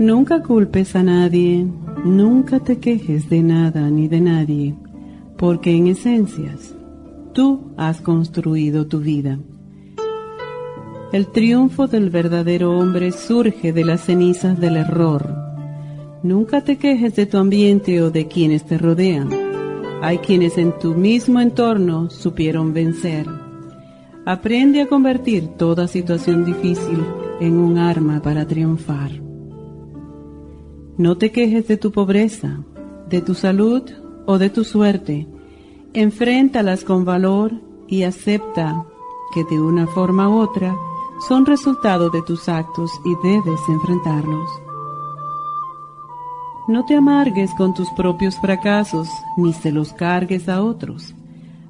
[0.00, 1.66] Nunca culpes a nadie,
[2.06, 4.74] nunca te quejes de nada ni de nadie,
[5.36, 6.74] porque en esencias
[7.34, 9.38] tú has construido tu vida.
[11.12, 15.36] El triunfo del verdadero hombre surge de las cenizas del error.
[16.22, 19.28] Nunca te quejes de tu ambiente o de quienes te rodean.
[20.00, 23.26] Hay quienes en tu mismo entorno supieron vencer.
[24.24, 27.04] Aprende a convertir toda situación difícil
[27.38, 29.29] en un arma para triunfar.
[31.00, 32.58] No te quejes de tu pobreza,
[33.08, 33.82] de tu salud
[34.26, 35.26] o de tu suerte.
[35.94, 37.52] Enfréntalas con valor
[37.88, 38.84] y acepta
[39.32, 40.76] que de una forma u otra
[41.26, 44.50] son resultado de tus actos y debes enfrentarlos.
[46.68, 51.14] No te amargues con tus propios fracasos ni se los cargues a otros.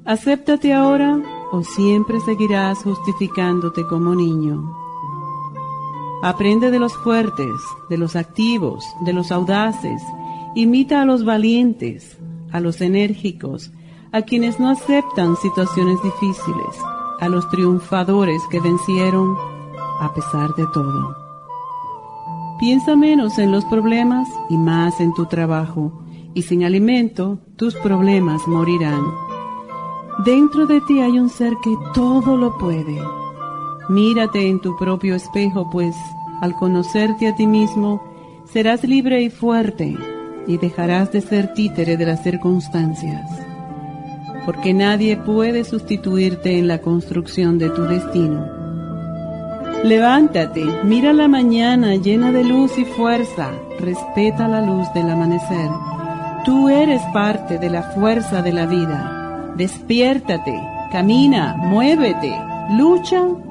[0.04, 1.22] Acéptate ahora
[1.52, 4.79] o siempre seguirás justificándote como niño.
[6.22, 7.54] Aprende de los fuertes,
[7.88, 10.02] de los activos, de los audaces.
[10.54, 12.18] Imita a los valientes,
[12.52, 13.70] a los enérgicos,
[14.12, 16.76] a quienes no aceptan situaciones difíciles,
[17.20, 19.34] a los triunfadores que vencieron
[20.00, 21.16] a pesar de todo.
[22.58, 26.02] Piensa menos en los problemas y más en tu trabajo,
[26.34, 29.02] y sin alimento tus problemas morirán.
[30.24, 33.00] Dentro de ti hay un ser que todo lo puede
[33.90, 35.96] Mírate en tu propio espejo, pues
[36.40, 38.00] al conocerte a ti mismo,
[38.44, 39.96] serás libre y fuerte
[40.46, 43.28] y dejarás de ser títere de las circunstancias.
[44.46, 48.46] Porque nadie puede sustituirte en la construcción de tu destino.
[49.82, 53.50] Levántate, mira la mañana llena de luz y fuerza,
[53.80, 55.68] respeta la luz del amanecer.
[56.44, 59.52] Tú eres parte de la fuerza de la vida.
[59.56, 62.32] Despiértate, camina, muévete,
[62.78, 63.26] lucha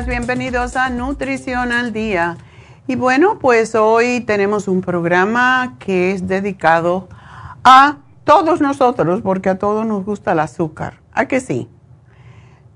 [0.00, 2.38] Bienvenidos a Nutrición al Día.
[2.86, 7.10] Y bueno, pues hoy tenemos un programa que es dedicado
[7.62, 10.94] a todos nosotros, porque a todos nos gusta el azúcar.
[11.12, 11.68] ¿A que sí?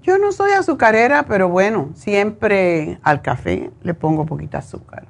[0.02, 5.06] Yo no soy azucarera, pero bueno, siempre al café le pongo poquita azúcar.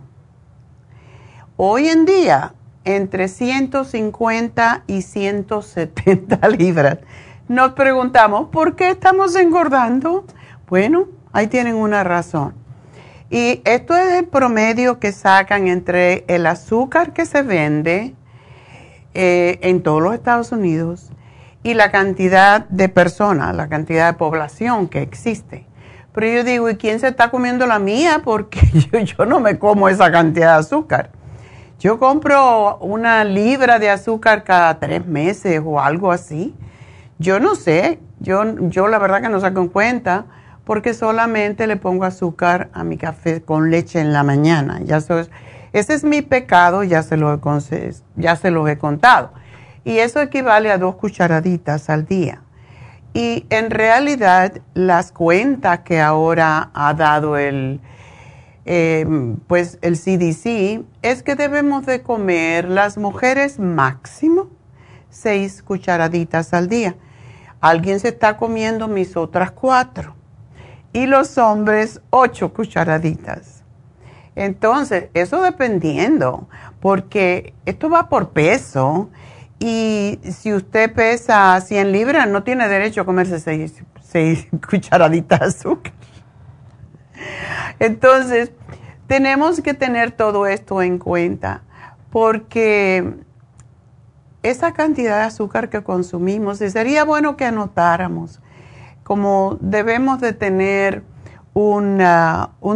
[1.57, 2.53] Hoy en día,
[2.85, 6.99] entre 150 y 170 libras.
[7.47, 10.25] Nos preguntamos, ¿por qué estamos engordando?
[10.67, 12.53] Bueno, ahí tienen una razón.
[13.29, 18.13] Y esto es el promedio que sacan entre el azúcar que se vende
[19.13, 21.11] eh, en todos los Estados Unidos
[21.63, 25.65] y la cantidad de personas, la cantidad de población que existe.
[26.13, 28.21] Pero yo digo, ¿y quién se está comiendo la mía?
[28.23, 28.59] Porque
[28.91, 31.11] yo, yo no me como esa cantidad de azúcar.
[31.81, 36.53] Yo compro una libra de azúcar cada tres meses o algo así.
[37.17, 40.25] Yo no sé, yo, yo la verdad que no saco en cuenta
[40.63, 44.79] porque solamente le pongo azúcar a mi café con leche en la mañana.
[44.83, 49.31] Ya ese es mi pecado, ya se, lo he, ya se lo he contado.
[49.83, 52.43] Y eso equivale a dos cucharaditas al día.
[53.15, 57.81] Y en realidad las cuentas que ahora ha dado el,
[58.65, 59.05] eh,
[59.47, 64.49] pues el CDC, es que debemos de comer las mujeres máximo
[65.11, 66.95] seis cucharaditas al día.
[67.59, 70.15] Alguien se está comiendo mis otras cuatro.
[70.93, 73.63] Y los hombres ocho cucharaditas.
[74.35, 76.47] Entonces, eso dependiendo,
[76.79, 79.09] porque esto va por peso.
[79.59, 85.45] Y si usted pesa 100 libras, no tiene derecho a comerse seis, seis cucharaditas de
[85.45, 85.93] azúcar.
[87.79, 88.51] Entonces,
[89.07, 91.63] tenemos que tener todo esto en cuenta
[92.11, 93.15] porque
[94.43, 98.39] esa cantidad de azúcar que consumimos, y sería bueno que anotáramos,
[99.03, 101.03] como debemos de tener
[101.53, 101.97] un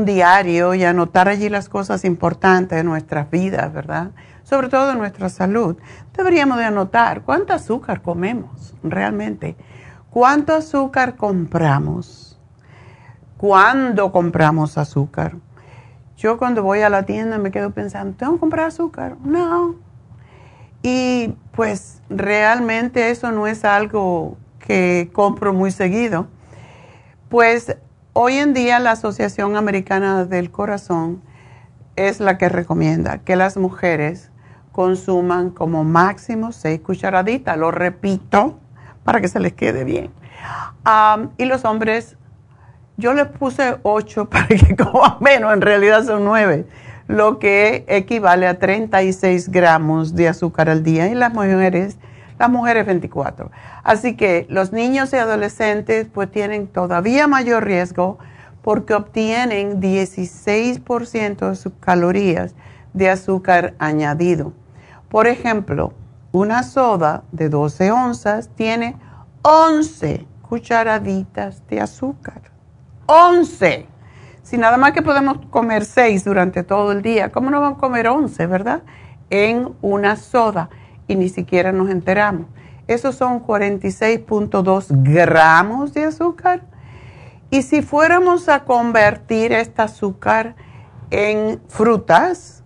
[0.06, 4.12] diario y anotar allí las cosas importantes de nuestras vidas, ¿verdad?
[4.44, 5.78] Sobre todo de nuestra salud.
[6.16, 9.56] Deberíamos de anotar cuánto azúcar comemos realmente,
[10.10, 12.25] cuánto azúcar compramos
[13.38, 15.36] cuándo compramos azúcar.
[16.18, 19.18] Yo cuando voy a la tienda me quedo pensando, ¿tengo que comprar azúcar?
[19.24, 19.76] No.
[20.82, 26.28] Y pues realmente eso no es algo que compro muy seguido.
[27.30, 27.78] Pues
[28.14, 31.22] hoy en día la Asociación Americana del Corazón
[31.96, 34.32] es la que recomienda que las mujeres
[34.72, 38.60] consuman como máximo seis cucharaditas, lo repito,
[39.04, 40.12] para que se les quede bien.
[41.38, 42.18] y los hombres
[42.98, 46.66] yo les puse 8 para que coman menos, en realidad son 9,
[47.08, 51.98] lo que equivale a 36 gramos de azúcar al día y las mujeres,
[52.40, 53.52] las mujeres 24.
[53.84, 58.18] Así que los niños y adolescentes pues tienen todavía mayor riesgo
[58.64, 62.56] porque obtienen 16% de sus calorías
[62.94, 64.54] de azúcar añadido.
[65.10, 65.94] Por ejemplo,
[66.32, 68.98] una soda de 12 onzas tiene
[69.44, 72.55] 11 cucharaditas de azúcar.
[73.06, 73.88] 11.
[74.44, 77.82] Si nada más que podemos comer 6 durante todo el día, ¿cómo no vamos a
[77.82, 78.84] comer 11, verdad?
[79.30, 80.70] En una soda
[81.08, 82.48] y ni siquiera nos enteramos.
[82.88, 86.62] Esos son 46.2 gramos de azúcar.
[87.50, 90.56] Y si fuéramos a convertir este azúcar
[91.10, 92.64] en frutas,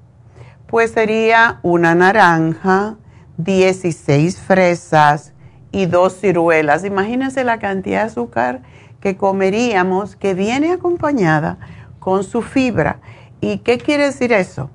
[0.67, 2.97] pues sería una naranja,
[3.37, 5.33] 16 fresas
[5.71, 6.83] y dos ciruelas.
[6.83, 8.61] Imagínense la cantidad de azúcar
[8.99, 11.57] que comeríamos que viene acompañada
[11.99, 12.99] con su fibra.
[13.41, 14.69] ¿Y qué quiere decir eso?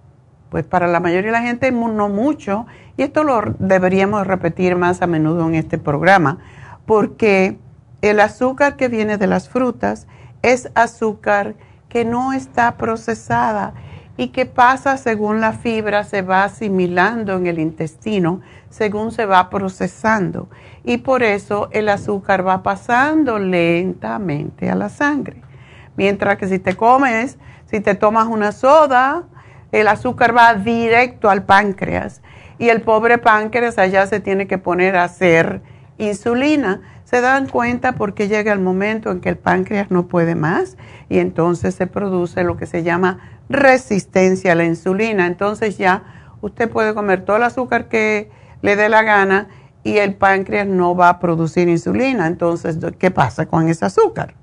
[0.51, 2.67] Pues para la mayoría de la gente no mucho,
[2.97, 6.39] y esto lo deberíamos repetir más a menudo en este programa,
[6.87, 7.59] porque
[8.03, 10.07] el azúcar que viene de las frutas
[10.43, 11.55] es azúcar
[11.89, 13.75] que no está procesada
[14.17, 18.41] y que pasa según la fibra, se va asimilando en el intestino,
[18.71, 20.49] según se va procesando
[20.85, 25.43] y por eso el azúcar va pasando lentamente a la sangre.
[25.97, 29.25] Mientras que si te comes, si te tomas una soda,
[29.73, 32.23] el azúcar va directo al páncreas
[32.59, 35.63] y el pobre páncreas allá se tiene que poner a hacer
[35.99, 36.83] insulina.
[37.05, 40.77] Se dan cuenta porque llega el momento en que el páncreas no puede más
[41.09, 45.27] y entonces se produce lo que se llama resistencia a la insulina.
[45.27, 46.03] Entonces ya
[46.41, 48.31] usted puede comer todo el azúcar que
[48.63, 49.49] le dé la gana
[49.85, 52.27] y el páncreas no va a producir insulina.
[52.27, 54.35] Entonces, ¿qué pasa con ese azúcar?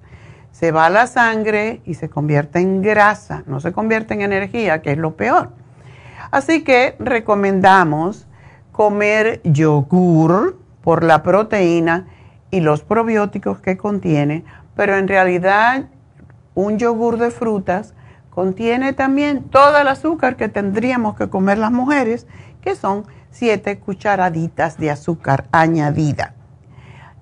[0.51, 4.81] Se va a la sangre y se convierte en grasa, no se convierte en energía,
[4.81, 5.49] que es lo peor.
[6.29, 8.27] Así que recomendamos
[8.71, 12.07] comer yogur por la proteína
[12.51, 14.45] y los probióticos que contiene,
[14.75, 15.85] pero en realidad
[16.53, 17.93] un yogur de frutas
[18.29, 22.27] contiene también todo el azúcar que tendríamos que comer las mujeres,
[22.61, 26.35] que son 7 cucharaditas de azúcar añadida.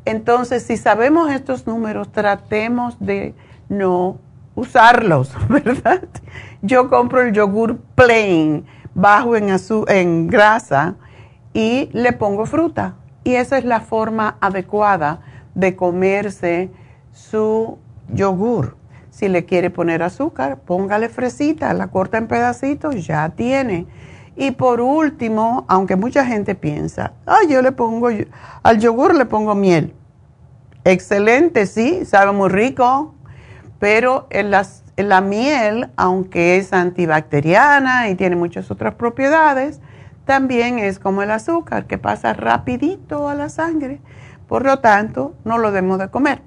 [0.06, 3.36] Entonces, si sabemos estos números, tratemos de
[3.70, 4.20] no
[4.56, 6.04] usarlos, ¿verdad?
[6.62, 9.56] Yo compro el yogur plain, bajo en,
[9.88, 10.96] en grasa,
[11.54, 12.96] y le pongo fruta.
[13.24, 15.22] Y esa es la forma adecuada
[15.56, 16.72] de comerse
[17.12, 17.78] su
[18.12, 18.78] yogur.
[19.10, 23.88] Si le quiere poner azúcar, póngale fresita, la corta en pedacitos, ya tiene.
[24.40, 28.08] Y por último, aunque mucha gente piensa, ah, yo le pongo,
[28.64, 29.94] al yogur le pongo miel.
[30.86, 33.16] Excelente, sí, sabe muy rico,
[33.80, 39.82] pero en la miel, aunque es antibacteriana y tiene muchas otras propiedades,
[40.24, 44.00] también es como el azúcar, que pasa rapidito a la sangre.
[44.48, 46.42] Por lo tanto, no lo debemos de comer.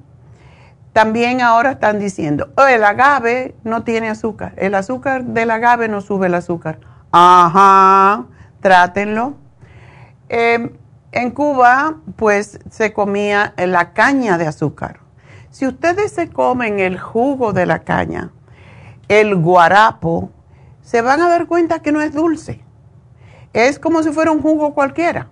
[0.95, 4.55] También ahora están diciendo, oh, el agave no tiene azúcar.
[4.57, 6.79] El azúcar del agave no sube el azúcar.
[7.13, 8.27] Ajá,
[8.61, 9.35] trátenlo.
[10.29, 10.71] Em,
[11.13, 15.01] en Cuba, pues se comía la caña de azúcar.
[15.51, 18.33] Si ustedes se comen el jugo de la caña,
[19.09, 20.31] el guarapo,
[20.81, 22.65] se van a dar cuenta que no es dulce.
[23.53, 25.29] Es como si fuera un jugo cualquiera,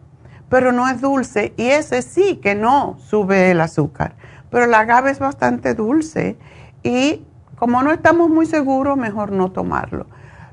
[0.51, 4.15] pero no es dulce y ese sí que no sube el azúcar
[4.51, 6.37] pero el agave es bastante dulce
[6.83, 7.25] y
[7.57, 10.07] como no estamos muy seguros, mejor no tomarlo.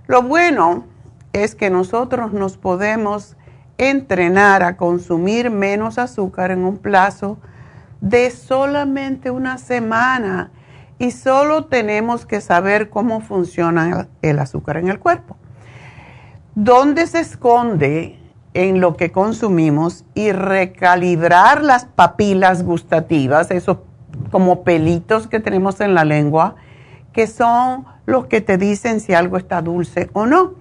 [0.07, 0.85] Lo bueno
[1.33, 3.37] es que nosotros nos podemos
[3.77, 7.37] entrenar a consumir menos azúcar en un plazo
[8.01, 10.51] de solamente una semana
[10.99, 15.37] y solo tenemos que saber cómo funciona el azúcar en el cuerpo.
[16.55, 18.19] ¿Dónde se esconde
[18.55, 23.77] en lo que consumimos y recalibrar las papilas gustativas, esos
[24.31, 26.55] como pelitos que tenemos en la lengua,
[27.13, 30.53] que son los que te dicen si algo está dulce o no.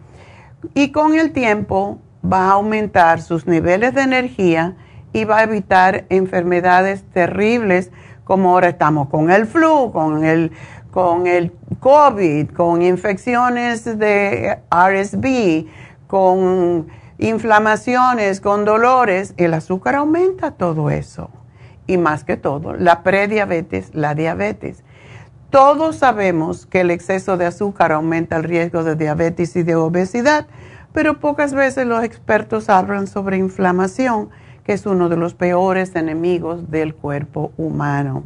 [0.75, 4.77] Y con el tiempo va a aumentar sus niveles de energía
[5.13, 7.91] y va a evitar enfermedades terribles
[8.25, 10.51] como ahora estamos con el flu, con el,
[10.91, 15.67] con el COVID, con infecciones de RSV,
[16.09, 19.33] con inflamaciones, con dolores.
[19.37, 21.31] El azúcar aumenta todo eso
[21.87, 24.83] y más que todo, la prediabetes, la diabetes.
[25.50, 30.47] Todos sabemos que el exceso de azúcar aumenta el riesgo de diabetes y de obesidad,
[30.93, 34.31] pero pocas veces los expertos hablan sobre inflamación,
[34.65, 38.25] que es uno de los peores enemigos del cuerpo humano.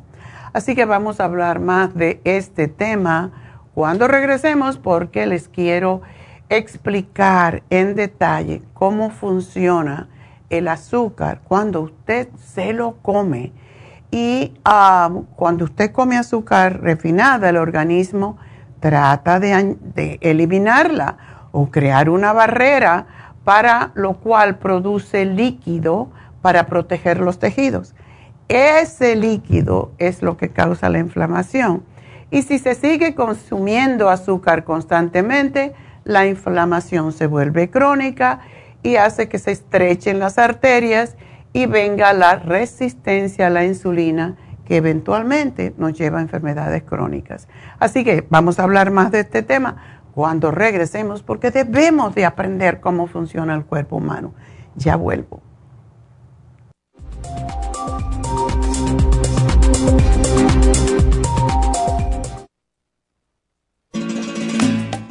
[0.55, 3.33] Así que vamos a hablar más de este tema
[3.75, 6.01] cuando regresemos porque les quiero
[6.49, 10.09] explicar en detalle cómo funciona
[10.49, 13.53] el azúcar cuando usted se lo come
[14.11, 18.39] y um, cuando usted come azúcar refinada, el organismo
[18.81, 23.07] trata de, de eliminarla o crear una barrera
[23.45, 26.11] para lo cual produce líquido
[26.43, 27.95] para proteger los tejidos.
[28.49, 31.85] Ese líquido es lo que causa la inflamación.
[32.31, 35.73] Y si se sigue consumiendo azúcar constantemente,
[36.05, 38.41] la inflamación se vuelve crónica
[38.83, 41.17] y hace que se estrechen las arterias
[41.53, 47.49] y venga la resistencia a la insulina que eventualmente nos lleva a enfermedades crónicas.
[47.79, 52.81] Así que vamos a hablar más de este tema cuando regresemos porque debemos de aprender
[52.81, 54.33] cómo funciona el cuerpo humano.
[54.77, 55.43] Ya vuelvo.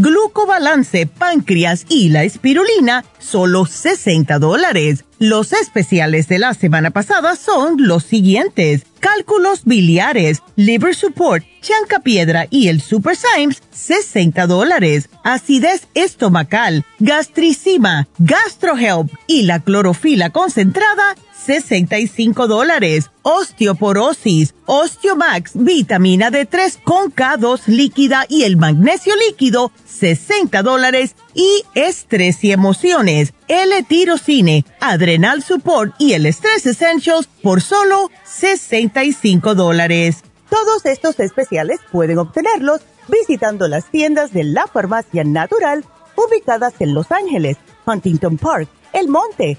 [0.00, 5.04] glucobalance, páncreas y la espirulina, solo 60 dólares.
[5.18, 8.86] Los especiales de la semana pasada son los siguientes.
[9.00, 15.10] Cálculos biliares, liver support, chanca piedra y el super Symes, 60 dólares.
[15.22, 23.10] Acidez estomacal, gastricima, gastrohelp y la clorofila concentrada, 65 dólares.
[23.22, 31.16] Osteoporosis, Osteomax, vitamina D3 con K2 líquida y el magnesio líquido, 60 dólares.
[31.34, 40.24] Y estrés y emociones, L-tirocine, Adrenal Support y el Stress Essentials por solo 65 dólares.
[40.48, 45.84] Todos estos especiales pueden obtenerlos visitando las tiendas de la farmacia natural
[46.16, 47.56] ubicadas en Los Ángeles,
[47.86, 49.58] Huntington Park, El Monte,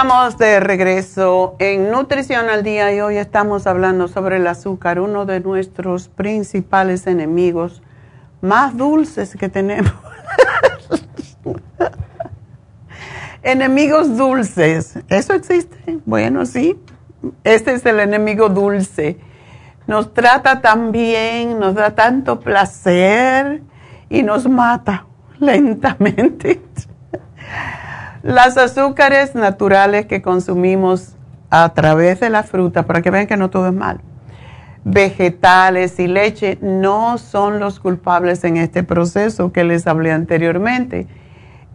[0.00, 5.26] Estamos de regreso en Nutrición al Día y hoy estamos hablando sobre el azúcar, uno
[5.26, 7.82] de nuestros principales enemigos,
[8.40, 9.92] más dulces que tenemos.
[13.42, 15.98] Enemigos dulces, ¿eso existe?
[16.06, 16.80] Bueno, sí,
[17.44, 19.18] este es el enemigo dulce.
[19.86, 23.60] Nos trata tan bien, nos da tanto placer
[24.08, 25.04] y nos mata
[25.38, 26.62] lentamente.
[28.22, 31.14] Las azúcares naturales que consumimos
[31.48, 34.00] a través de la fruta, para que vean que no todo es malo,
[34.84, 41.06] vegetales y leche no son los culpables en este proceso que les hablé anteriormente.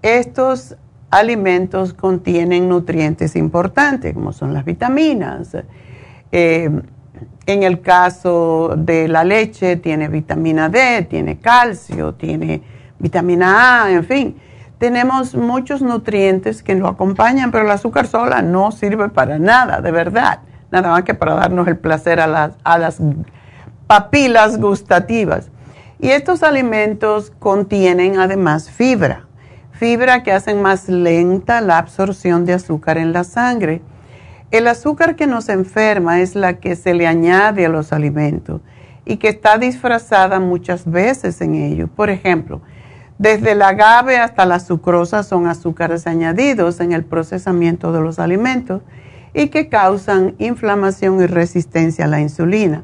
[0.03, 0.75] Estos
[1.09, 5.57] alimentos contienen nutrientes importantes, como son las vitaminas.
[6.31, 6.69] Eh,
[7.47, 12.61] en el caso de la leche, tiene vitamina D, tiene calcio, tiene
[12.99, 14.35] vitamina A, en fin
[14.77, 19.91] tenemos muchos nutrientes que lo acompañan, pero el azúcar sola no sirve para nada, de
[19.91, 20.39] verdad.
[20.71, 22.99] Nada más que para darnos el placer a las, a las
[23.87, 25.49] papilas gustativas.
[25.99, 29.25] Y estos alimentos contienen además fibra,
[29.71, 33.81] fibra que hacen más lenta la absorción de azúcar en la sangre.
[34.51, 38.61] El azúcar que nos enferma es la que se le añade a los alimentos
[39.05, 41.89] y que está disfrazada muchas veces en ellos.
[41.95, 42.61] Por ejemplo,
[43.17, 48.81] desde el agave hasta la sucrosa son azúcares añadidos en el procesamiento de los alimentos
[49.33, 52.83] y que causan inflamación y resistencia a la insulina.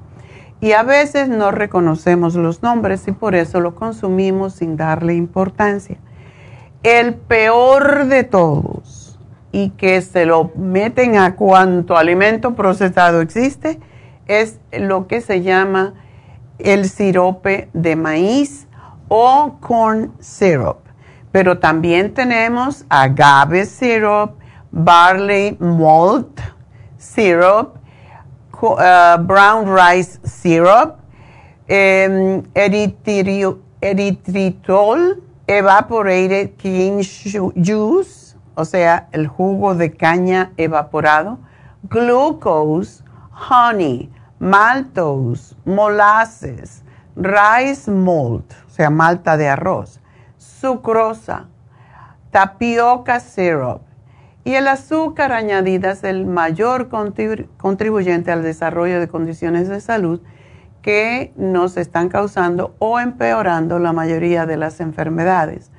[0.62, 5.98] Y a veces no reconocemos los nombres y por eso lo consumimos sin darle importancia.
[6.84, 9.20] El peor de todos
[9.52, 13.80] y que se lo meten a cuanto alimento procesado existe
[14.28, 15.94] es lo que se llama
[16.60, 18.68] el sirope de maíz
[19.14, 20.88] o corn syrup.
[21.34, 24.40] Pero también tenemos agave syrup,
[24.72, 26.40] barley malt
[26.98, 27.78] syrup,
[28.64, 30.96] uh, brown rice syrup,
[31.68, 32.44] um,
[33.82, 41.38] erythritol, evaporated cane juice, o sea, el jugo de caña evaporado,
[41.84, 43.04] glucose,
[43.50, 46.82] honey, maltose, molasses,
[47.18, 50.00] rice malt, o sea, malta de arroz,
[50.38, 51.50] sucrosa,
[52.32, 53.82] tapioca syrup
[54.46, 60.22] y el azúcar añadida es el mayor contribuyente al desarrollo de condiciones de salud
[60.82, 65.70] que nos están causando o empeorando la mayoría de las enfermedades.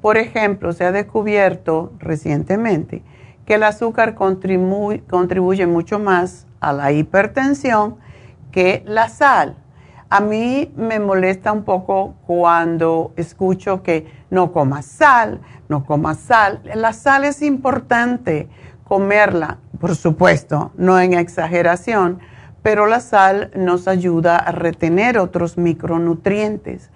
[0.00, 3.04] Por ejemplo, se ha descubierto recientemente
[3.46, 7.98] que el azúcar contribuye, mucho más a la hipertensión
[8.50, 9.61] que la sal.
[10.12, 16.60] A mí me molesta un poco cuando escucho que no comas sal, no comas sal.
[16.74, 18.46] La sal es importante
[18.84, 22.18] comerla, por supuesto, no en exageración,
[22.62, 26.90] pero la sal nos ayuda a retener otros micronutrientes.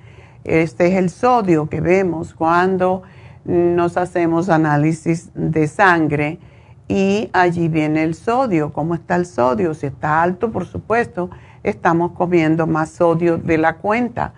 [0.44, 3.02] Este es el sodio que vemos cuando
[3.46, 6.38] nos hacemos análisis de sangre
[6.86, 8.74] y allí viene el sodio.
[8.74, 9.72] ¿Cómo está el sodio?
[9.72, 11.30] Si está alto, por supuesto,
[11.68, 14.32] estamos comiendo más sodio de la cuenta.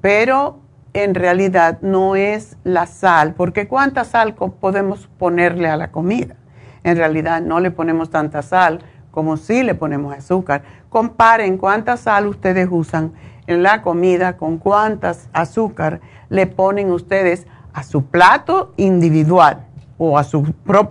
[0.00, 0.60] Pero
[0.92, 6.34] en realidad no es la sal, porque ¿cuánta sal podemos ponerle a la comida?
[6.82, 10.62] En realidad no le ponemos tanta sal como si le ponemos azúcar.
[10.88, 13.12] Comparen cuánta sal ustedes usan
[13.46, 19.66] en la comida con cuántas azúcar le ponen ustedes a su plato individual
[19.98, 20.42] o a su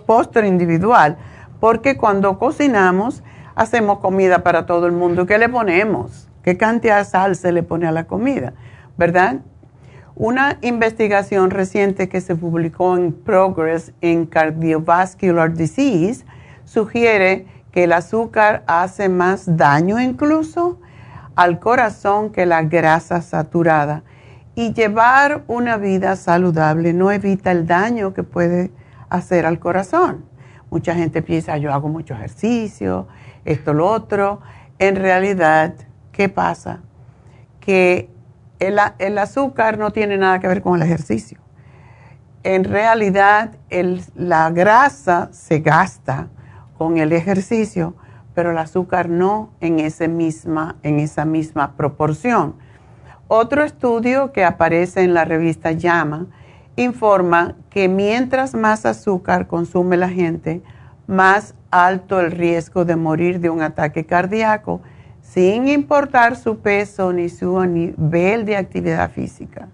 [0.06, 1.18] postre individual,
[1.60, 3.24] porque cuando cocinamos
[3.60, 5.26] hacemos comida para todo el mundo.
[5.26, 6.30] ¿Qué le ponemos?
[6.44, 8.54] ¿Qué cantidad de sal se le pone a la comida?
[8.98, 9.42] ¿Verdad?
[10.16, 16.24] Una investigación reciente que se publicó en Progress in Cardiovascular Disease
[16.64, 20.80] sugiere que el azúcar hace más daño incluso
[21.36, 24.04] al corazón que la grasa saturada.
[24.56, 28.72] Y llevar una vida saludable no evita el daño que puede
[29.10, 30.24] hacer al corazón.
[30.70, 33.08] Mucha gente piensa, yo hago mucho ejercicio,
[33.46, 34.42] esto, lo otro.
[34.78, 35.74] En realidad,
[36.12, 36.82] ¿qué pasa?
[37.60, 38.10] Que
[38.60, 41.40] el, azúcar no tiene nada que ver con el ejercicio.
[42.44, 43.52] En realidad,
[44.16, 46.28] la grasa se gasta
[46.78, 47.96] con el ejercicio,
[48.34, 52.56] pero el azúcar no en, ese misma, en esa misma proporción.
[53.28, 56.28] Otro estudio que aparece en la revista Llama
[56.76, 60.64] informa que mientras más azúcar consume la gente,
[61.08, 64.82] más alto el riesgo de morir de un ataque cardíaco,
[65.22, 69.68] sin importar su peso ni su nivel de actividad física.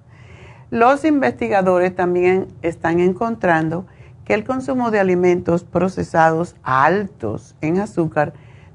[0.69, 3.85] Los investigadores también están encontrando
[4.25, 8.33] que el consumo de alimentos procesados altos en azúcar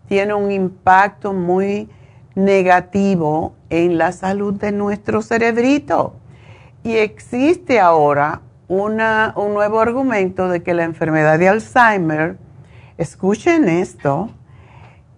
[0.09, 1.88] tiene un impacto muy
[2.35, 6.14] negativo en la salud de nuestro cerebrito.
[6.83, 12.38] Y existe ahora un nuevo argumento de que la enfermedad de Alzheimer,
[13.00, 14.28] escuchen esto,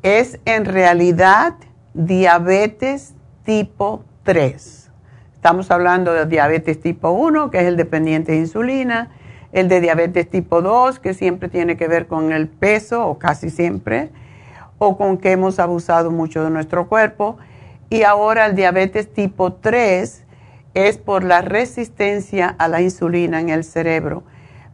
[0.04, 1.54] es en realidad
[1.94, 3.14] diabetes
[3.44, 4.90] tipo 3.
[5.34, 9.10] Estamos hablando de diabetes tipo 1, que es el dependiente de insulina,
[9.50, 13.50] el de diabetes tipo 2, que siempre tiene que ver con el peso, o casi
[13.50, 14.10] siempre,
[14.78, 17.36] o con que hemos abusado mucho de nuestro cuerpo.
[17.90, 20.24] Y ahora el diabetes tipo 3
[20.74, 24.22] es por la resistencia a la insulina en el cerebro.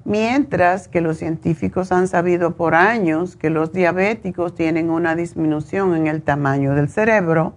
[0.08, 6.06] Mientras que los científicos han sabido por años que los diabéticos tienen una disminución en
[6.06, 7.52] el tamaño del cerebro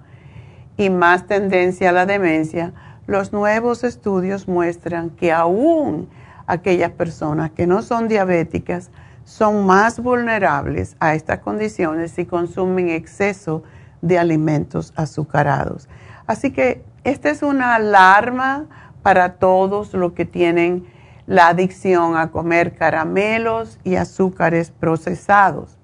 [0.75, 2.73] y más tendencia a la demencia,
[3.07, 6.09] los nuevos estudios muestran que aún
[6.45, 8.91] aquellas personas que no son diabéticas
[9.23, 13.63] son más vulnerables a estas condiciones si consumen exceso
[14.01, 15.87] de alimentos azucarados.
[16.27, 18.65] Así que esta es una alarma
[19.03, 20.85] para todos los que tienen
[21.32, 25.78] la adicción a comer caramelos y azúcares procesados.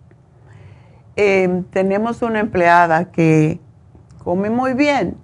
[1.16, 3.62] Em, tenemos una empleada que
[4.26, 5.16] come muy bien,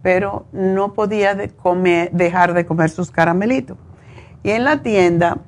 [0.00, 3.76] pero no podía dejar de comer sus caramelitos.
[4.44, 5.38] Y en la tienda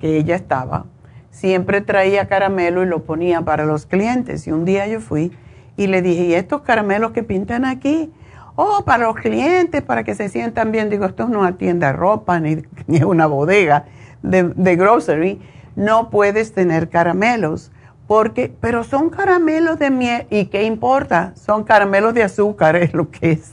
[0.00, 0.86] que ella estaba,
[1.30, 4.48] siempre traía caramelo y lo ponía para los clientes.
[4.48, 5.30] Y un día yo fui
[5.76, 8.12] y le dije, ¿y estos caramelos que pintan aquí?
[8.56, 10.90] Oh, para los clientes, para que se sientan bien.
[10.90, 13.86] Digo, esto no es una tienda de ropa ni, ni una bodega
[14.22, 15.40] de, de grocery.
[15.76, 17.72] No puedes tener caramelos
[18.06, 23.10] porque, pero son caramelos de miel y qué importa, son caramelos de azúcar es lo
[23.10, 23.52] que es.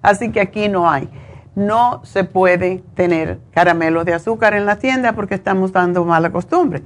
[0.00, 1.08] Así que aquí no hay
[1.54, 6.82] no se puede tener caramelos de azúcar en la tienda porque estamos dando mala costumbre.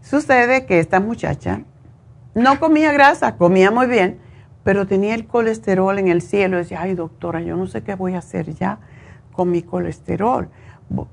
[0.00, 1.62] Sucede que esta muchacha
[2.34, 4.18] no comía grasa, comía muy bien,
[4.64, 6.56] pero tenía el colesterol en el cielo.
[6.56, 8.78] decía, ay doctora, yo no sé qué voy a hacer ya
[9.32, 10.48] con mi colesterol.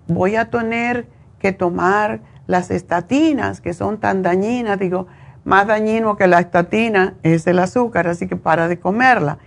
[0.08, 1.08] Voy a tener
[1.40, 4.78] que tomar las estatinas que son tan dañinas.
[4.78, 5.08] Digo,
[5.44, 9.40] más dañino que la estatina es el azúcar, así que para de comerla.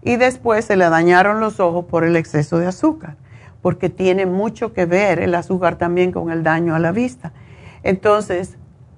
[0.00, 3.16] y después se le dañaron los ojos por el exceso de azúcar,
[3.60, 7.32] porque tiene mucho que ver el azúcar también con el daño a la vista.
[7.82, 8.56] Entonces,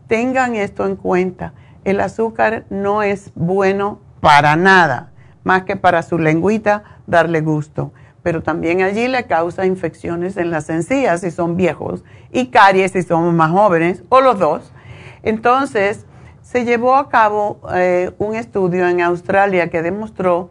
[0.09, 1.55] tengan esto en cuenta.
[1.85, 5.11] El azúcar no es bueno para nada,
[5.45, 7.93] más que para su lengüita darle gusto.
[8.23, 13.03] Pero también allí le causa infecciones en las encías si son viejos y caries si
[13.03, 14.73] somos más jóvenes, o los dos.
[15.23, 16.05] Entonces,
[16.43, 20.51] se llevó a cabo eh, un estudio en Australia que demostró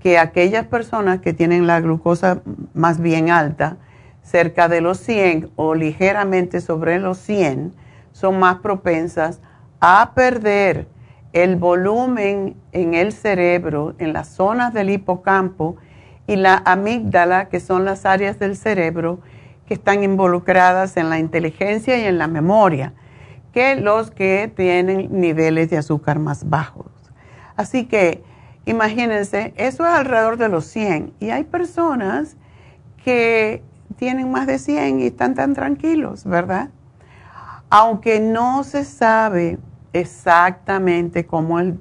[0.00, 2.40] que aquellas personas que tienen la glucosa
[2.74, 3.76] más bien alta,
[4.22, 7.74] cerca de los 100 o ligeramente sobre los 100,
[8.12, 9.40] son más propensas
[9.80, 10.86] a perder
[11.34, 15.76] el volumen en el cerebro, en las zonas del hipocampo
[16.26, 19.20] y la amígdala, que son las áreas del cerebro
[19.66, 22.94] que están involucradas en la inteligencia y en la memoria,
[23.52, 26.86] que los que tienen niveles de azúcar más bajos.
[27.56, 28.22] Así que
[28.66, 32.36] Imagínense, eso es alrededor de los 100 y hay personas
[33.04, 33.62] que
[33.96, 36.70] tienen más de 100 y están tan tranquilos, ¿verdad?
[37.68, 39.58] Aunque no se sabe
[39.94, 41.78] exactamente cómo el,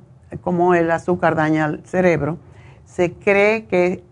[0.76, 2.38] el azúcar daña al cerebro,
[2.86, 4.04] se cree que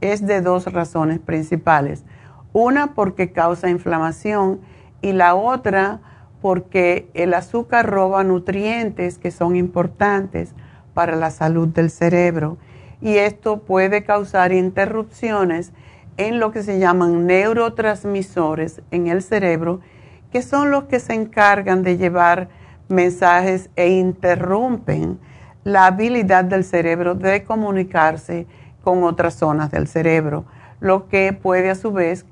[0.00, 2.04] es de dos razones principales.
[2.52, 4.60] Una porque causa inflamación
[5.00, 6.00] y la otra
[6.42, 10.52] porque el azúcar roba nutrientes que son importantes
[10.92, 12.58] para la salud del cerebro
[13.00, 15.72] y esto puede causar interrupciones
[16.16, 19.80] en lo que se llaman neurotransmisores en el cerebro,
[20.32, 22.48] que son los que se encargan de llevar
[22.88, 25.18] mensajes e interrumpen
[25.64, 28.46] la habilidad del cerebro de comunicarse
[28.82, 30.44] con otras zonas del cerebro,
[30.80, 32.26] lo que puede a su vez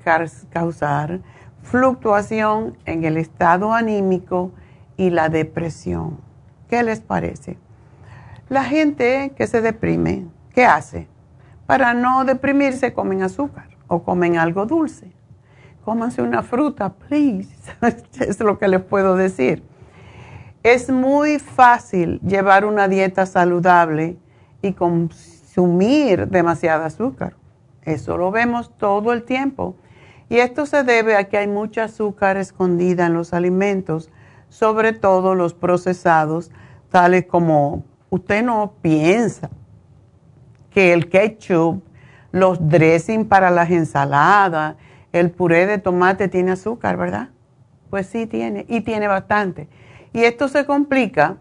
[0.51, 1.21] causar
[1.63, 4.53] fluctuación en el estado anímico
[4.97, 6.19] y la depresión.
[6.69, 7.57] ¿Qué les parece?
[8.49, 11.09] La gente que se deprime, ¿qué hace?
[11.67, 15.11] Para no deprimirse comen azúcar o comen algo dulce.
[15.85, 17.49] Cómanse una fruta, please.
[18.21, 19.63] es lo que les puedo decir.
[20.63, 24.17] Es muy fácil llevar una dieta saludable
[24.63, 27.35] y consumir demasiado azúcar.
[27.83, 29.75] Eso lo vemos todo el tiempo.
[30.29, 34.09] Y esto se debe a que hay mucha azúcar escondida en los alimentos,
[34.49, 36.53] sobre todo los procesados,
[36.91, 39.51] tales como usted no piensa
[40.71, 41.83] que el ketchup,
[42.31, 44.77] los dressing para las ensaladas,
[45.13, 47.31] el puré de tomate tiene azúcar, ¿verdad?
[47.91, 49.69] Pues sí tiene, y tiene bastante.
[50.13, 51.37] Y esto se complica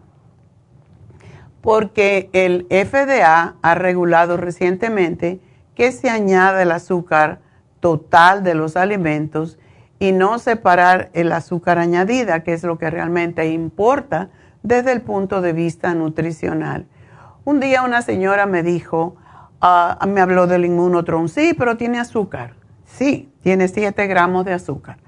[1.60, 5.40] porque el FDA ha regulado recientemente
[5.74, 7.40] que se añade el azúcar
[7.80, 9.58] total de los alimentos
[9.98, 14.30] y no separar el azúcar añadida, que es lo que realmente importa
[14.62, 16.86] desde el punto de vista nutricional.
[17.44, 19.16] Un día una señora me dijo,
[19.60, 22.54] ah, me habló del inmunotron, sí, pero tiene azúcar.
[22.84, 24.98] Sí, tiene 7 gramos de azúcar.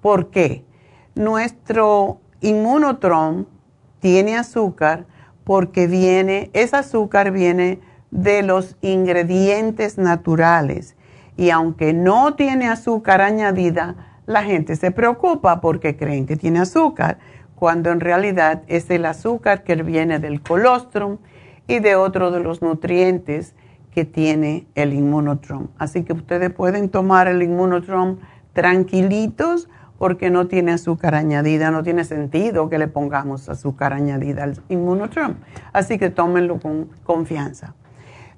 [0.00, 0.64] ¿Por qué?
[1.14, 3.48] Nuestro inmunotron
[4.00, 5.06] tiene azúcar
[5.44, 7.80] porque viene, ese azúcar viene
[8.10, 10.96] de los ingredientes naturales.
[11.36, 17.18] Y aunque no tiene azúcar añadida, la gente se preocupa porque creen que tiene azúcar
[17.54, 21.18] cuando en realidad es el azúcar que viene del colostrum
[21.66, 23.54] y de otro de los nutrientes
[23.90, 25.68] que tiene el inmunotrom.
[25.78, 28.18] Así que ustedes pueden tomar el inmunotrom
[28.52, 34.60] tranquilitos porque no tiene azúcar añadida, no tiene sentido que le pongamos azúcar añadida al
[34.68, 35.36] inmunotrom.
[35.72, 37.74] Así que tómenlo con confianza.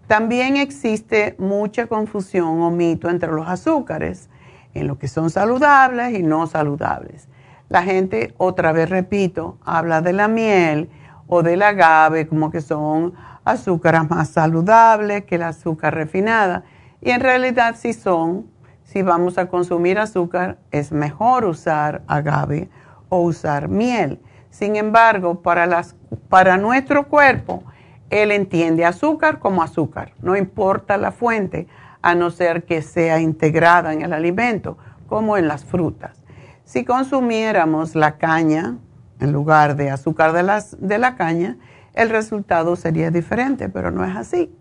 [0.07, 4.29] También existe mucha confusión o mito entre los azúcares
[4.75, 7.29] en lo que son saludables y no saludables.
[7.69, 10.89] La gente, otra vez repito, habla de la miel
[11.27, 13.15] o del agave como que son
[13.45, 16.63] azúcares más saludables que el azúcar refinada.
[17.01, 18.47] Y en realidad si son,
[18.87, 22.71] si vamos a consumir azúcar, es mejor usar agave
[23.09, 24.21] o usar miel.
[24.49, 25.97] Sin embargo, para, las,
[26.29, 27.65] para nuestro cuerpo,
[28.11, 31.67] él entiende azúcar como azúcar, no importa la fuente,
[32.01, 36.23] a no ser que sea integrada en el alimento, como en las frutas.
[36.65, 38.79] Si consumiéramos la caña
[39.19, 41.57] en lugar de azúcar de, las, de la caña,
[41.95, 44.55] el resultado sería diferente, pero no es así.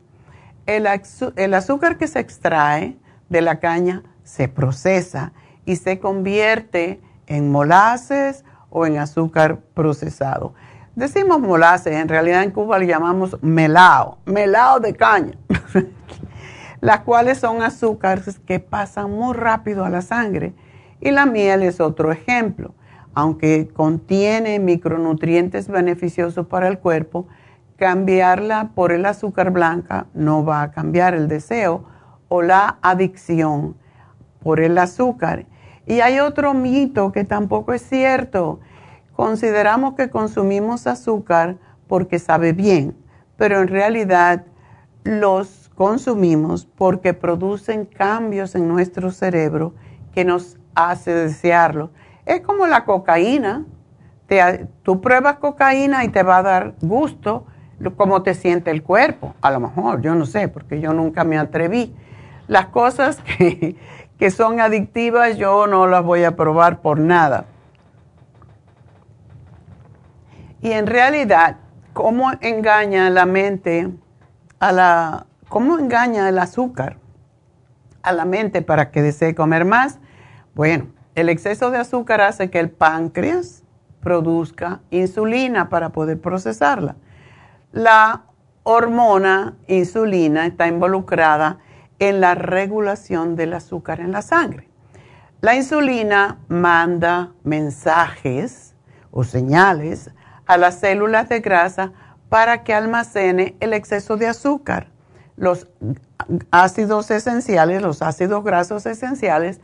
[0.66, 0.88] El,
[1.36, 2.98] el azúcar que se extrae
[3.30, 5.32] de la caña se procesa
[5.64, 10.54] y se convierte en molases o en azúcar procesado.
[10.96, 15.38] Decimos molases, en realidad en Cuba le llamamos melao, melao de caña,
[16.82, 20.54] las cuales son azúcares que pasan muy rápido a la sangre
[21.00, 22.74] y la miel es otro ejemplo.
[23.14, 27.28] Aunque contiene micronutrientes beneficiosos para el cuerpo,
[27.78, 31.86] cambiarla por el azúcar blanca no va a cambiar el deseo
[32.28, 33.76] o la adicción
[34.46, 35.48] por el azúcar.
[35.88, 38.60] Y hay otro mito que tampoco es cierto.
[39.16, 42.96] Consideramos que consumimos azúcar porque sabe bien,
[43.38, 44.44] pero en realidad
[45.04, 49.74] los consumimos porque producen cambios en nuestro cerebro
[50.14, 51.90] que nos hace desearlo.
[52.28, 53.66] Es como la cocaína.
[54.84, 57.48] tú pruebas cocaína y te va a dar gusto
[57.98, 59.34] cómo te siente el cuerpo.
[59.42, 61.96] A lo mejor, yo no sé, porque yo nunca me atreví.
[62.48, 63.76] Las cosas que,
[64.18, 67.46] que son adictivas yo no las voy a probar por nada.
[70.62, 71.58] Y en realidad,
[71.94, 73.92] ¿cómo engaña la mente
[74.60, 76.98] a la, cómo engaña el azúcar
[78.02, 80.00] a la mente para que desee comer más?
[80.56, 83.64] Bueno, el exceso de azúcar hace que el páncreas
[84.02, 86.96] produzca insulina para poder procesarla.
[87.72, 88.24] La
[88.64, 91.60] hormona insulina está involucrada
[92.00, 94.70] en la regulación del azúcar en la sangre.
[95.42, 98.74] La insulina manda mensajes
[99.12, 100.10] o señales
[100.46, 101.92] a las células de grasa
[102.30, 104.88] para que almacene el exceso de azúcar.
[105.38, 105.68] Los
[106.52, 109.60] ácidos esenciales, los ácidos grasos esenciales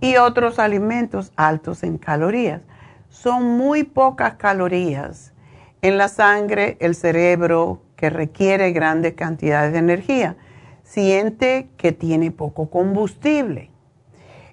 [0.00, 2.62] y otros alimentos altos en calorías.
[3.08, 5.32] Son muy pocas calorías
[5.82, 10.36] en la sangre, el cerebro, que requiere grandes cantidades de energía
[10.86, 13.70] siente que tiene poco combustible.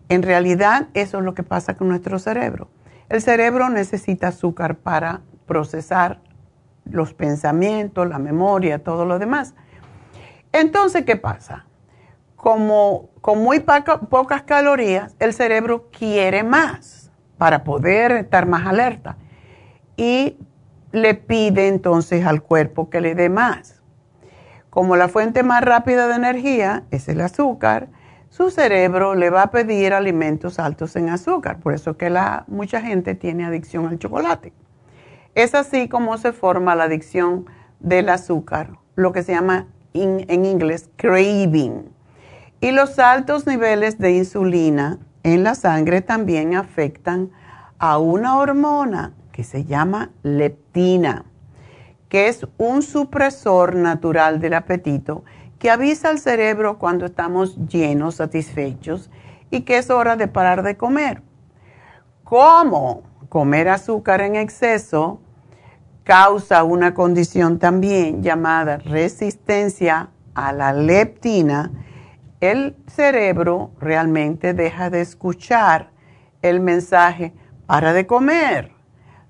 [0.09, 2.67] En realidad, eso es lo que pasa con nuestro cerebro.
[3.07, 6.19] El cerebro necesita azúcar para procesar
[6.85, 9.53] los pensamientos, la memoria, todo lo demás.
[10.51, 11.65] Entonces, ¿qué pasa?
[12.35, 19.17] Como con muy pocas calorías, el cerebro quiere más para poder estar más alerta
[19.95, 20.37] y
[20.91, 23.82] le pide entonces al cuerpo que le dé más.
[24.73, 27.89] Como la fuente más rápida de energía es el azúcar,
[28.29, 31.59] su cerebro le va a pedir alimentos altos en azúcar.
[31.59, 34.51] Por eso que la, mucha gente tiene adicción al chocolate.
[35.35, 37.45] Es así como se forma la adicción
[37.81, 41.87] del azúcar, lo que se llama en inglés craving.
[42.59, 47.29] Y los altos niveles de insulina en la sangre también afectan
[47.77, 51.25] a una hormona que se llama leptina
[52.13, 55.23] que es un supresor natural del apetito
[55.57, 59.09] que avisa al cerebro cuando estamos llenos, satisfechos
[59.49, 61.23] y que es hora de parar de comer.
[62.23, 65.21] ¿Cómo comer azúcar en exceso
[66.03, 71.71] causa una condición también llamada resistencia a la leptina?
[72.41, 75.89] El cerebro realmente deja de escuchar
[76.43, 77.33] el mensaje
[77.65, 78.82] para de comer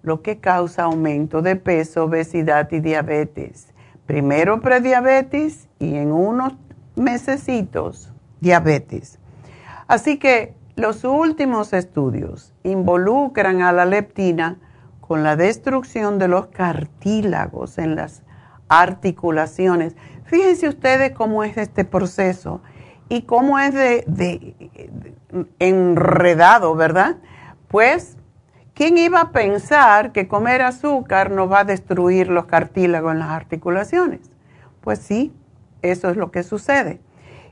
[0.04, 3.74] lo que causa aumento de peso, obesidad y diabetes.
[4.06, 6.54] Primero prediabetes y en unos
[6.96, 9.18] mesecitos diabetes.
[9.88, 14.60] Así que los últimos estudios involucran a la leptina
[15.00, 18.24] con la destrucción de los cartílagos en las
[18.68, 19.96] articulaciones.
[20.26, 22.62] Fíjense ustedes cómo es este proceso
[23.10, 24.56] y cómo es de,
[25.60, 27.18] enredado, ¿verdad?
[27.68, 28.18] Pues
[28.74, 33.30] ¿Quién iba a pensar que comer azúcar nos va a destruir los cartílagos en las
[33.30, 34.22] articulaciones?
[34.82, 35.32] Pues sí,
[35.84, 37.00] eso es lo que sucede.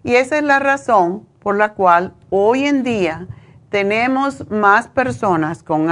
[0.04, 3.28] Y esa es la razón por la cual hoy en día
[3.70, 5.90] tenemos más personas con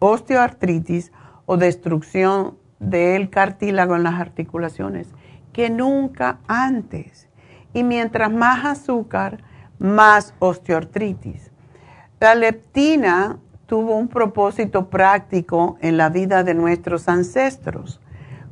[0.00, 1.12] osteoartritis
[1.46, 5.08] o destrucción del cartílago en las articulaciones
[5.52, 7.28] que nunca antes.
[7.72, 9.44] Y mientras más azúcar,
[9.78, 11.52] más osteoartritis.
[12.18, 18.00] La leptina tuvo un propósito práctico en la vida de nuestros ancestros.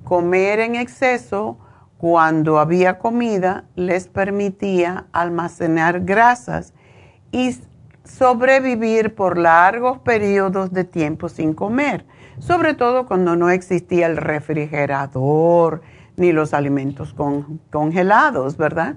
[0.03, 1.59] Comer en exceso
[1.98, 6.74] cuando había comida les permitía almacenar grasas
[7.33, 7.57] y
[8.05, 12.05] sobrevivir por largos periodos de tiempo sin comer,
[12.38, 15.81] sobre todo cuando no existía el refrigerador
[16.16, 17.14] ni los alimentos
[17.70, 18.97] congelados, ¿verdad?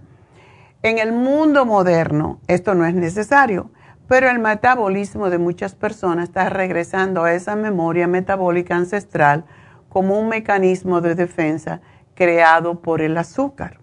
[0.84, 3.72] En el mundo moderno esto no es necesario
[4.08, 9.46] pero el metabolismo de muchas personas está regresando a esa memoria metabólica ancestral
[9.90, 11.82] como un mecanismo de defensa
[12.16, 13.80] creado por el azúcar.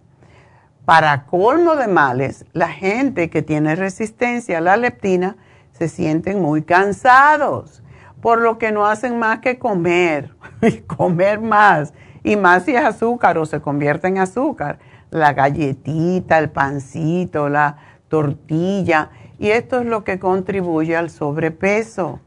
[0.84, 5.36] Para colmo de males, la gente que tiene resistencia a la leptina
[5.72, 7.82] se sienten muy cansados,
[8.20, 11.94] por lo que no hacen más que comer y comer más.
[12.22, 14.78] Y más si es azúcar o se convierte en azúcar.
[15.10, 17.76] La galletita, el pancito, la
[18.08, 19.10] tortilla
[19.44, 22.18] y esto es lo que contribuye al sobrepeso.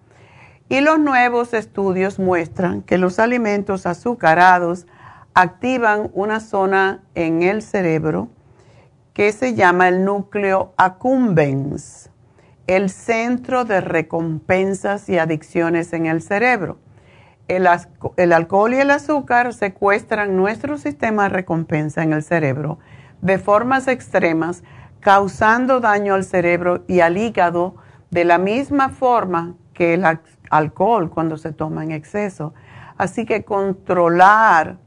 [0.70, 4.86] Y los nuevos estudios muestran que los alimentos azucarados
[5.34, 8.28] activan una zona en el cerebro
[9.16, 12.12] que se llama el núcleo accumbens,
[12.68, 16.78] el centro de recompensas y adicciones en el cerebro.
[17.48, 17.68] El,
[18.18, 22.78] el, alcohol y el azúcar secuestran nuestro sistema de recompensa en el cerebro
[23.22, 24.62] de formas extremas,
[25.08, 27.78] causando daño al cerebro y al hígado
[28.12, 30.04] de la misma forma que el
[30.50, 32.54] alcohol cuando se toma en exceso.
[32.98, 34.80] Así que controlar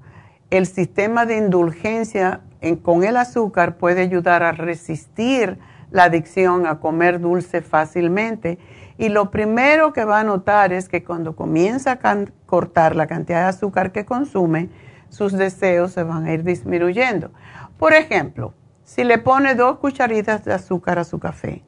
[0.51, 2.43] el sistema de indulgencia
[2.83, 5.59] con el azúcar puede ayudar a resistir
[5.91, 8.59] la adicción a comer dulce fácilmente.
[8.99, 13.45] Y lo primero que va a notar es que cuando comienza a cortar la cantidad
[13.45, 14.68] de azúcar que consume,
[15.09, 17.31] sus deseos se van a ir disminuyendo.
[17.79, 18.53] Por ejemplo,
[18.91, 21.62] si le pone dos cucharitas de azúcar a su café,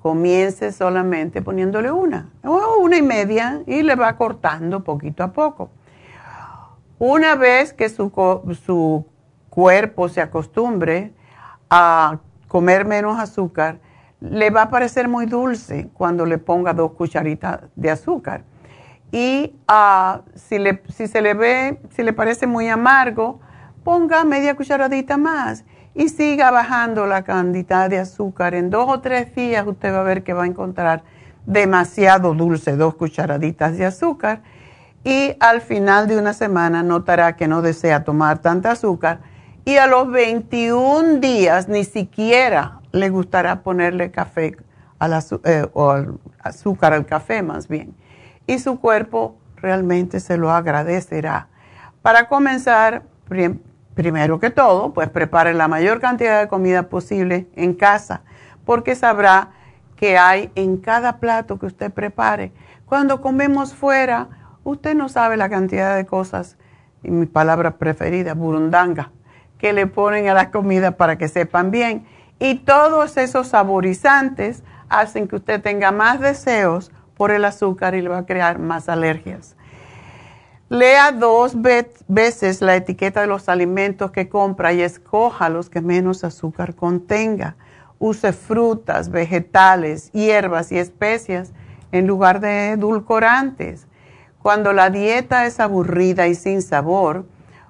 [0.00, 5.70] comience solamente poniéndole una o una y media y le va cortando poquito a poco.
[7.00, 8.12] Una vez que su,
[8.64, 9.04] su
[9.50, 11.12] cuerpo se acostumbre
[11.70, 13.80] a comer menos azúcar,
[14.20, 18.44] le va a parecer muy dulce cuando le ponga dos cucharitas de azúcar.
[19.10, 23.40] Y uh, si, le, si se le ve, si le parece muy amargo,
[23.82, 25.64] ponga media cucharadita más
[25.98, 28.54] y siga bajando la cantidad de azúcar.
[28.54, 31.02] En dos o tres días usted va a ver que va a encontrar
[31.44, 34.42] demasiado dulce, dos cucharaditas de azúcar
[35.02, 39.18] y al final de una semana notará que no desea tomar tanta azúcar
[39.64, 44.56] y a los 21 días ni siquiera le gustará ponerle café
[45.00, 45.96] al eh, o
[46.38, 47.92] azúcar al café más bien.
[48.46, 51.48] Y su cuerpo realmente se lo agradecerá.
[52.02, 53.02] Para comenzar,
[53.98, 58.22] primero que todo, pues prepare la mayor cantidad de comida posible en casa,
[58.64, 59.50] porque sabrá
[59.96, 62.52] que hay en cada plato que usted prepare.
[62.86, 64.28] Cuando comemos fuera,
[64.68, 66.58] Usted no sabe la cantidad de cosas,
[67.02, 69.12] y mi palabra preferida, burundanga,
[69.56, 72.06] que le ponen a la comida para que sepan bien.
[72.38, 78.10] Y todos esos saborizantes hacen que usted tenga más deseos por el azúcar y le
[78.10, 79.56] va a crear más alergias.
[80.70, 81.56] Lea dos
[82.08, 87.56] veces la etiqueta de los alimentos que compra y escoja los que menos azúcar contenga.
[87.98, 91.52] Use frutas, vegetales, hierbas y especias
[91.90, 93.86] en lugar de edulcorantes.
[94.42, 97.24] Cuando la dieta es aburrida y sin sabor,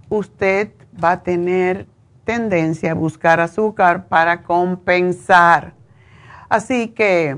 [0.09, 0.73] usted
[1.03, 1.87] va a tener
[2.25, 5.73] tendencia a buscar azúcar para compensar.
[6.49, 7.37] Así que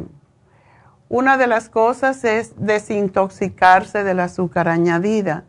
[1.10, 5.44] una de las cosas es desintoxicarse del azúcar añadida.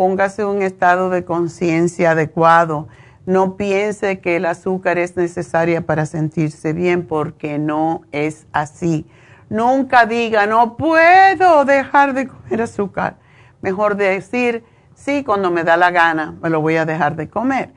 [0.00, 2.88] Póngase un estado de conciencia adecuado.
[3.26, 9.06] No piense que el azúcar es necesaria para sentirse bien porque no es así.
[9.50, 13.16] Nunca diga, no puedo dejar de comer azúcar.
[13.60, 17.74] Mejor decir, sí, cuando me da la gana, me lo voy a dejar de comer.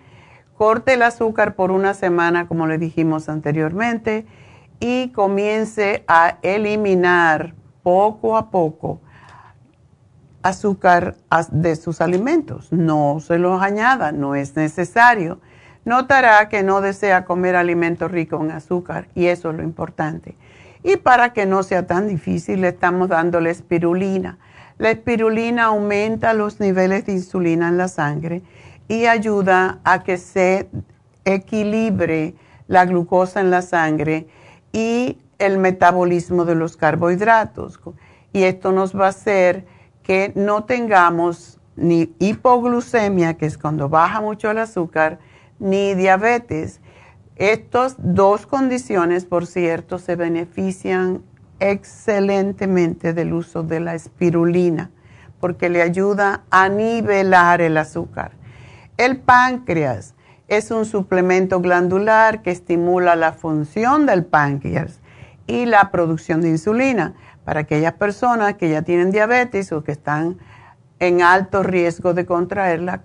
[0.55, 4.25] Corte el azúcar por una semana, como le dijimos anteriormente,
[4.79, 7.53] y comience a eliminar
[7.83, 9.01] poco a poco
[10.43, 11.15] azúcar
[11.51, 12.71] de sus alimentos.
[12.71, 15.39] No se los añada, no es necesario.
[15.85, 20.35] Notará que no desea comer alimentos ricos en azúcar y eso es lo importante.
[20.83, 24.37] Y para que no sea tan difícil, le estamos dándole espirulina.
[24.77, 28.43] La espirulina aumenta los niveles de insulina en la sangre
[28.87, 30.69] y ayuda a que se
[31.25, 32.35] equilibre
[32.67, 34.27] la glucosa en la sangre
[34.73, 37.79] y el metabolismo de los carbohidratos.
[38.33, 39.65] Y esto nos va a hacer
[40.03, 45.19] que no tengamos ni hipoglucemia, que es cuando baja mucho el azúcar,
[45.59, 46.81] ni diabetes.
[47.35, 51.23] Estas dos condiciones, por cierto, se benefician
[51.59, 54.91] excelentemente del uso de la espirulina
[55.39, 58.31] porque le ayuda a nivelar el azúcar.
[58.95, 60.13] El páncreas
[60.47, 65.01] es un suplemento glandular que estimula la función del páncreas
[65.47, 67.15] y la producción de insulina
[67.45, 70.37] para aquellas personas que ya tienen diabetes o que están
[70.99, 73.01] en alto riesgo de contraerla,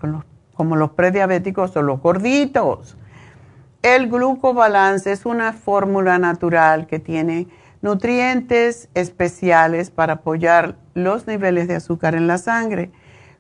[0.55, 2.97] como los prediabéticos o los gorditos.
[3.83, 7.49] El glucobalance es una fórmula natural que tiene
[7.81, 12.91] nutrientes especiales para apoyar los niveles de azúcar en la sangre.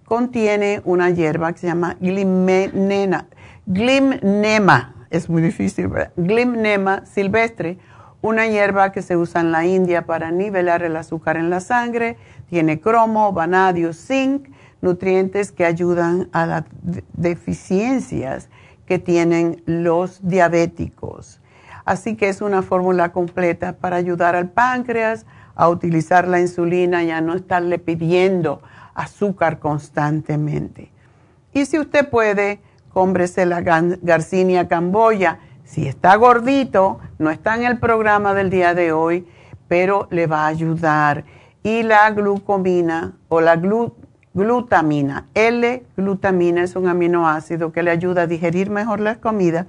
[0.05, 3.26] Contiene una hierba que se llama glimnena,
[3.66, 6.12] glimnema, es muy difícil, ¿verdad?
[6.16, 7.78] Glimnema silvestre,
[8.20, 12.16] una hierba que se usa en la India para nivelar el azúcar en la sangre.
[12.48, 14.48] Tiene cromo, vanadio, zinc,
[14.80, 16.64] nutrientes que ayudan a las
[17.12, 18.48] deficiencias
[18.86, 21.40] que tienen los diabéticos.
[21.84, 27.10] Así que es una fórmula completa para ayudar al páncreas a utilizar la insulina y
[27.10, 28.62] a no estarle pidiendo
[28.94, 30.90] azúcar constantemente.
[31.52, 32.60] Y si usted puede,
[32.92, 35.38] cómprese la Garcinia Camboya.
[35.68, 39.28] Si está gordito, no está en el programa del día de hoy,
[39.68, 41.24] pero le va a ayudar.
[41.62, 43.60] Y la glucomina o la
[44.32, 49.66] glutamina, L-glutamina es un aminoácido que le ayuda a digerir mejor la comida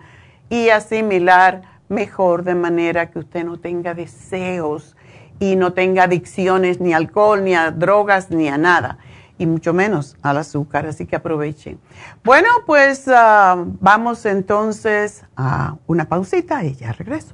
[0.50, 4.95] y asimilar mejor de manera que usted no tenga deseos
[5.38, 9.00] y no tenga adicciones ni alcohol, ni a drogas, ni a nada,
[9.40, 11.80] y mucho menos al azúcar, así que aprovechen.
[12.24, 17.34] Bueno, pues ah, vamos entonces a una pausita y ya regreso.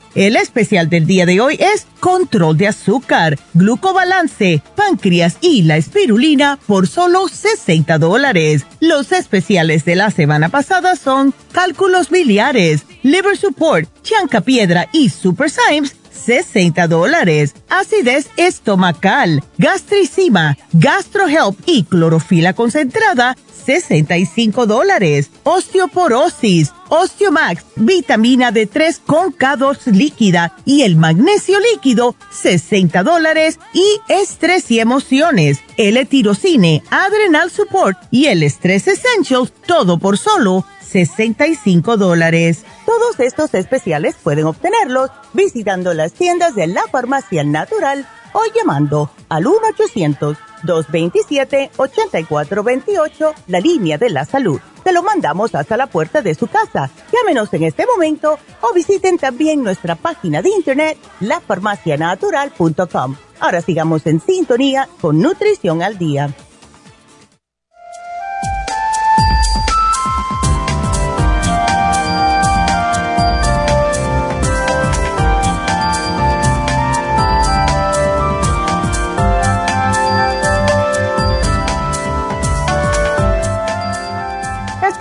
[0.13, 6.59] El especial del día de hoy es control de azúcar, glucobalance, páncreas y la espirulina
[6.67, 8.65] por solo 60 dólares.
[8.81, 15.49] Los especiales de la semana pasada son cálculos biliares, liver support, chanca piedra y super
[15.49, 15.95] Symes
[16.25, 17.55] 60 dólares.
[17.69, 25.29] Acidez estomacal, gastricima, gastrohelp y clorofila concentrada, 65 dólares.
[25.43, 33.59] Osteoporosis, Osteomax, vitamina D3 con K2 líquida y el magnesio líquido, 60 dólares.
[33.73, 41.97] Y estrés y emociones, L-tirocine, Adrenal Support y el Stress Essentials, todo por solo 65
[41.97, 42.65] dólares.
[42.85, 49.47] Todos estos especiales pueden obtenerlos visitando las tiendas de la farmacia natural o llamando al
[50.63, 54.59] 1-800-227-8428, la línea de la salud.
[54.83, 56.89] Te lo mandamos hasta la puerta de su casa.
[57.11, 63.15] Llámenos en este momento o visiten también nuestra página de internet, lafarmacianatural.com.
[63.39, 66.35] Ahora sigamos en sintonía con Nutrición al Día.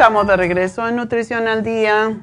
[0.01, 2.22] Estamos de regreso en Nutrición al Día.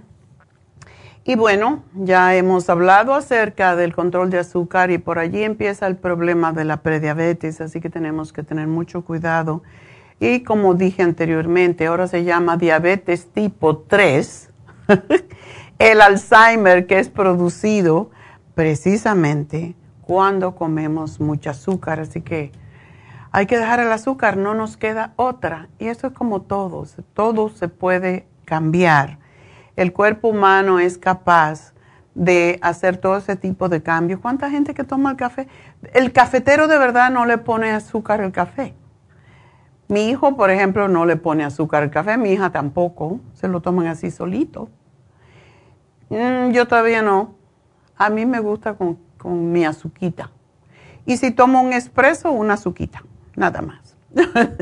[1.23, 5.95] Y bueno, ya hemos hablado acerca del control de azúcar y por allí empieza el
[5.95, 9.61] problema de la prediabetes, así que tenemos que tener mucho cuidado.
[10.19, 14.49] Y como dije anteriormente, ahora se llama diabetes tipo 3,
[15.77, 18.09] el Alzheimer que es producido
[18.55, 22.51] precisamente cuando comemos mucho azúcar, así que
[23.37, 25.69] hay que dejar el azúcar, no nos queda otra.
[25.77, 29.19] Y eso es como todo, todo se puede cambiar.
[29.75, 31.75] El cuerpo humano es capaz
[32.15, 34.21] de hacer todo ese tipo de cambios.
[34.21, 35.47] ¿Cuánta gente que toma el café?
[35.93, 38.73] El cafetero de verdad no le pone azúcar al café.
[39.87, 43.61] Mi hijo, por ejemplo, no le pone azúcar al café, mi hija tampoco, se lo
[43.61, 44.67] toman así solito.
[46.09, 47.35] Mm, yo todavía no.
[47.97, 50.31] A mí me gusta con, con mi azuquita.
[51.05, 53.03] Y si tomo un espresso, una azuquita
[53.37, 53.95] nada más.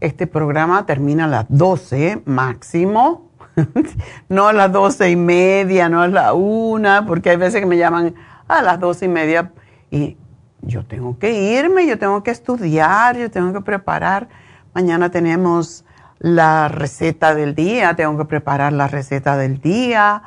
[0.00, 3.30] Este programa termina a las 12 máximo,
[4.28, 7.78] no a las 12 y media, no a la una, porque hay veces que me
[7.78, 8.14] llaman
[8.46, 9.50] a las 12 y media
[9.90, 10.18] y
[10.66, 14.28] yo tengo que irme, yo tengo que estudiar, yo tengo que preparar.
[14.74, 15.84] Mañana tenemos
[16.18, 20.22] la receta del día, tengo que preparar la receta del día,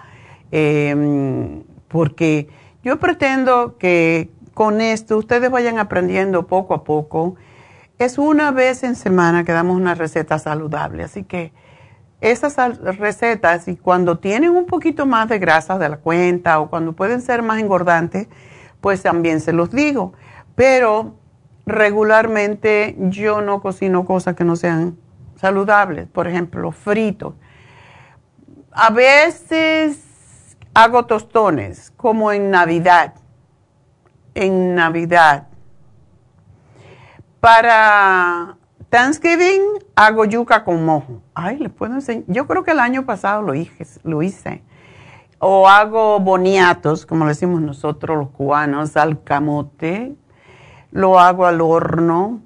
[0.52, 2.50] em, porque
[2.84, 7.36] yo pretendo que con esto ustedes vayan aprendiendo poco a poco.
[8.00, 11.52] Es una vez en semana que damos una receta saludable, así que
[12.22, 12.56] esas
[12.98, 17.22] recetas y cuando tienen un poquito más de grasa de la cuenta o cuando pueden
[17.22, 18.28] ser más engordantes,
[18.82, 20.14] pues también se los digo.
[20.58, 21.14] Pero
[21.68, 24.98] regularmente yo no cocino cosas que no sean
[25.36, 27.36] saludables, por ejemplo, fritos.
[28.72, 33.14] A veces hago tostones, como en Navidad.
[34.34, 35.48] En Navidad.
[37.40, 38.58] Para
[38.90, 39.62] Thanksgiving
[39.94, 41.22] hago yuca con mojo.
[41.36, 42.24] Ay, les puedo enseñar.
[42.26, 43.86] Yo creo que el año pasado lo hice.
[44.04, 44.64] Lo hice.
[45.38, 50.16] O hago boniatos, como le decimos nosotros los cubanos, al camote.
[50.98, 52.42] Lo hago al horno.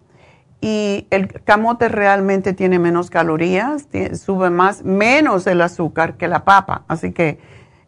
[0.60, 6.84] Y el camote realmente tiene menos calorías, sube más, menos el azúcar que la papa.
[6.89, 7.39] Así que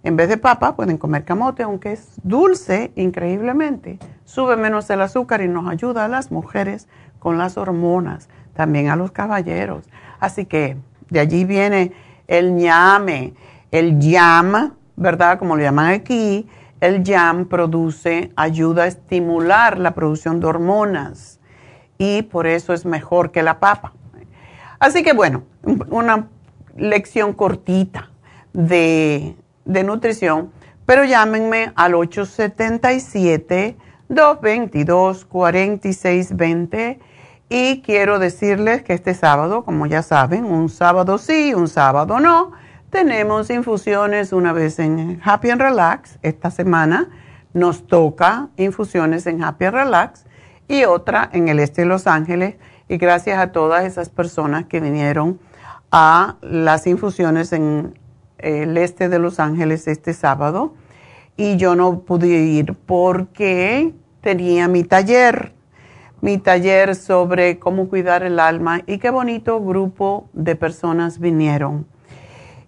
[0.03, 3.99] en vez de papa pueden comer camote, aunque es dulce increíblemente.
[4.23, 6.87] Sube menos el azúcar y nos ayuda a las mujeres
[7.19, 9.89] con las hormonas también a los caballeros.
[10.21, 10.77] Así que
[11.09, 11.91] de allí viene
[12.27, 13.33] el ñame,
[13.71, 15.37] el yam, ¿verdad?
[15.37, 16.47] Como lo llaman aquí,
[16.83, 21.39] el yam produce, ayuda a estimular la producción de hormonas
[21.97, 23.93] y por eso es mejor que la papa.
[24.79, 25.43] Así que bueno,
[25.89, 26.27] una
[26.75, 28.11] lección cortita
[28.51, 30.51] de, de nutrición,
[30.85, 33.77] pero llámenme al 877
[34.09, 36.99] 222 4620
[37.47, 42.51] y quiero decirles que este sábado, como ya saben, un sábado sí, un sábado no,
[42.93, 46.19] tenemos infusiones una vez en Happy and Relax.
[46.21, 47.09] Esta semana
[47.51, 50.25] nos toca infusiones en Happy and Relax
[50.67, 52.55] y otra en el este de Los Ángeles.
[52.87, 55.39] Y gracias a todas esas personas que vinieron
[55.91, 57.99] a las infusiones en
[58.37, 60.75] el este de Los Ángeles este sábado.
[61.35, 63.91] Y yo no pude ir porque
[64.21, 65.51] tenía mi taller
[66.21, 71.85] mi taller sobre cómo cuidar el alma y qué bonito grupo de personas vinieron.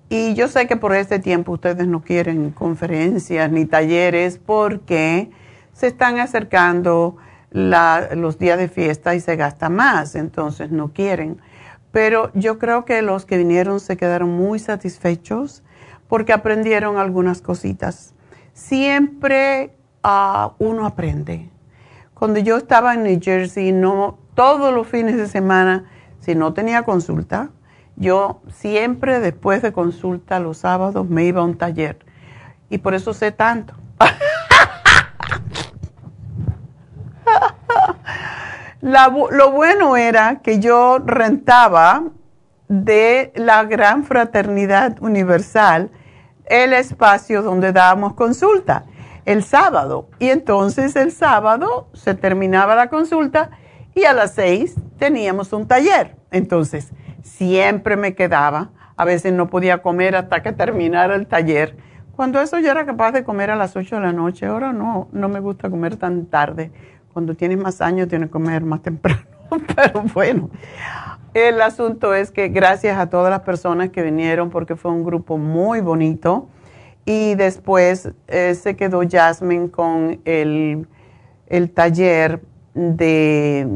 [0.10, 5.32] Y yo sé que por este tiempo ustedes no quieren conferencias ni talleres porque
[5.74, 7.18] se están acercando
[7.52, 11.40] los días de fiesta y se gasta más, entonces no quieren.
[11.92, 15.64] Pero yo creo que los que vinieron se quedaron muy satisfechos
[16.08, 18.14] porque aprendieron algunas cositas.
[18.54, 21.50] Siempre ah, uno aprende
[22.16, 25.84] cuando yo estaba en New Jersey, no, todos los fines de semana,
[26.22, 27.50] si no tenía consulta,
[27.96, 32.00] yo siempre después de consulta los sábados me iba a un taller.
[32.70, 33.74] Y por eso sé tanto.
[38.82, 42.04] lo bueno era que yo rentaba
[42.68, 45.92] de la Gran Fraternidad Universal
[46.46, 48.86] el espacio donde dábamos consulta
[49.26, 50.10] el sábado.
[50.20, 53.52] Y entonces el sábado se terminaba la consulta
[53.94, 56.16] y a las seis teníamos un taller.
[56.32, 56.92] Entonces
[57.26, 61.76] siempre me quedaba, a veces no podía comer hasta que terminara el taller.
[62.16, 65.10] Cuando eso yo era capaz de comer a las ocho de la noche, ahora no,
[65.12, 66.72] no me gusta comer tan tarde.
[67.12, 69.22] Cuando tienes más años tienes que comer más temprano.
[69.76, 70.50] Pero bueno,
[71.34, 75.38] el asunto es que gracias a todas las personas que vinieron, porque fue un grupo
[75.38, 76.48] muy bonito
[77.06, 80.88] y después eh, se quedó Jasmine con el,
[81.74, 82.42] taller
[82.74, 83.68] de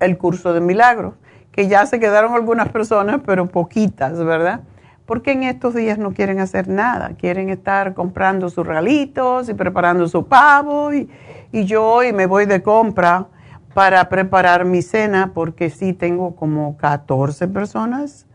[0.00, 1.14] el curso de milagros,
[1.56, 4.60] que ya se quedaron algunas personas, pero poquitas, ¿verdad?
[5.06, 10.06] Porque en estos días no quieren hacer nada, quieren estar comprando sus regalitos y preparando
[10.06, 11.08] su pavo y,
[11.52, 13.28] y yo hoy me voy de compra
[13.72, 18.26] para preparar mi cena porque sí tengo como 14 personas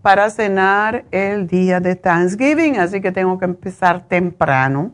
[0.00, 4.92] para cenar el día de Thanksgiving, así que tengo que empezar temprano.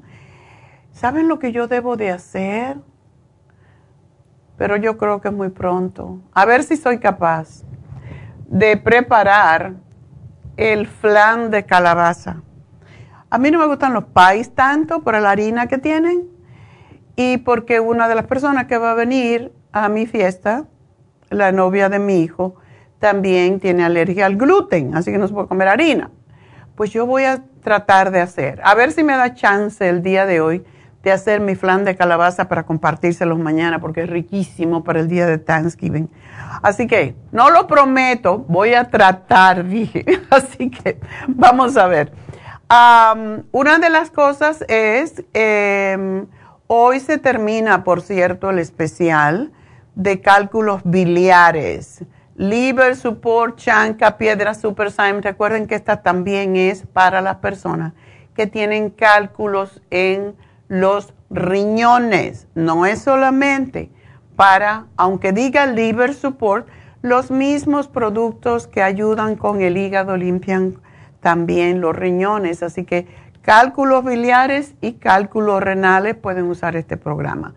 [0.93, 2.79] ¿Saben lo que yo debo de hacer?
[4.57, 6.21] Pero yo creo que es muy pronto.
[6.33, 7.63] A ver si soy capaz
[8.49, 9.75] de preparar
[10.57, 12.43] el flan de calabaza.
[13.31, 16.29] A mí no me gustan los pies tanto por la harina que tienen
[17.17, 20.67] y porque una de las personas que va a venir a mi fiesta,
[21.31, 22.57] la novia de mi hijo,
[23.01, 26.11] también tiene alergia al gluten, así que no se puede comer harina.
[26.77, 30.27] Pues yo voy a tratar de hacer, a ver si me da chance el día
[30.27, 30.65] de hoy
[31.05, 35.27] de hacer mi flan de calabaza para compartírselos mañana, porque es riquísimo para el día
[35.27, 36.09] de Thanksgiving.
[36.63, 40.05] Así que no lo prometo, voy a tratar, dije.
[40.31, 40.99] Así que
[41.29, 42.13] vamos a ver.
[43.53, 46.27] una de las cosas es, em,
[46.67, 49.53] hoy se termina, por cierto, el especial
[49.95, 52.03] de cálculos biliares
[52.37, 55.21] Liver Support, Chanca, Piedra Super Syme.
[55.21, 57.93] Recuerden que esta también es para las personas
[58.35, 60.35] que tienen cálculos en
[60.69, 62.47] los riñones.
[62.55, 63.91] No es solamente
[64.37, 66.69] para, aunque diga Liver Support,
[67.03, 70.81] los mismos productos que ayudan con el hígado limpian
[71.21, 72.63] también los riñones.
[72.63, 73.07] Así que
[73.43, 77.55] cálculos biliares y cálculos renales pueden usar este programa.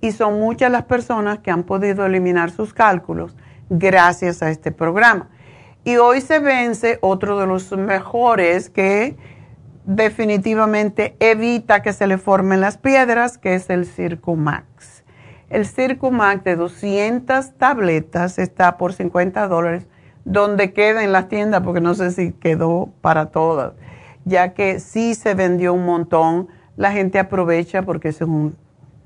[0.00, 3.36] Y son muchas las personas que han podido eliminar sus cálculos
[3.70, 5.30] gracias a este programa.
[5.84, 9.16] Y hoy se vence otro de los mejores que
[9.84, 15.02] definitivamente evita que se le formen las piedras, que es el Circumax.
[15.50, 19.86] El Circumax de 200 tabletas está por 50 dólares,
[20.24, 23.74] donde queda en las tiendas, porque no sé si quedó para todas,
[24.24, 26.48] ya que sí se vendió un montón.
[26.76, 28.56] La gente aprovecha porque es un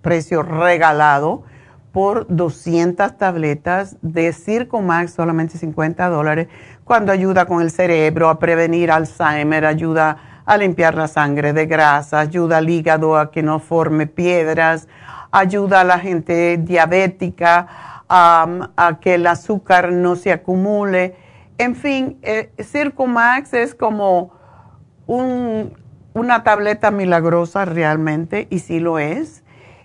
[0.03, 1.43] precio regalado
[1.91, 6.49] por 200 tabletas de Circumax, solamente 50 dólares,
[6.85, 12.21] cuando ayuda con el cerebro a prevenir Alzheimer, ayuda a limpiar la sangre de grasa,
[12.21, 14.89] ayuda al hígado a que no forme piedras,
[15.33, 17.67] ayuda a la gente diabética
[18.09, 21.17] a que el azúcar no se acumule.
[21.59, 24.33] En fin, eh, Circumax es como
[25.07, 29.43] una tableta milagrosa realmente, y sí lo es,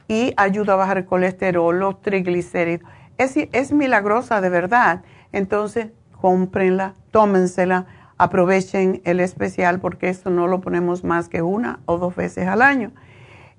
[0.07, 2.87] y ayuda a bajar el colesterol, los triglicéridos.
[3.17, 5.01] Es, es milagrosa de verdad.
[5.31, 5.87] Entonces,
[6.19, 7.87] cómprenla, tómensela
[8.21, 12.61] aprovechen el especial porque esto no lo ponemos más que una o dos veces al
[12.61, 12.91] año.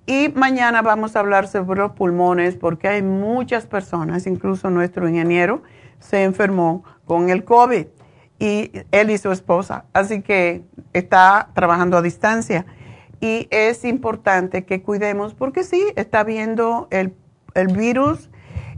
[0.06, 5.64] Y mañana vamos a hablar sobre los pulmones porque hay muchas personas, incluso nuestro ingeniero
[5.98, 7.86] se enfermó con el COVID
[8.38, 12.64] y él y su esposa, así que está trabajando a distancia.
[13.20, 17.14] Y es importante que cuidemos porque sí, está viendo el,
[17.76, 18.30] virus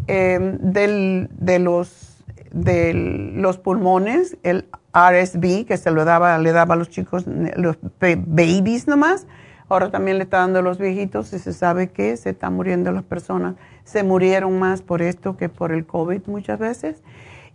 [0.07, 6.77] eh, de, los, de los pulmones, el RSV, que se lo daba, le daba a
[6.77, 9.27] los chicos, los babies nomás.
[9.69, 12.93] Ahora también le está dando a los viejitos y se sabe que se están muriendo
[12.93, 13.57] las personas.
[13.83, 17.03] Se murieron más por esto que por el COVID muchas veces.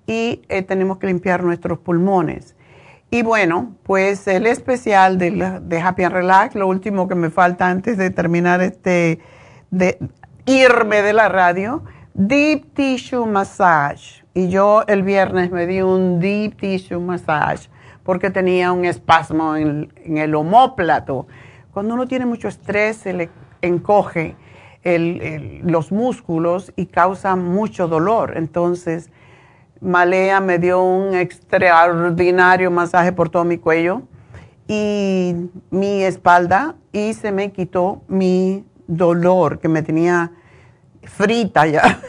[0.05, 2.55] Y eh, tenemos que limpiar nuestros pulmones.
[3.11, 7.67] Y bueno, pues el especial de, de, Happy and Relax, lo último que me falta
[7.67, 9.19] antes de terminar este,
[9.71, 9.97] de
[10.45, 11.83] irme de la radio,
[12.13, 17.69] Deep Tissue Massage y yo el viernes me di un deep tissue massage
[18.03, 21.27] porque tenía un espasmo en, el homóplato.
[21.71, 23.29] Cuando uno tiene mucho estrés se le
[23.61, 24.35] encoge
[25.63, 28.33] los músculos y causa mucho dolor.
[28.35, 29.11] Entonces,
[29.81, 34.01] Malea me dio un extraordinario masaje por todo mi cuello
[34.67, 35.35] y
[35.69, 40.31] mi espalda y se me quitó mi dolor que me tenía
[41.03, 41.99] frita ya.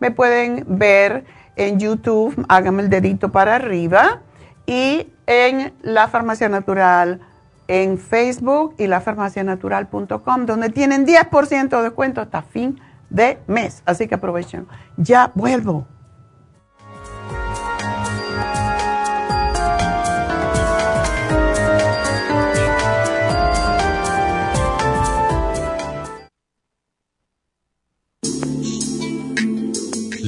[0.00, 1.24] Me pueden ver
[1.56, 4.22] en YouTube, háganme el dedito para arriba,
[4.66, 7.20] y en La Farmacia Natural
[7.68, 13.82] en Facebook y lafarmacianatural.com, donde tienen 10% de descuento hasta fin de mes.
[13.86, 14.66] Así que aprovechen.
[14.96, 15.86] Ya vuelvo.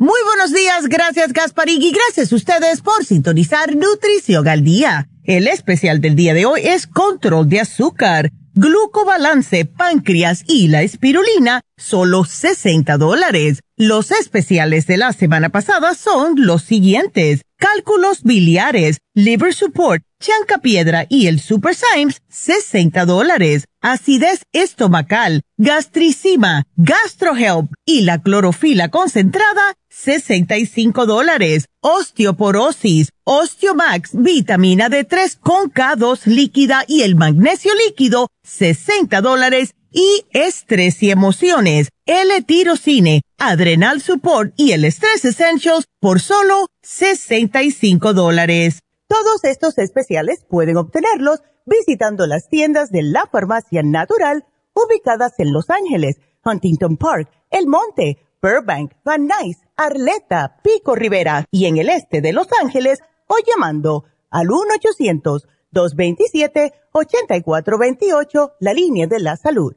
[0.00, 5.08] Muy buenos días, gracias Gasparín y gracias a ustedes por sintonizar Nutrición al Día.
[5.24, 11.62] El especial del día de hoy es control de azúcar, glucobalance, páncreas y la espirulina,
[11.76, 13.58] solo 60 dólares.
[13.76, 17.42] Los especiales de la semana pasada son los siguientes.
[17.60, 23.64] Cálculos biliares, liver support, chanca piedra y el super Symes, 60 dólares.
[23.80, 31.66] Acidez estomacal, gastricima, gastrohelp y la clorofila concentrada, 65 dólares.
[31.80, 41.02] Osteoporosis, Osteomax, vitamina D3 con K2 líquida y el magnesio líquido, 60 dólares y estrés
[41.02, 48.80] y emociones, L-tirocine, Adrenal Support y el Stress Essentials por solo 65 dólares.
[49.08, 55.70] Todos estos especiales pueden obtenerlos visitando las tiendas de la Farmacia Natural ubicadas en Los
[55.70, 62.20] Ángeles, Huntington Park, El Monte, Burbank, Van Nuys, Arleta, Pico Rivera y en el este
[62.20, 69.76] de Los Ángeles o llamando al 1 800 227-8428, la línea de la salud.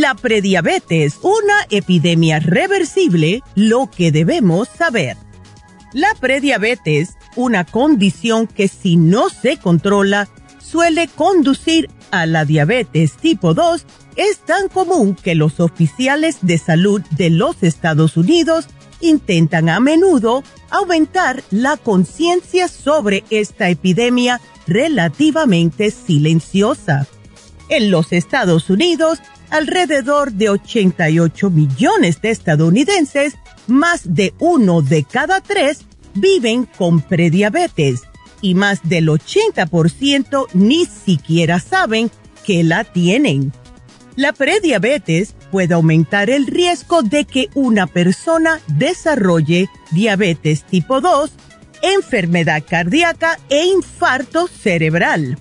[0.00, 5.18] La prediabetes, una epidemia reversible, lo que debemos saber.
[5.92, 10.26] La prediabetes, una condición que si no se controla,
[10.58, 13.84] suele conducir a la diabetes tipo 2,
[14.16, 18.68] es tan común que los oficiales de salud de los Estados Unidos
[19.02, 27.06] intentan a menudo aumentar la conciencia sobre esta epidemia relativamente silenciosa.
[27.68, 29.18] En los Estados Unidos,
[29.50, 33.34] alrededor de 88 millones de estadounidenses,
[33.66, 35.84] más de uno de cada tres,
[36.14, 38.02] viven con prediabetes
[38.40, 42.10] y más del 80% ni siquiera saben
[42.44, 43.52] que la tienen.
[44.16, 51.30] La prediabetes puede aumentar el riesgo de que una persona desarrolle diabetes tipo 2,
[51.82, 55.38] enfermedad cardíaca e infarto cerebral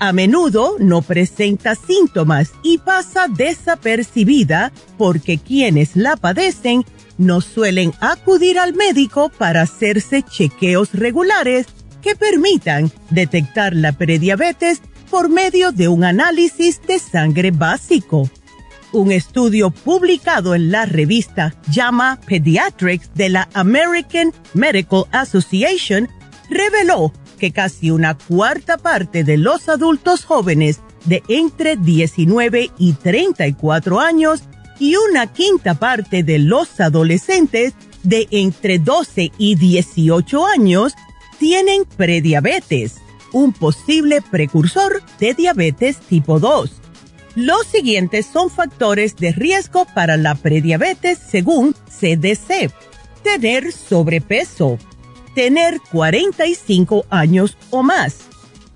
[0.00, 6.84] a menudo no presenta síntomas y pasa desapercibida porque quienes la padecen
[7.18, 11.66] no suelen acudir al médico para hacerse chequeos regulares
[12.00, 14.80] que permitan detectar la prediabetes
[15.10, 18.30] por medio de un análisis de sangre básico.
[18.92, 26.08] Un estudio publicado en la revista JAMA Pediatrics de la American Medical Association
[26.48, 33.98] reveló que casi una cuarta parte de los adultos jóvenes de entre 19 y 34
[33.98, 34.42] años
[34.78, 37.74] y una quinta parte de los adolescentes
[38.04, 40.94] de entre 12 y 18 años
[41.38, 42.96] tienen prediabetes,
[43.32, 46.70] un posible precursor de diabetes tipo 2.
[47.36, 52.70] Los siguientes son factores de riesgo para la prediabetes según CDC.
[53.22, 54.78] Tener sobrepeso
[55.34, 58.18] tener 45 años o más,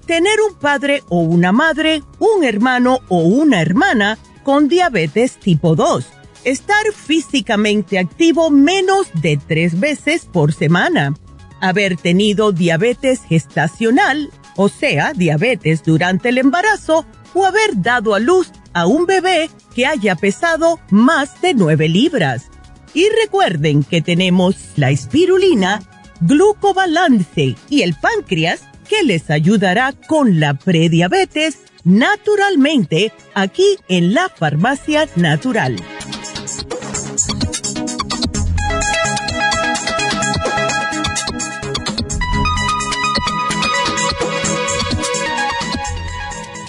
[0.06, 6.06] tener un padre o una madre, un hermano o una hermana con diabetes tipo 2,
[6.44, 11.14] estar físicamente activo menos de tres veces por semana,
[11.60, 18.52] haber tenido diabetes gestacional, o sea, diabetes durante el embarazo, o haber dado a luz
[18.74, 22.50] a un bebé que haya pesado más de 9 libras.
[22.92, 25.82] Y recuerden que tenemos la espirulina,
[26.26, 35.06] glucobalance y el páncreas que les ayudará con la prediabetes naturalmente aquí en la farmacia
[35.16, 35.76] natural.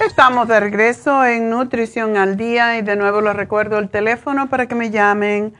[0.06, 4.68] Estamos de regreso en Nutrición al Día y de nuevo les recuerdo el teléfono para
[4.68, 5.54] que me llamen.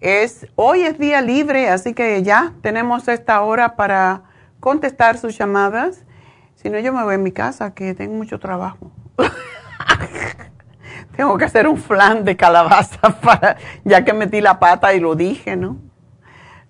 [0.00, 4.22] Es, hoy es día libre, así que ya tenemos esta hora para
[4.58, 6.06] contestar sus llamadas.
[6.54, 8.90] Si no, yo me voy a mi casa, que tengo mucho trabajo.
[11.16, 15.14] tengo que hacer un flan de calabaza para, ya que metí la pata y lo
[15.14, 15.76] dije, ¿no?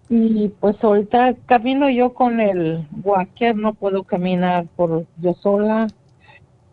[0.09, 5.87] y pues ahorita camino yo con el walker, no puedo caminar por yo sola,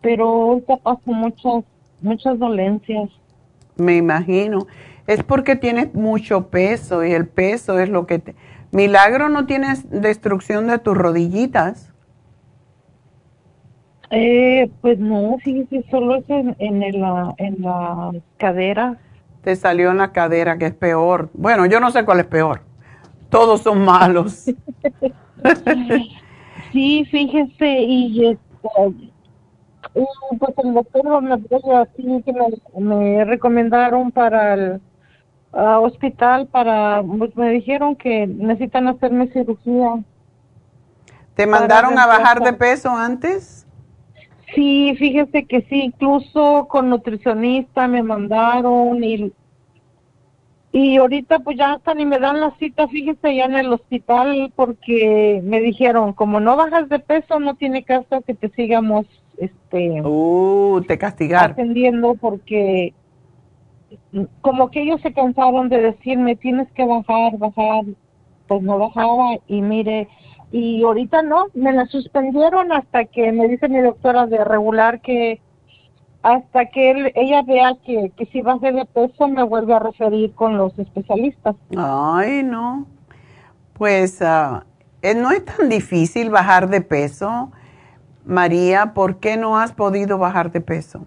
[0.03, 1.65] pero ahorita paso muchas,
[2.03, 3.09] muchas dolencias.
[3.77, 4.67] Me imagino.
[5.07, 8.35] Es porque tienes mucho peso y el peso es lo que te...
[8.71, 11.93] Milagro no tienes destrucción de tus rodillitas.
[14.11, 18.99] Eh, pues no, fíjese, solo es en, en, la, en la cadera.
[19.43, 21.31] Te salió en la cadera, que es peor.
[21.35, 22.61] Bueno, yo no sé cuál es peor
[23.33, 24.45] todos son malos.
[26.73, 28.69] sí, fíjese, y este,
[30.39, 32.33] pues el doctor me, así que
[32.79, 34.81] me, recomendaron para el
[35.53, 40.03] hospital, para, pues me dijeron que necesitan hacerme cirugía.
[41.35, 43.67] ¿Te mandaron a bajar de peso antes?
[44.55, 49.33] Sí, fíjese que sí, incluso con nutricionista me mandaron y
[50.75, 54.51] y ahorita pues ya hasta ni me dan la cita, fíjese, ya en el hospital
[54.57, 59.05] porque me dijeron, como no bajas de peso, no tiene caso que te sigamos,
[59.37, 60.01] este...
[60.03, 61.51] Uh, te castigar.
[61.51, 62.95] Atendiendo porque
[64.41, 67.85] como que ellos se cansaron de decirme, tienes que bajar, bajar,
[68.49, 70.09] pues no bajaba y mire,
[70.51, 75.41] y ahorita no, me la suspendieron hasta que me dice mi doctora de regular que
[76.23, 80.57] hasta que ella vea que, que si baje de peso me vuelve a referir con
[80.57, 81.57] los especialistas.
[81.77, 82.87] Ay, no.
[83.73, 84.63] Pues uh,
[85.17, 87.51] no es tan difícil bajar de peso.
[88.25, 91.07] María, ¿por qué no has podido bajar de peso?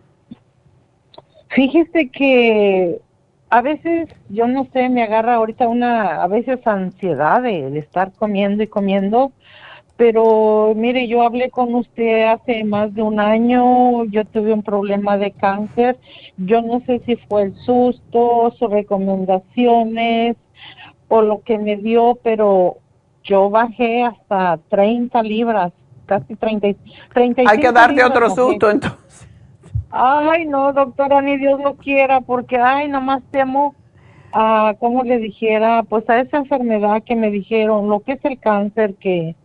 [1.49, 2.99] Fíjese que
[3.49, 8.63] a veces, yo no sé, me agarra ahorita una, a veces ansiedad de estar comiendo
[8.63, 9.31] y comiendo
[9.97, 15.17] pero mire, yo hablé con usted hace más de un año, yo tuve un problema
[15.17, 15.97] de cáncer,
[16.37, 20.35] yo no sé si fue el susto, sus recomendaciones
[21.07, 22.77] o lo que me dio, pero
[23.23, 25.71] yo bajé hasta 30 libras,
[26.05, 26.77] casi 30,
[27.13, 29.04] 30 Hay que darte otro susto entonces.
[29.97, 33.75] Ay, no, doctora, ni Dios lo quiera, porque, ay, nomás temo
[34.33, 38.37] a, como le dijera, pues a esa enfermedad que me dijeron, lo que es el
[38.39, 39.35] cáncer, que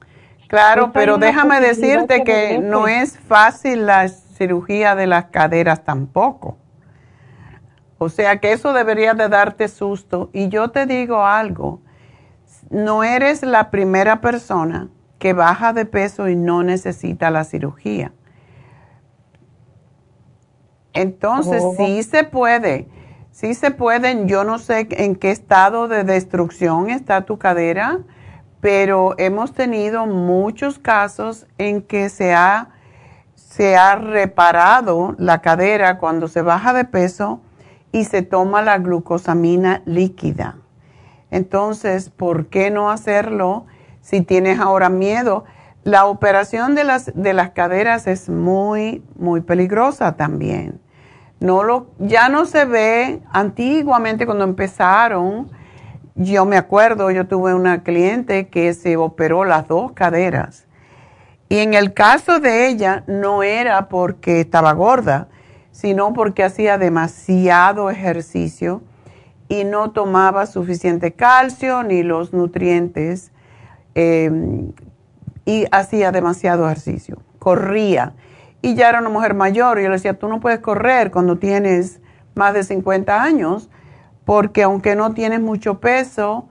[0.51, 6.59] Claro, pero déjame decirte que no es fácil la cirugía de las caderas tampoco.
[7.99, 10.29] O sea que eso debería de darte susto.
[10.33, 11.81] Y yo te digo algo,
[12.69, 14.89] no eres la primera persona
[15.21, 18.11] que baja de peso y no necesita la cirugía.
[20.93, 21.75] Entonces, oh.
[21.77, 22.89] sí se puede,
[23.31, 28.01] sí se pueden, yo no sé en qué estado de destrucción está tu cadera
[28.61, 32.69] pero hemos tenido muchos casos en que se ha,
[33.35, 37.41] se ha reparado la cadera cuando se baja de peso
[37.91, 40.59] y se toma la glucosamina líquida.
[41.31, 43.67] Entonces, ¿por qué no hacerlo
[44.03, 45.45] si tienes ahora miedo?
[45.83, 50.80] La operación de las, de las caderas es muy, muy peligrosa también.
[51.41, 55.51] No lo, ya no se ve, antiguamente cuando empezaron,
[56.15, 60.67] yo me acuerdo, yo tuve una cliente que se operó las dos caderas.
[61.49, 65.29] Y en el caso de ella no era porque estaba gorda,
[65.73, 68.83] sino porque hacía demasiado ejercicio
[69.49, 73.33] y no tomaba suficiente calcio ni los nutrientes
[73.95, 74.73] em,
[75.45, 77.19] y hacía demasiado ejercicio.
[77.39, 78.13] Corría
[78.63, 79.79] y ya era una mujer mayor.
[79.79, 82.01] Y yo le decía, tú no puedes correr cuando tienes
[82.35, 83.69] más de 50 años,
[84.25, 86.49] porque aunque no tienes mucho peso,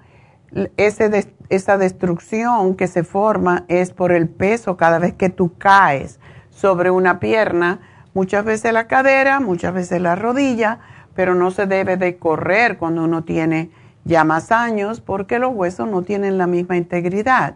[0.77, 6.19] ese esa destrucción que se forma es por el peso cada vez que tú caes
[6.51, 7.79] sobre una pierna,
[8.13, 10.79] muchas veces la cadera, muchas veces la rodilla,
[11.15, 13.71] pero no se debe de correr cuando uno tiene
[14.05, 17.55] ya más años porque los huesos no tienen la misma integridad.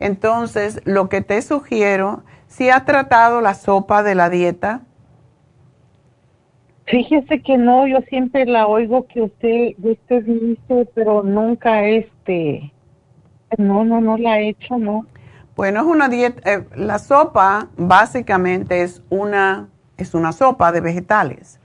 [0.00, 2.24] Entonces, lo que te sugiero,
[2.54, 4.82] si has tratado la sopa de la dieta,
[6.86, 12.74] Fíjese que no, yo siempre la oigo que usted, usted dice, pero nunca este,
[13.56, 15.06] no, no, no la he hecho, no.
[15.56, 21.58] Bueno, es una dieta, eh, la sopa básicamente es una, es una sopa de vegetales,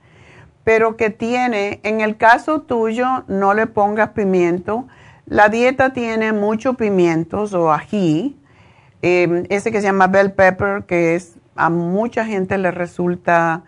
[0.64, 4.88] pero que tiene, en el caso tuyo, no le pongas pimiento.
[5.26, 8.39] La dieta tiene muchos pimientos o ají,
[9.02, 13.64] em, ese que se llama bell pepper, que es a mucha gente le resulta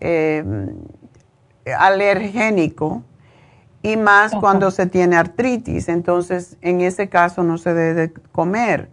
[0.00, 0.76] em,
[1.78, 3.02] alergénico
[3.82, 5.88] y más cuando se tiene artritis.
[5.88, 8.88] Entonces, en ese caso no se debe comer.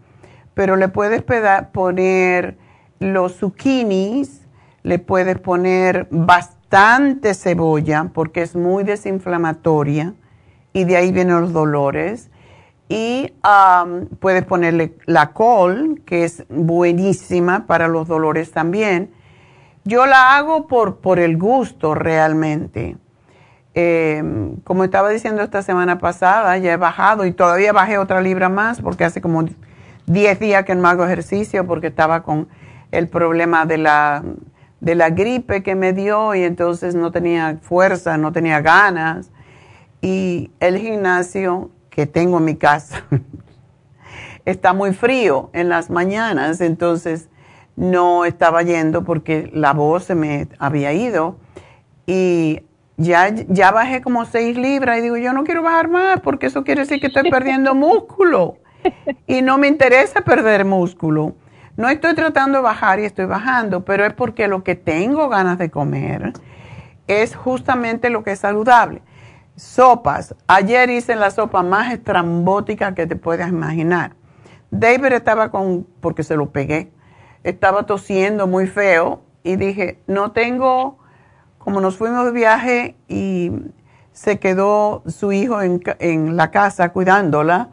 [0.54, 1.24] Pero le puedes
[1.72, 2.58] poner
[3.00, 4.42] los zucchinis,
[4.84, 10.14] le puedes poner bastante cebolla porque es muy desinflamatoria
[10.74, 12.31] y de ahí vienen los dolores.
[12.94, 13.34] Y
[14.20, 19.12] puedes ponerle la col, que es buenísima para los dolores también
[19.84, 22.98] yo la hago por, por el gusto realmente.
[23.74, 28.50] Em, como estaba diciendo esta semana pasada, ya he bajado y todavía bajé otra libra
[28.50, 29.46] más porque hace como
[30.06, 32.48] 10 días que no hago ejercicio porque estaba con
[32.92, 34.24] el problema de la,
[34.82, 39.32] de la gripe que me dio y entonces no tenía fuerza, no tenía ganas.
[40.02, 43.04] Y el gimnasio que tengo en mi casa
[44.46, 47.30] está muy frío en las mañanas, entonces
[47.76, 51.38] no estaba yendo porque la voz se me había ido
[52.08, 52.62] y
[52.98, 56.64] ya, ya bajé como seis libras y digo, yo no quiero bajar más porque eso
[56.64, 58.58] quiere decir que estoy perdiendo músculo
[59.28, 61.36] y no me interesa perder músculo.
[61.78, 65.58] No estoy tratando de bajar y estoy bajando, pero es porque lo que tengo ganas
[65.58, 66.34] de comer
[67.08, 69.02] es justamente lo que es saludable.
[69.56, 70.36] Sopas.
[70.48, 74.16] Ayer hice la sopa más estrambótica que te puedas imaginar.
[74.72, 76.92] David estaba con, porque se lo pegué,
[77.44, 80.98] estaba tosiendo muy feo y dije, no tengo,
[81.58, 83.52] como nos fuimos de viaje y
[84.14, 87.70] se quedó su hijo en, en la casa cuidándola,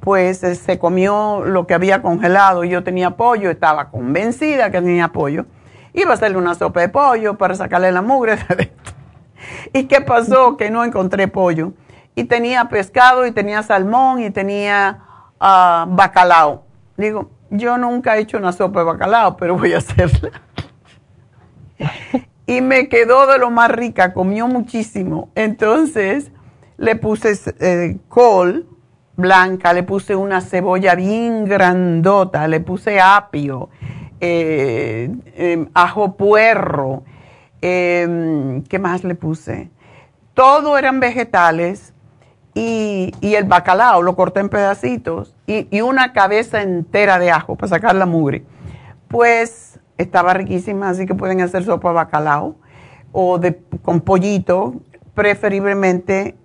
[0.00, 2.64] pues eh, se comió lo que había congelado.
[2.64, 5.46] Yo tenía pollo, estaba convencida que tenía pollo.
[5.94, 8.36] Iba a hacerle una sopa de pollo para sacarle la mugre
[9.72, 10.56] ¿Y qué pasó?
[10.56, 11.72] Que no encontré pollo.
[12.14, 15.00] Y tenía pescado, y tenía salmón, y tenía
[15.40, 16.64] uh, bacalao.
[16.96, 20.30] Digo, yo nunca he hecho una sopa de bacalao, pero voy a hacerla.
[22.46, 25.30] y me quedó de lo más rica, comió muchísimo.
[25.34, 26.30] Entonces
[26.76, 28.66] le puse eh, col
[29.16, 33.68] blanca, le puse una cebolla bien grandota, le puse apio,
[34.20, 37.04] eh, em, ajo puerro,
[37.62, 39.70] em, ¿qué más le puse?
[40.34, 41.94] Todo eran vegetales
[42.54, 47.94] y, el bacalao lo corté en pedacitos y, una cabeza entera de ajo para sacar
[47.94, 48.44] la mugre.
[49.08, 52.56] Pues estaba riquísima, así que pueden hacer sopa de bacalao
[53.12, 54.74] o de, con pollito,
[55.14, 56.36] preferiblemente.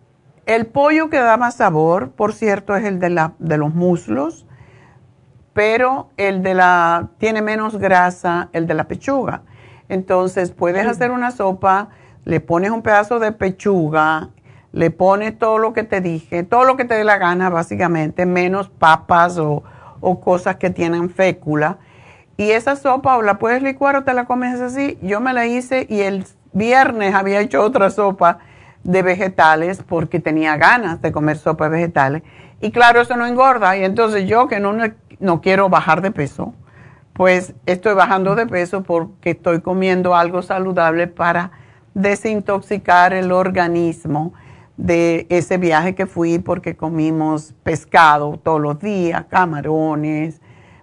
[0.46, 4.46] El pollo que da más sabor, por cierto, es el de, la, de los muslos,
[5.54, 9.42] pero el de la, tiene menos grasa, el de la pechuga.
[9.90, 11.90] Entonces puedes hacer una sopa,
[12.26, 14.30] le pones un pedazo de pechuga,
[14.74, 18.26] le pones todo lo que te dije, todo lo que te dé la gana básicamente,
[18.26, 19.64] menos papas o,
[20.24, 21.78] cosas que tienen fécula.
[22.38, 24.98] Y esa sopa o la puedes licuar o te la comes así.
[25.02, 28.40] Yo me la hice y el viernes había hecho otra sopa
[28.84, 32.24] de vegetales porque tenía ganas de comer sopa de vegetales.
[32.62, 33.76] Y claro, eso no engorda.
[33.76, 34.76] Y entonces yo que no,
[35.20, 36.54] no quiero bajar de peso,
[37.18, 41.50] pues estoy bajando de peso porque estoy comiendo algo saludable para
[41.96, 44.36] desintoxicar el organismo
[44.78, 50.42] de ese viaje que fui porque comimos pescado todos los días, camarones,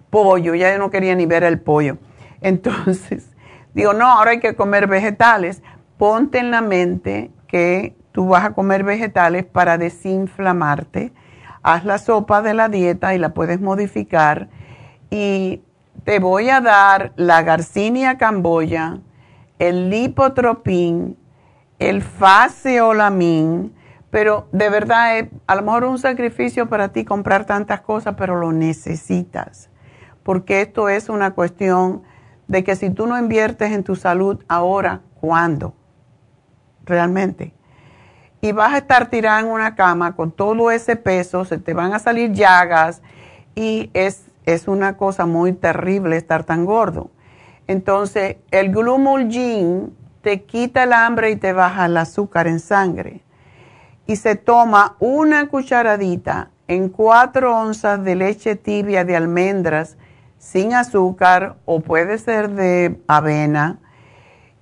[0.09, 1.99] pollo, ya yo no quería ni ver el pollo.
[2.41, 3.31] Entonces,
[3.73, 5.63] digo, no, ahora hay que comer vegetales.
[5.97, 11.13] Ponte en la mente que tú vas a comer vegetales para desinflamarte.
[11.63, 14.49] Haz la sopa de la dieta y la puedes modificar.
[15.09, 15.61] Y
[16.03, 18.99] te voy a dar la Garcinia camboya,
[19.59, 21.17] el lipotropín,
[21.79, 23.73] el faseolamin,
[24.09, 28.35] pero de verdad es a lo mejor un sacrificio para ti comprar tantas cosas, pero
[28.35, 29.69] lo necesitas,
[30.23, 32.03] porque esto es una cuestión
[32.47, 35.73] de que si tú no inviertes en tu salud ahora, ¿cuándo?
[36.85, 37.53] Realmente.
[38.41, 41.93] Y vas a estar tirada en una cama con todo ese peso, se te van
[41.93, 43.01] a salir llagas
[43.55, 47.09] y es, es una cosa muy terrible estar tan gordo.
[47.67, 53.23] Entonces, el glumulgin te quita el hambre y te baja el azúcar en sangre.
[54.07, 59.97] Y se toma una cucharadita en cuatro onzas de leche tibia de almendras
[60.37, 63.79] sin azúcar o puede ser de avena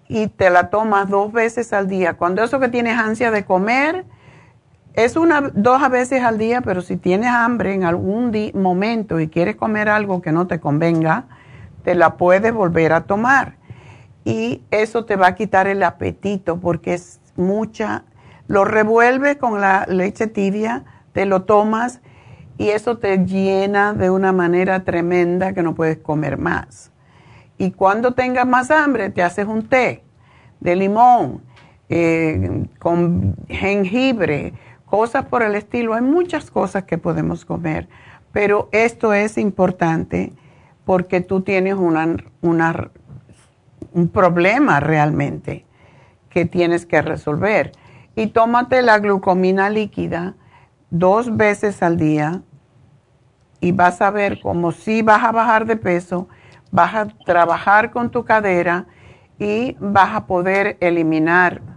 [0.07, 2.15] y te la tomas dos veces al día.
[2.15, 4.05] Cuando eso que tienes ansia de comer,
[4.93, 9.55] es una, dos veces al día, pero si tienes hambre en algún momento y quieres
[9.55, 11.25] comer algo que no te convenga,
[11.83, 13.55] te la puedes volver a tomar.
[14.23, 18.03] Y eso te va a quitar el apetito porque es mucha,
[18.47, 22.01] lo revuelves con la leche tibia, te lo tomas
[22.57, 26.91] y eso te llena de una manera tremenda que no puedes comer más.
[27.57, 30.03] Y cuando tengas más hambre, te haces un té
[30.59, 31.41] de limón,
[31.89, 34.53] eh, con jengibre,
[34.93, 35.95] cosas por el estilo.
[35.95, 37.89] Hay muchas cosas que podemos comer,
[38.31, 40.33] pero esto es importante
[40.85, 42.27] porque tú tienes un
[44.13, 45.65] problema realmente
[46.29, 47.71] que tienes que resolver.
[48.15, 50.35] Y tómate la glucomina líquida
[50.91, 52.43] dos veces al día
[53.61, 56.27] y vas a ver como si vas a bajar de peso,
[56.69, 58.85] vas a trabajar con tu cadera
[59.39, 61.72] y vas a poder eliminar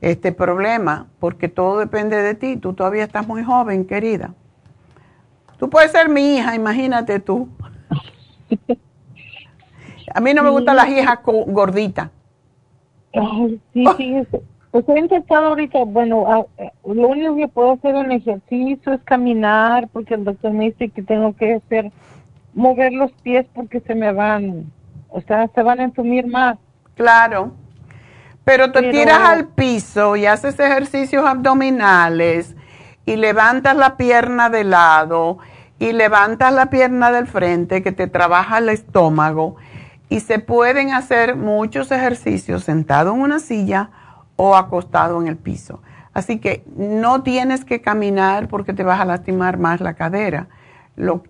[0.00, 2.56] este problema, porque todo depende de ti.
[2.56, 4.34] Tú todavía estás muy joven, querida.
[5.58, 7.48] Tú puedes ser mi hija, imagínate tú.
[10.14, 12.10] A mí no me gustan las hijas gorditas.
[13.74, 14.26] sí, sí,
[14.72, 19.88] Estoy intentando ahorita, bueno, ah, eh, lo único que puedo hacer en ejercicio es caminar,
[19.88, 21.90] porque el doctor me dice que tengo que hacer,
[22.52, 24.70] mover los pies porque se me van,
[25.08, 26.58] o sea, se van a entumir más.
[26.94, 27.52] Claro.
[28.48, 32.56] Pero te tiras al piso y haces ejercicios abdominales
[33.04, 35.36] y levantas la pierna de lado
[35.78, 39.56] y levantas la pierna del frente que te trabaja el estómago
[40.08, 43.90] y se pueden hacer muchos ejercicios sentado en una silla
[44.36, 45.82] o acostado en el piso.
[46.14, 50.48] Así que no tienes que caminar porque te vas a lastimar más la cadera.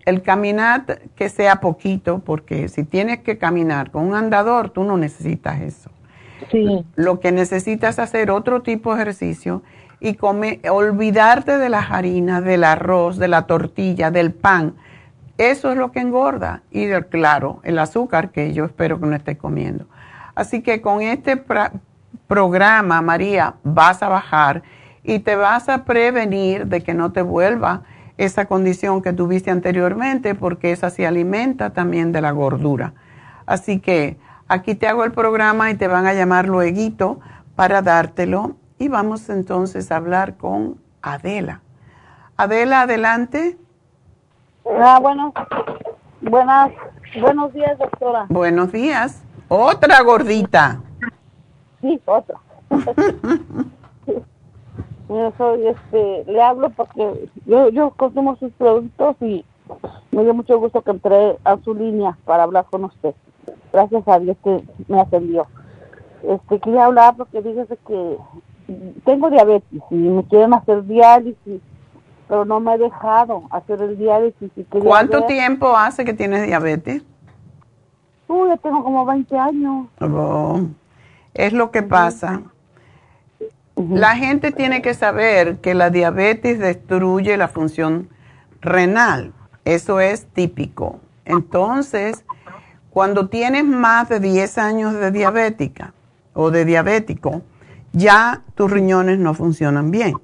[0.05, 4.97] el caminar que sea poquito, porque si tienes que caminar con un andador, tú no
[4.97, 5.91] necesitas eso.
[6.97, 9.63] Lo que necesitas es hacer otro tipo de ejercicio
[10.01, 14.75] y comer, olvidarte de las harinas, del arroz, de la tortilla, del pan.
[15.37, 16.63] Eso es lo que engorda.
[16.71, 19.87] Y claro, el azúcar que yo espero que no esté comiendo.
[20.35, 21.43] Así que con este
[22.27, 24.63] programa, María, vas a bajar
[25.03, 27.83] y te vas a prevenir de que no te vuelva
[28.19, 32.93] esa condición que tuviste anteriormente, porque esa se alimenta también de la gordura.
[33.47, 34.19] Así que
[34.49, 37.21] aquí te hago el programa y te van a llamar luego
[37.55, 41.61] para dártelo y vamos entonces a hablar con Adela.
[42.37, 43.59] Adela, adelante.
[44.81, 45.33] Ah, bueno,
[46.21, 46.71] buenas,
[47.21, 48.27] buenos días, doctora.
[48.29, 49.23] Buenos días.
[49.49, 50.81] Otra gordita.
[51.81, 52.41] Sí, otro.
[55.09, 59.45] yo soy, este, le hablo porque yo, yo consumo sus productos y
[60.11, 63.15] me dio mucho gusto que entré a su línea para hablar con usted.
[63.73, 65.47] Gracias a Dios que me atendió.
[66.23, 68.17] Este, quería hablar porque fíjese que
[69.05, 71.61] tengo diabetes y me quieren hacer diálisis,
[72.29, 74.51] pero no me he dejado hacer el diálisis.
[74.57, 77.03] Y ¿Cuánto tiempo hace que tienes diabetes?
[78.27, 79.87] Uy, ya tengo como 20 años.
[80.01, 80.61] Oh.
[81.33, 82.43] Es lo que pasa.
[83.77, 88.09] La gente tiene que saber que la diabetes destruye la función
[88.61, 89.33] renal.
[89.65, 90.99] Eso es típico.
[91.25, 92.25] Entonces,
[92.99, 95.95] cuando tienes más de 10 años de diabética
[96.35, 97.43] o de diabético,
[97.93, 100.19] ya tus riñones no funcionan bien.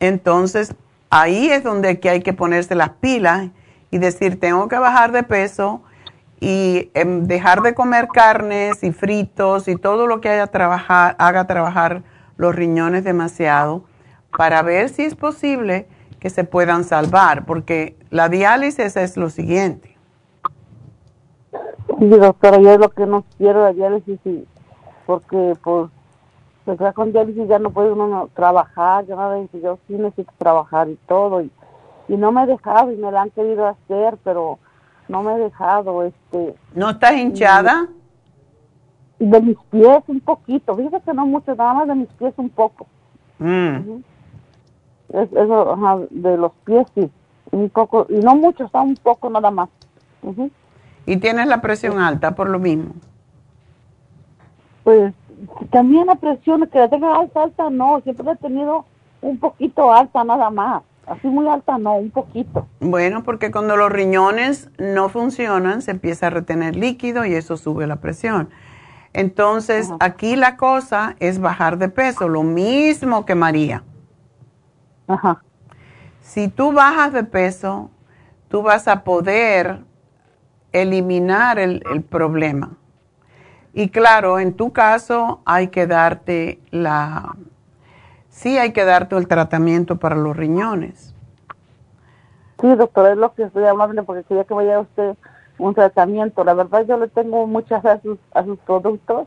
[0.00, 0.74] Entonces,
[1.08, 3.48] ahí es donde hay que ponerse las pilas
[3.90, 5.80] y decir, tengo que bajar de peso,
[6.40, 11.46] y em, dejar de comer carnes y fritos y todo lo que haya trabajar, haga
[11.46, 12.02] trabajar
[12.36, 13.86] los riñones demasiado
[14.36, 15.88] para ver si es posible
[16.20, 19.95] que se puedan salvar, porque la diálisis es lo siguiente.
[21.98, 24.18] Sí, doctora, yo es lo que no quiero la diálisis,
[25.06, 25.90] porque pues
[26.66, 30.88] pues ya con diálisis ya no puede uno trabajar, ya nada, yo sí necesito trabajar
[30.88, 31.50] y todo, y,
[32.08, 34.58] y no me he dejado, y me la han querido hacer, pero
[35.08, 36.56] no me he dejado, este...
[36.74, 37.86] ¿No estás hinchada?
[39.20, 42.34] Y de mis pies un poquito, fíjate que no mucho, nada más de mis pies
[42.36, 42.88] un poco.
[43.38, 44.00] Mm.
[45.10, 47.08] Es, eso, ajá, de los pies sí,
[47.52, 49.68] un poco, y no mucho, está un poco nada más.
[50.24, 50.50] Ujú.
[51.06, 52.94] Y tienes la presión alta por lo mismo.
[54.84, 55.14] Pues
[55.70, 58.84] también la presión, que la tenga alta, alta no, siempre la he tenido
[59.20, 60.82] un poquito alta nada más.
[61.06, 62.66] Así muy alta no, un poquito.
[62.80, 67.86] Bueno, porque cuando los riñones no funcionan, se empieza a retener líquido y eso sube
[67.86, 68.48] la presión.
[69.12, 73.82] Entonces, aquí la cosa es bajar de peso, lo mismo que María.
[75.06, 75.42] Ajá.
[76.20, 77.90] Si tú bajas de peso,
[78.48, 79.85] tú vas a poder
[80.72, 82.70] eliminar el, el problema.
[83.72, 87.36] Y claro, en tu caso hay que darte la,
[88.30, 91.14] sí hay que darte el tratamiento para los riñones.
[92.60, 95.14] Sí, doctor, es lo que estoy hablando porque quería que me diera usted
[95.58, 96.44] un tratamiento.
[96.44, 99.26] La verdad yo le tengo muchas a sus, a sus productos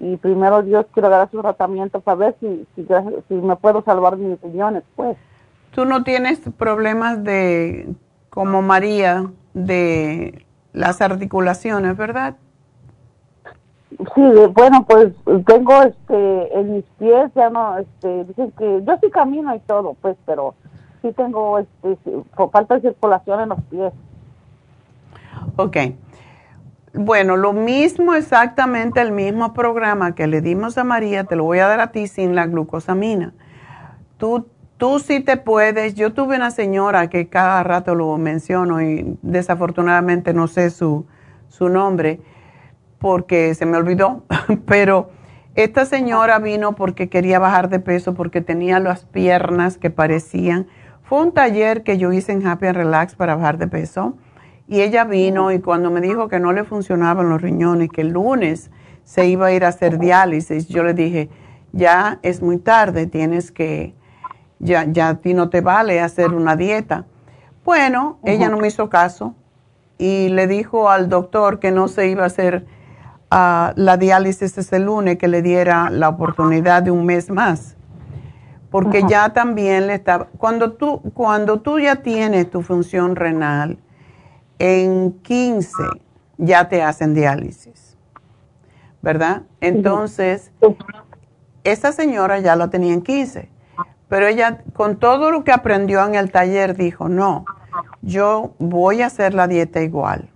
[0.00, 2.86] y primero Dios quiero dar su tratamiento para ver si, si,
[3.28, 5.16] si me puedo salvar mis riñones, pues.
[5.70, 7.92] Tú no tienes problemas de,
[8.30, 12.36] como María, de las articulaciones, ¿verdad?
[14.14, 14.22] Sí,
[14.52, 15.14] bueno, pues
[15.46, 19.94] tengo este en mis pies ya no este dicen que yo sí camino y todo,
[20.02, 20.54] pues, pero
[21.00, 21.96] sí tengo este
[22.52, 23.92] falta de circulación en los pies.
[25.56, 25.76] Ok.
[26.92, 31.58] Bueno, lo mismo, exactamente el mismo programa que le dimos a María, te lo voy
[31.58, 33.32] a dar a ti sin la glucosamina.
[34.16, 34.46] Tú,
[34.76, 35.94] tú sí te puedes.
[35.94, 41.06] Yo tuve una señora que cada rato lo menciono y desafortunadamente no sé su,
[41.48, 42.20] su nombre
[42.98, 44.24] porque se me olvidó,
[44.66, 45.10] pero
[45.54, 50.66] esta señora vino porque quería bajar de peso, porque tenía las piernas que parecían.
[51.02, 54.16] Fue un taller que yo hice en Happy and Relax para bajar de peso
[54.66, 58.08] y ella vino y cuando me dijo que no le funcionaban los riñones, que el
[58.08, 58.70] lunes
[59.04, 61.28] se iba a ir a hacer diálisis, yo le dije,
[61.72, 63.94] ya es muy tarde, tienes que,
[64.64, 67.04] ya, ya a ti no te vale hacer una dieta.
[67.64, 69.34] Bueno, ella no me hizo caso
[69.98, 72.66] y le dijo al doctor que no se iba a hacer
[73.30, 77.76] ah, la diálisis ese lunes, que le diera la oportunidad de un mes más.
[78.70, 83.78] Porque ya también le estaba, cuando tú, cuando tú ya tienes tu función renal,
[84.58, 85.72] en 15
[86.38, 87.96] ya te hacen diálisis,
[89.00, 89.42] ¿verdad?
[89.60, 90.50] Entonces,
[91.62, 93.48] esa señora ya la tenía en 15,
[94.14, 97.44] pero ella con todo lo que aprendió en el taller dijo, no,
[98.00, 100.30] yo voy a hacer la dieta igual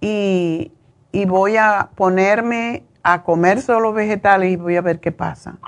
[0.00, 0.72] y,
[1.12, 5.58] y voy a ponerme a comer solo vegetales y voy a ver qué pasa.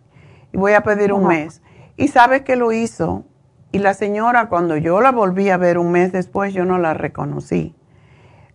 [0.55, 1.61] Y voy a pedir un mes.
[1.99, 3.25] Y sabe que lo hizo.
[3.73, 6.95] Y la señora, cuando yo la volví a ver un mes después, yo no la
[6.95, 7.75] reconocí.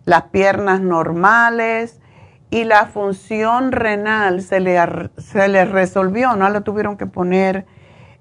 [0.05, 2.01] Las piernas normales
[2.49, 4.80] y la función renal se le,
[5.19, 7.68] se le resolvió, no la tuvieron que poner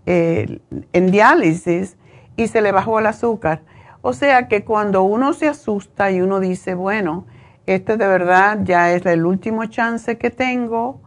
[0.06, 0.60] eh,
[0.92, 1.96] en diálisis
[2.36, 3.62] y se le bajó el azúcar.
[4.02, 7.26] O sea que cuando uno se asusta y uno dice, bueno,
[7.66, 11.00] este de verdad ya es el último chance que tengo,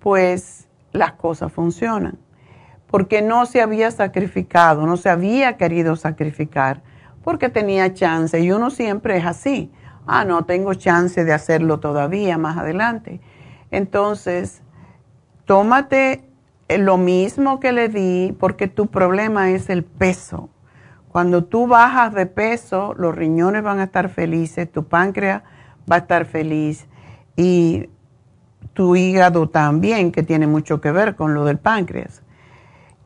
[0.00, 2.18] pues las cosas funcionan.
[2.88, 6.82] Porque no se había sacrificado, no se había querido sacrificar,
[7.22, 9.70] porque tenía chance y uno siempre es así.
[10.06, 13.20] Ah, no, tengo chance de hacerlo todavía más adelante.
[13.70, 14.62] Entonces,
[15.44, 16.24] tómate
[16.78, 20.50] lo mismo que le di, porque tu problema es el peso.
[21.08, 25.42] Cuando tú bajas de peso, los riñones van a estar felices, tu páncreas
[25.90, 26.86] va a estar feliz
[27.36, 27.88] y
[28.72, 32.22] tu hígado también, que tiene mucho que ver con lo del páncreas.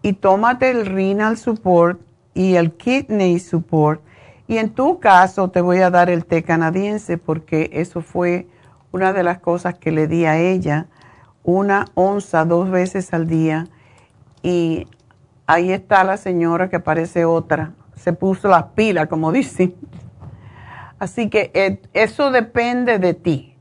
[0.03, 2.01] Y tómate el renal support
[2.35, 4.01] y el kidney support.
[4.47, 8.47] Y en tu caso te voy a dar el té canadiense porque eso fue
[8.93, 10.87] una de las cosas que le di a ella,
[11.47, 13.69] una onza dos veces al día.
[14.43, 14.87] Y
[15.47, 17.73] ahí está la señora que parece otra.
[17.95, 19.75] Se puso las pilas, como dicen.
[20.99, 23.57] Así que eh, eso depende de ti.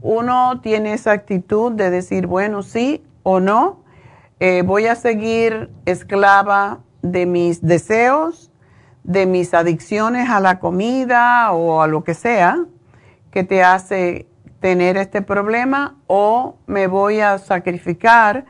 [0.00, 3.80] Uno tiene esa actitud de decir, bueno, sí o no,
[4.38, 8.52] eh, voy a seguir esclava de mis deseos,
[9.02, 12.58] de mis adicciones a la comida o a lo que sea
[13.30, 14.26] que te hace
[14.60, 18.46] tener este problema o me voy a sacrificar.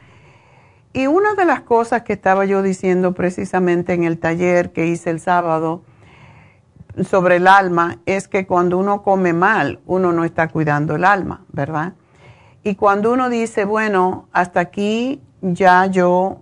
[0.93, 5.11] Y una de las cosas que estaba yo diciendo precisamente en el taller que hice
[5.11, 5.83] el sábado
[7.05, 11.45] sobre el alma es que cuando uno come mal, uno no está cuidando el alma,
[11.53, 11.93] ¿verdad?
[12.63, 16.41] Y cuando uno dice, bueno, hasta aquí ya yo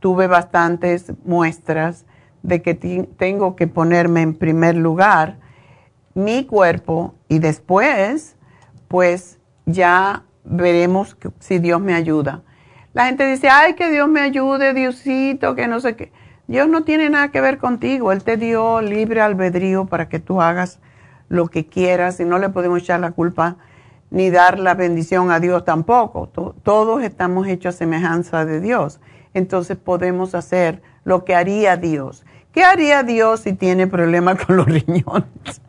[0.00, 2.04] tuve bastantes muestras
[2.42, 5.38] de que tengo que ponerme en primer lugar
[6.14, 8.36] mi cuerpo y después,
[8.92, 12.42] pues ya veremos si Dios me ayuda.
[12.92, 16.12] La gente dice, ay, que Dios me ayude, Diosito, que no sé qué.
[16.46, 18.12] Dios no tiene nada que ver contigo.
[18.12, 20.78] Él te dio libre albedrío para que tú hagas
[21.30, 23.56] lo que quieras y no le podemos echar la culpa
[24.10, 26.28] ni dar la bendición a Dios tampoco.
[26.62, 29.00] Todos estamos hechos a semejanza de Dios.
[29.32, 32.26] Entonces podemos hacer lo que haría Dios.
[32.52, 35.62] ¿Qué haría Dios si tiene problemas con los riñones?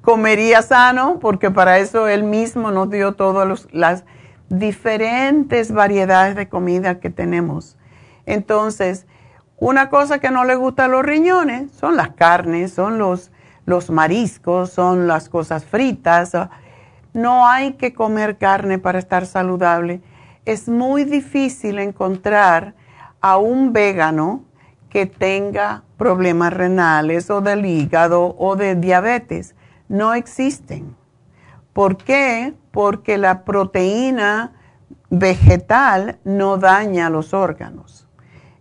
[0.00, 4.04] Comería sano porque para eso Él mismo nos dio todas las
[4.48, 7.76] diferentes variedades de comida que tenemos.
[8.26, 9.06] Entonces,
[9.58, 13.30] una cosa que no le gusta a los riñones son las carnes, son los,
[13.64, 16.32] los mariscos, son las cosas fritas.
[17.14, 20.02] No hay que comer carne para estar saludable.
[20.44, 22.74] Es muy difícil encontrar
[23.20, 24.44] a un vegano
[24.90, 29.54] que tenga problemas renales o del hígado o de diabetes.
[29.88, 30.96] No existen.
[31.72, 32.54] ¿Por qué?
[32.70, 34.52] Porque la proteína
[35.10, 38.08] vegetal no daña los órganos.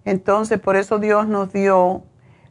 [0.04, 2.04] Entonces, por eso Dios nos dio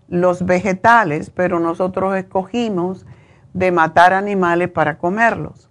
[0.09, 3.07] los vegetales, pero nosotros escogimos
[3.53, 5.71] de matar animales para comerlos.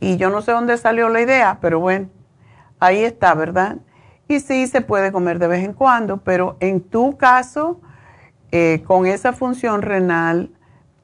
[0.00, 2.08] Y yo no sé dónde salió la idea, pero bueno,
[2.80, 3.78] ahí está, ¿verdad?
[4.26, 7.80] Y sí se puede comer de vez en cuando, pero en tu caso,
[8.50, 10.50] eh, con esa función renal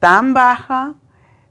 [0.01, 0.95] tan baja,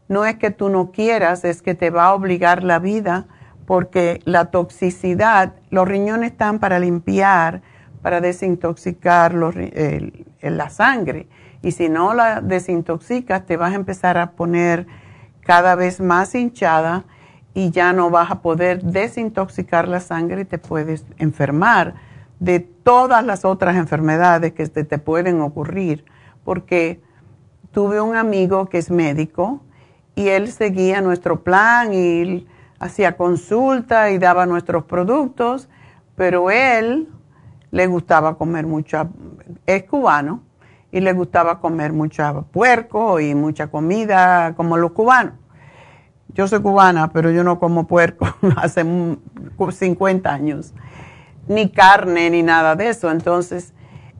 [0.07, 3.25] no es que tú no quieras, es que te va a obligar la vida
[3.65, 7.61] porque la toxicidad, los riñones están para limpiar,
[8.01, 11.27] para desintoxicar la sangre.
[11.61, 14.87] Y si no la desintoxicas, te vas a empezar a poner
[15.41, 17.03] cada vez más hinchada
[17.53, 21.95] y ya no vas a poder desintoxicar la sangre y te puedes enfermar
[22.39, 26.05] de todas las otras enfermedades que te, te pueden ocurrir.
[26.45, 27.01] Porque
[27.71, 29.61] tuve un amigo que es médico
[30.17, 32.47] y él seguía nuestro plan y
[32.79, 35.69] hacía consulta y daba nuestros productos,
[36.15, 37.07] pero él
[37.69, 39.07] le gustaba comer mucha,
[39.67, 40.41] es cubano,
[40.91, 45.33] y le gustaba comer mucho puerco y mucha comida como los cubanos.
[46.29, 48.25] Yo soy cubana, pero yo no como puerco
[48.57, 48.83] hace
[49.69, 50.73] 50 años,
[51.47, 53.11] ni carne ni nada de eso.
[53.11, 53.71] Entonces,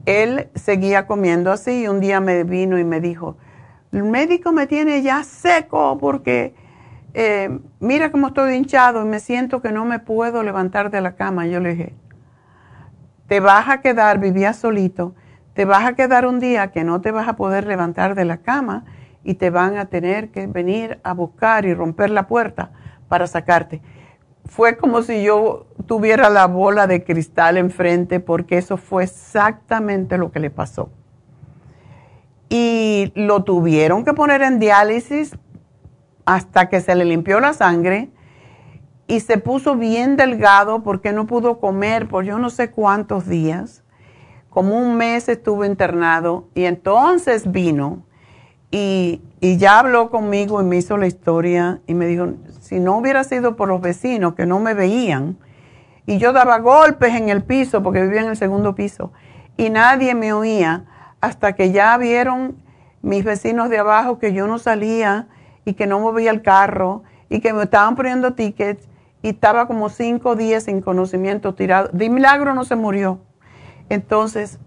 [0.06, 3.38] él seguía comiendo así y un día me vino y me dijo,
[3.92, 6.54] el médico me tiene ya seco porque
[7.14, 11.16] eh, mira cómo estoy hinchado y me siento que no me puedo levantar de la
[11.16, 11.48] cama.
[11.48, 11.96] Yo le dije,
[13.28, 15.16] te vas a quedar, vivía solito,
[15.54, 18.38] te vas a quedar un día que no te vas a poder levantar de la
[18.38, 18.86] cama
[19.24, 22.72] y te van a tener que venir a buscar y romper la puerta
[23.08, 23.82] para sacarte.
[24.46, 30.32] Fue como si yo tuviera la bola de cristal enfrente porque eso fue exactamente lo
[30.32, 30.90] que le pasó.
[32.50, 35.36] Y lo tuvieron que poner en diálisis
[36.26, 38.10] hasta que se le limpió la sangre
[39.08, 43.84] y se puso bien delgado porque no pudo comer por yo no sé cuántos días.
[44.50, 48.04] Como un mes estuvo internado y entonces vino
[48.70, 52.98] y, y, ya habló conmigo y me hizo la historia y me dijo, si no
[52.98, 55.38] hubiera sido por los vecinos que no me veían
[56.06, 59.14] y yo daba golpes en el piso porque vivía en el segundo piso
[59.56, 60.86] y nadie me oía
[61.28, 62.56] hasta que ya vieron
[63.02, 65.28] mis vecinos de abajo que yo no salía
[65.66, 68.88] y que no movía el carro y que me estaban poniendo tickets
[69.22, 71.90] y estaba como cinco días sin conocimiento tirado.
[71.92, 73.20] De milagro no se murió.
[73.90, 74.60] Entonces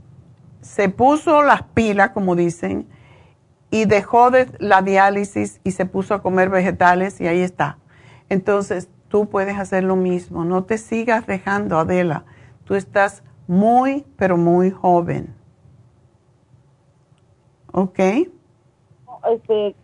[0.61, 2.87] se puso las pilas, como dicen,
[3.71, 7.79] y dejó de la diálisis y se puso a comer vegetales y ahí está.
[8.29, 10.45] Entonces tú puedes hacer lo mismo.
[10.45, 12.25] No te sigas dejando, Adela.
[12.65, 15.40] Tú estás muy, pero muy joven.
[17.73, 17.99] ¿Ok?
[19.31, 19.75] Este,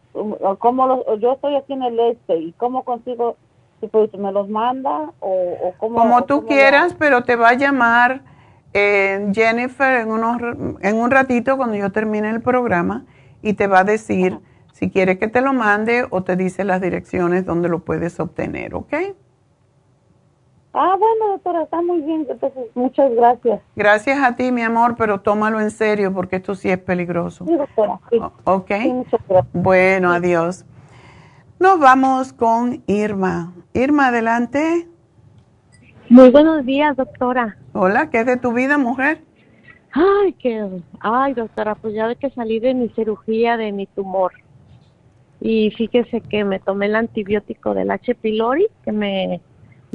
[0.58, 3.36] ¿cómo yo estoy aquí en el este y cómo consigo,
[3.80, 8.22] si pues, me los manda o, cómo, Como tú quieras, pero te va a llamar
[8.72, 10.40] eh, Jennifer en, unos,
[10.80, 13.04] en un ratito cuando yo termine el programa
[13.42, 14.40] y te va a decir
[14.72, 18.74] si quiere que te lo mande o te dice las direcciones donde lo puedes obtener,
[18.74, 18.94] ¿ok?
[20.78, 22.26] Ah, bueno, doctora, está muy bien.
[22.28, 23.62] Entonces, muchas gracias.
[23.76, 27.46] Gracias a ti, mi amor, pero tómalo en serio porque esto sí es peligroso.
[27.46, 27.98] Sí, doctora.
[28.10, 28.18] Sí.
[28.44, 28.70] ok.
[28.82, 29.52] Sí, muchas gracias.
[29.54, 30.66] Bueno, adiós.
[31.58, 33.54] Nos vamos con Irma.
[33.72, 34.86] Irma, adelante.
[36.10, 37.56] Muy buenos días, doctora.
[37.72, 39.22] Hola, ¿qué es de tu vida, mujer?
[39.92, 44.32] Ay, qué, ay, doctora, pues ya de que salí de mi cirugía de mi tumor.
[45.40, 48.14] Y fíjese que me tomé el antibiótico del H.
[48.14, 49.40] pylori, que me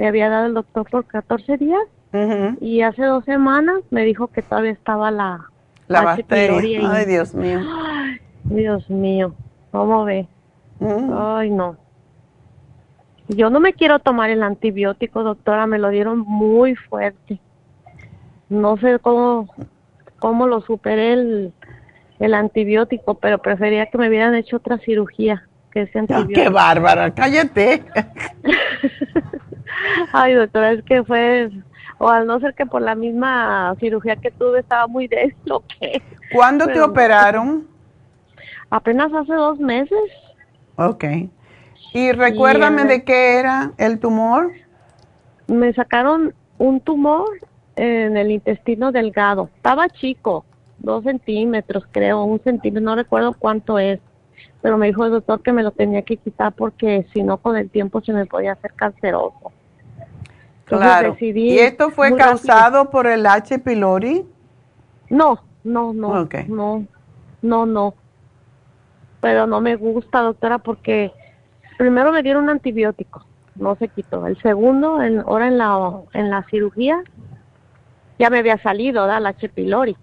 [0.02, 1.80] me había dado el doctor por 14 días
[2.60, 5.42] y hace dos semanas me dijo que todavía estaba la,
[5.88, 6.92] La bacteria.
[6.92, 7.60] Ay, Dios mío.
[7.64, 9.36] Ay, Dios mío,
[9.72, 10.28] ¿cómo ve?
[10.80, 11.14] Mm.
[11.16, 11.78] Ay, no.
[13.28, 17.40] Yo no me quiero tomar el antibiótico, doctora, me lo dieron muy fuerte.
[18.50, 19.54] No sé cómo,
[20.18, 21.54] cómo lo superé el,
[22.20, 26.42] el antibiótico, pero prefería que me hubieran hecho otra cirugía que ese Ah, antibiótico.
[26.42, 27.84] qué bárbara, cállate.
[30.12, 31.50] Ay, doctora, es que fue,
[31.98, 35.08] o al no ser que por la misma cirugía que tuve estaba muy
[35.80, 36.02] qué.
[36.34, 37.68] ¿Cuándo te operaron?
[38.70, 40.00] Apenas hace dos meses.
[40.78, 41.04] Ok.
[41.94, 44.52] Y recuérdame de qué era el tumor.
[45.48, 47.28] Me sacaron un tumor
[47.76, 49.50] en el intestino delgado.
[49.56, 50.46] Estaba chico,
[50.80, 54.00] dos centímetros creo, un centímetro, no recuerdo cuánto es.
[54.62, 57.58] Pero me dijo el doctor que me lo tenía que quitar porque si no con
[57.58, 59.52] el tiempo se me podía hacer canceroso.
[60.78, 61.18] Claro.
[61.20, 62.28] ¿Y esto fue rápido.
[62.28, 63.60] causado por el H.
[63.60, 64.26] pylori?
[65.10, 66.86] No, no, no, no,
[67.42, 67.94] no, no.
[69.20, 71.12] Pero no me gusta, doctora, porque
[71.78, 73.26] primero me dieron un antibiótico,
[73.56, 74.26] no se quitó.
[74.26, 77.04] El segundo, en, ahora en la, en la cirugía,
[78.18, 79.20] ya me había salido, ¿da?
[79.20, 79.50] La H.
[79.50, 79.98] pylori.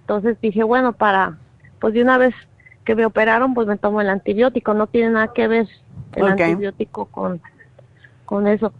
[0.00, 1.38] Entonces dije, bueno, para,
[1.78, 2.34] pues de una vez
[2.84, 4.74] que me operaron, pues me tomo el antibiótico.
[4.74, 5.68] No tiene nada que ver
[6.14, 7.40] el antibiótico con,
[8.26, 8.72] con eso.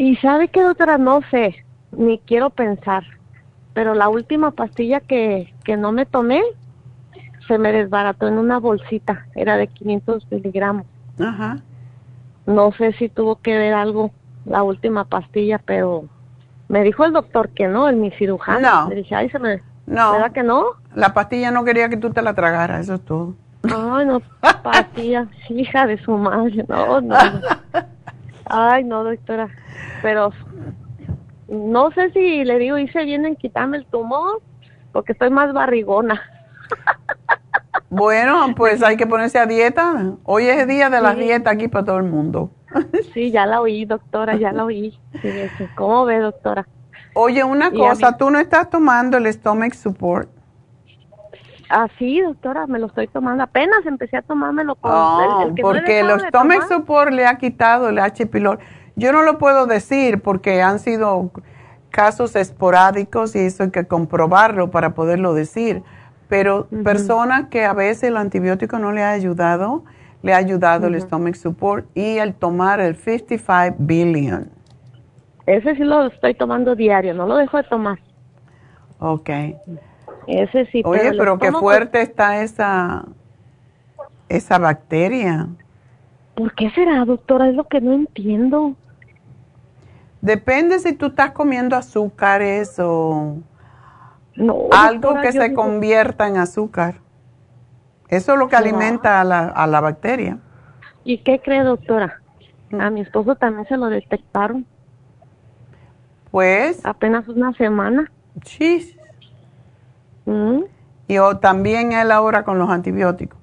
[0.00, 1.62] Y sabe qué, doctora, no sé,
[1.92, 3.04] ni quiero pensar,
[3.74, 6.40] pero la última pastilla que, que no me tomé
[7.46, 10.86] se me desbarató en una bolsita, era de 500 miligramos.
[11.18, 11.58] Ajá.
[12.46, 14.10] No sé si tuvo que ver algo
[14.46, 16.06] la última pastilla, pero
[16.68, 18.84] me dijo el doctor que no, el mi cirujano.
[18.84, 18.88] No.
[18.88, 19.62] Le dije, ay, se me...
[19.84, 20.12] No.
[20.12, 20.64] ¿Verdad que no?
[20.94, 23.34] La pastilla no quería que tú te la tragaras, eso es todo.
[23.64, 24.22] Ay, no,
[24.62, 27.16] pastilla, hija de su madre, no, no.
[27.18, 27.40] no.
[28.50, 29.48] Ay, no, doctora,
[30.02, 30.32] pero
[31.48, 34.42] no sé si le digo, hice bien en quitarme el tumor,
[34.92, 36.20] porque estoy más barrigona.
[37.88, 40.16] Bueno, pues hay que ponerse a dieta.
[40.24, 42.50] Hoy es día de la dieta aquí para todo el mundo.
[43.14, 45.00] Sí, ya la oí, doctora, ya la oí.
[45.74, 46.68] ¿Cómo ve, doctora?
[47.14, 50.30] Oye, una Y cosa, tú no estás tomando el stomach support.
[51.72, 53.44] Ah, sí, doctora, me lo estoy tomando.
[53.44, 56.68] Apenas empecé a tomármelo con Ah, el, el que no he porque el stomach tomar.
[56.68, 58.26] support le ha quitado el H.
[58.26, 58.58] pylori.
[58.96, 61.30] Yo no lo puedo decir porque han sido
[61.90, 65.82] casos esporádicos y eso hay que comprobarlo para poderlo decir.
[66.28, 69.84] Pero personas que a veces el antibiótico no le ha ayudado,
[70.22, 74.50] le ha ayudado el stomach support y el tomar el 55 billion.
[75.46, 77.98] Ese sí lo estoy tomando diario, no lo dejo de tomar.
[78.98, 79.30] Ok.
[80.30, 80.82] Ese sí.
[80.84, 83.04] Oye, pero qué fuerte está esa,
[84.28, 85.48] esa bacteria.
[86.34, 87.48] ¿Por qué será, doctora?
[87.48, 88.74] Es lo que no entiendo.
[90.20, 93.38] Depende si tú estás comiendo azúcares o
[94.36, 96.94] No, algo doctora, que se digo- convierta en azúcar.
[98.08, 100.38] Eso es lo que alimenta a la, a la bacteria.
[101.04, 102.20] ¿Y qué cree, doctora?
[102.70, 102.80] Mm.
[102.80, 104.64] A mi esposo también se lo detectaron
[106.30, 108.10] Pues, apenas una semana.
[111.08, 113.38] Y o también él ahora con los antibióticos.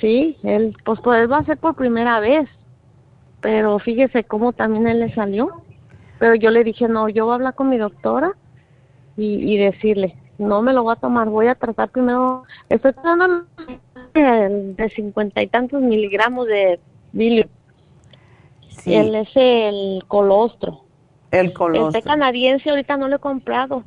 [0.00, 2.48] Sí, él, pues, pues va a ser por primera vez.
[3.40, 5.62] Pero fíjese cómo también él le salió.
[6.18, 8.32] Pero yo le dije, no, yo voy a hablar con mi doctora
[9.16, 13.44] y, y decirle, no me lo voy a tomar, voy a tratar primero, estoy tratando
[14.14, 16.80] el de cincuenta y tantos miligramos de
[17.12, 17.46] bilio.
[18.68, 20.84] Sí, Él es el colostro.
[21.30, 22.02] el El té colostro.
[22.02, 23.84] canadiense ahorita no lo he comprado,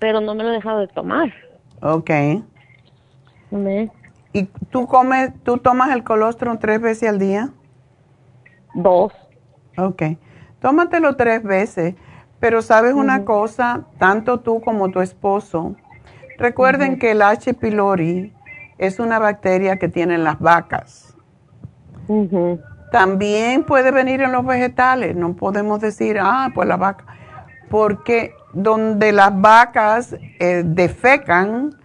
[0.00, 1.32] pero no me lo he dejado de tomar.
[1.82, 2.10] Ok.
[4.32, 7.50] ¿Y tú comes, tú tomas el colostrum tres veces al día?
[8.74, 9.12] Dos.
[9.76, 10.02] Ok.
[10.60, 11.94] Tómatelo tres veces.
[12.40, 15.76] Pero sabes una cosa, tanto tú como tu esposo,
[16.38, 17.52] recuerden que el H.
[17.52, 18.32] pylori
[18.78, 21.14] es una bacteria que tienen las vacas.
[22.90, 25.14] También puede venir en los vegetales.
[25.14, 27.04] No podemos decir, ah, pues la vaca.
[27.68, 31.76] Porque donde las vacas eh, defecan,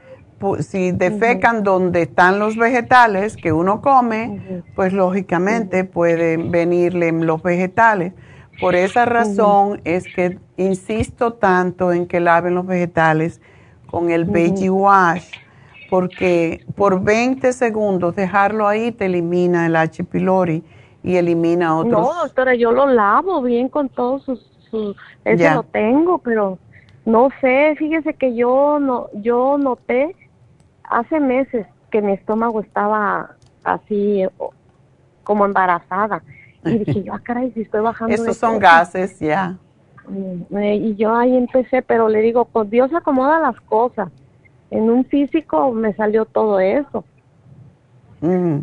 [0.59, 7.41] si defecan donde están los vegetales que uno come, pues lógicamente pueden venirle en los
[7.41, 8.13] vegetales.
[8.59, 13.41] Por esa razón es que insisto tanto en que laven los vegetales
[13.87, 15.25] con el Veggie Wash,
[15.89, 20.03] porque por 20 segundos dejarlo ahí te elimina el H.
[20.03, 20.63] pylori
[21.03, 22.01] y elimina otros.
[22.01, 24.95] No, doctora, yo lo lavo bien con todos sus, sus
[25.25, 25.55] eso Ya.
[25.55, 26.57] lo tengo, pero
[27.05, 30.15] no sé, fíjese que yo no, yo noté
[30.83, 34.23] hace meses que mi estómago estaba así
[35.23, 36.23] como embarazada
[36.63, 38.13] y dije yo, ah, caray, si estoy bajando.
[38.13, 38.61] Esos son peso.
[38.61, 39.57] gases, ya.
[40.07, 44.09] Mm, eh, y yo ahí empecé, pero le digo, pues Dios acomoda las cosas.
[44.71, 47.03] En un físico me salió todo eso.
[48.21, 48.59] Mm.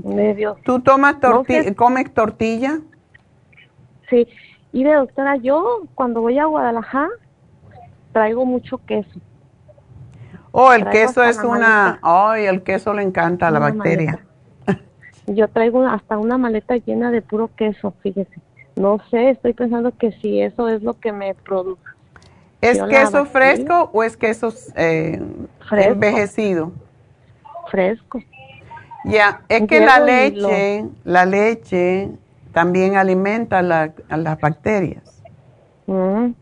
[0.64, 2.80] ¿Tú tomas tortilla, comes tortilla?
[4.10, 4.26] Sí.
[4.72, 7.10] Y de doctora, yo cuando voy a Guadalajara
[8.12, 9.20] traigo mucho queso.
[10.50, 14.20] Oh, el queso es una, ay, el queso le encanta a la bacteria.
[15.26, 18.40] Yo traigo hasta una maleta llena de puro queso, fíjese.
[18.76, 21.82] No sé, estoy pensando que si eso es lo que me produce.
[22.60, 25.20] ¿Es queso fresco o es queso eh,
[25.70, 26.72] envejecido?
[27.70, 28.20] Fresco.
[29.04, 32.10] Ya, es que la leche, la leche
[32.52, 35.22] también alimenta a las bacterias.
[35.86, 36.32] Mm.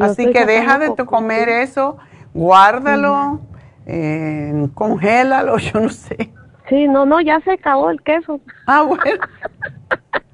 [0.00, 1.98] Así que deja de comer eso,
[2.32, 3.40] guárdalo,
[3.86, 6.32] eh, congélalo, yo no sé.
[6.68, 8.40] Sí, no, no, ya se acabó el queso.
[8.66, 9.24] Ah, bueno.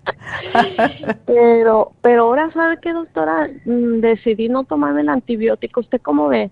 [1.26, 3.48] pero, pero ahora, ¿sabe qué, doctora?
[3.64, 5.80] Mm, decidí no tomarme el antibiótico.
[5.80, 6.50] ¿Usted cómo ve?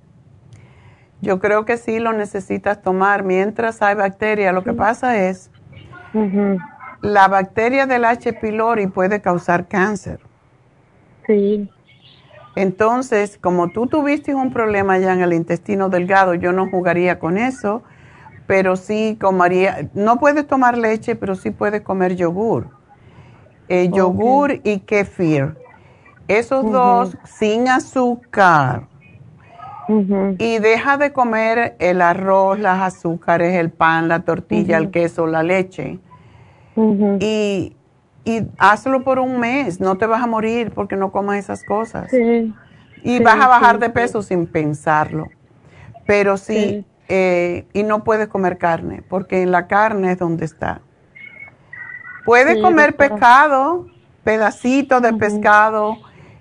[1.21, 4.53] Yo creo que sí lo necesitas tomar mientras hay bacteria.
[4.53, 5.51] Lo que pasa es,
[7.07, 8.33] la bacteria del H.
[8.33, 10.19] pylori puede causar cáncer.
[11.27, 11.71] Sí.
[12.57, 17.39] Entonces, como tú tuviste un problema ya en el intestino delgado, yo no jugaría con
[17.39, 17.83] eso,
[18.47, 22.69] pero sí comería, no puedes tomar leche, pero sí puedes comer yogur.
[23.69, 25.57] Eh, yogur y kefir.
[26.29, 28.89] Esos dos sin azúcar.
[30.39, 35.45] Y deja de comer el arroz, las azúcares, el pan, la tortilla, el queso, la
[35.45, 36.01] leche.
[37.21, 37.77] Y,
[38.25, 39.81] y, hazlo por un mes.
[39.81, 42.13] No te vas a morir porque no comas esas cosas.
[42.13, 45.29] Y vas a bajar de peso sin pensarlo.
[46.07, 50.81] Pero sí, eh, y no puedes comer carne porque en la carne es donde está.
[52.25, 53.87] Puedes comer pescado,
[54.25, 55.99] pedacitos de pescado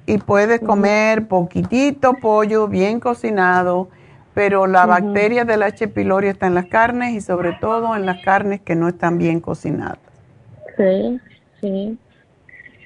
[0.07, 3.89] y puedes comer poquitito pollo bien cocinado,
[4.33, 5.87] pero la bacteria del H.
[5.89, 9.39] pylori está en las carnes y sobre todo en las carnes que no están bien
[9.39, 9.99] cocinadas.
[10.77, 11.19] Sí,
[11.61, 11.97] sí.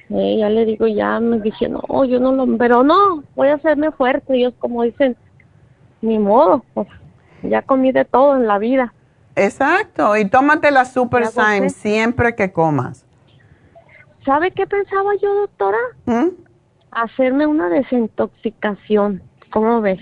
[0.10, 3.92] ya le digo, ya me dije, no, yo no lo, pero no, voy a hacerme
[3.92, 4.36] fuerte.
[4.36, 5.16] Ellos como dicen,
[6.02, 6.88] ni modo, pues
[7.44, 8.94] ya comí de todo en la vida.
[9.36, 13.06] Exacto, y tómate la Super Syme siempre que comas.
[14.26, 15.78] ¿Sabe qué pensaba yo, doctora?
[16.06, 16.30] ¿Mm?
[16.92, 19.24] Hacerme una desintoxicación.
[19.52, 20.00] ¿Cómo ves?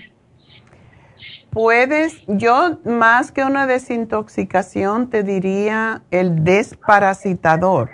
[1.50, 7.90] Puedes, yo más que una desintoxicación te diría el desparasitador.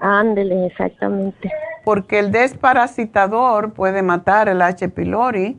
[0.00, 1.50] Ándele, exactamente.
[1.84, 4.88] Porque el desparasitador puede matar el H.
[4.90, 5.58] pylori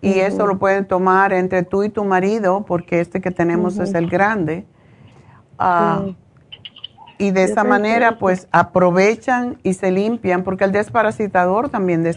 [0.00, 3.94] y eso lo pueden tomar entre tú y tu marido, porque este que tenemos es
[3.94, 4.64] el grande.
[5.58, 6.04] Ah,
[7.18, 12.08] y de esa manera, pues aprovechan y se limpian, porque el desparasitador también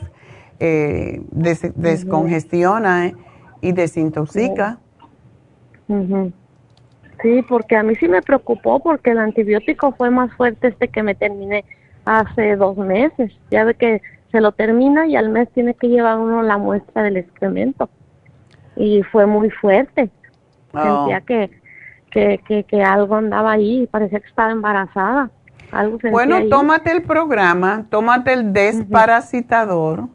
[0.60, 3.12] eh, descongestiona
[3.62, 4.80] y desintoxica.
[7.22, 11.04] Sí, porque a mí sí me preocupó, porque el antibiótico fue más fuerte este que
[11.04, 11.64] me terminé
[12.06, 13.32] hace dos meses.
[13.52, 14.02] Ya ve que
[14.32, 17.90] se lo termina y al mes tiene que llevar uno la muestra del excremento.
[18.76, 20.10] Y fue muy fuerte.
[20.74, 21.08] Oh.
[21.08, 21.52] Sentía que,
[22.48, 25.30] que, que, algo andaba ahí, parecía que estaba embarazada.
[25.72, 30.10] Algo bueno, tómate el programa, tómate el desparasitador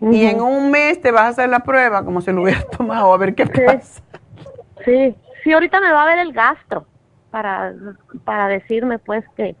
[0.00, 3.12] y en un mes te vas a hacer la prueba como si lo hubieras tomado
[3.12, 4.02] a ver qué pasa.
[4.84, 6.86] Sí, sí, ahorita me va a ver el gastro
[7.30, 7.74] para,
[8.24, 9.56] para decirme pues que,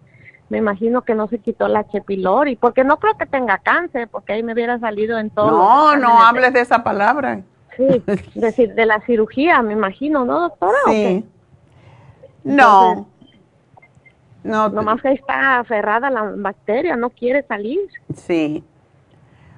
[0.48, 2.02] me imagino que no se quitó la H.
[2.02, 5.50] pylori, porque no creo que tenga cáncer, porque ahí me hubiera salido en todo.
[5.50, 7.40] No, no hables de esa palabra.
[7.76, 8.02] Sí,
[8.34, 10.78] decir, de la cirugía, me imagino, ¿no, doctora?
[10.86, 11.24] Sí.
[12.44, 13.08] no.
[14.44, 14.68] no.
[14.68, 17.80] Nomás que está aferrada la bacteria, no quiere salir.
[18.14, 18.64] Sí.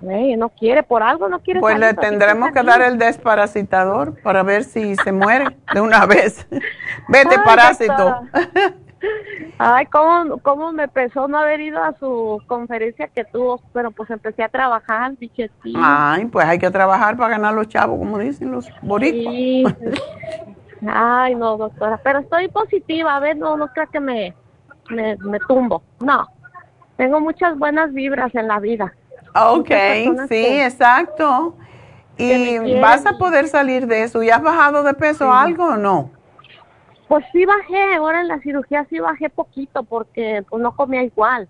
[0.01, 1.89] No quiere, por algo no quiere pues salir.
[1.89, 6.47] Le tendremos que dar el desparasitador para ver si se muere de una vez.
[7.09, 8.21] Vete, parásito.
[9.59, 13.61] Ay, ¿cómo, ¿cómo me pesó no haber ido a su conferencia que tuvo?
[13.73, 15.73] Pero pues empecé a trabajar, dije sí.
[15.77, 19.75] Ay, pues hay que trabajar para ganar los chavos, como dicen los boricuas.
[20.87, 24.35] Ay, no, doctora, pero estoy positiva, a ver, no, no creo que me,
[24.91, 26.27] me, me tumbo, no.
[26.97, 28.93] Tengo muchas buenas vibras en la vida.
[29.35, 29.71] Ok,
[30.29, 31.57] sí, exacto.
[32.17, 34.23] ¿Y vas a poder salir de eso?
[34.23, 36.11] ¿Y has bajado de peso algo o no?
[37.07, 41.49] Pues sí bajé, ahora en la cirugía sí bajé poquito porque pues no comía igual.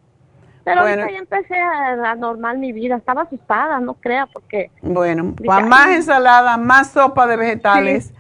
[0.63, 2.97] Pero ahorita ya empecé a, normal mi vida.
[2.97, 4.71] Estaba asustada, no crea, porque...
[4.83, 5.35] Bueno,
[5.67, 8.13] más ensalada, más sopa de vegetales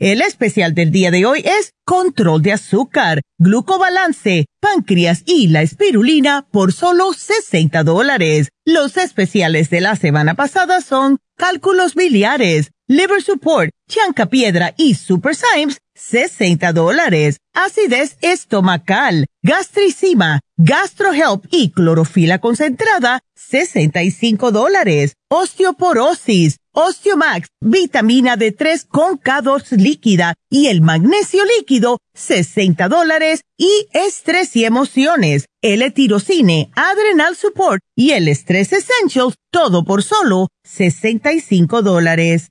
[0.00, 6.46] El especial del día de hoy es control de azúcar, glucobalance, páncreas y la espirulina
[6.50, 8.48] por solo 60 dólares.
[8.64, 15.34] Los especiales de la semana pasada son cálculos biliares, liver support, chanca piedra y super
[15.34, 17.38] Symes, 60 dólares.
[17.52, 25.14] Acidez estomacal, gastricima, gastrohelp y clorofila concentrada, 65 dólares.
[25.28, 33.42] Osteoporosis, Osteomax, vitamina D3 con K2 líquida y el magnesio líquido, 60 dólares.
[33.56, 41.82] Y estrés y emociones, L-tirocine, Adrenal Support y el Stress Essentials, todo por solo 65
[41.82, 42.50] dólares.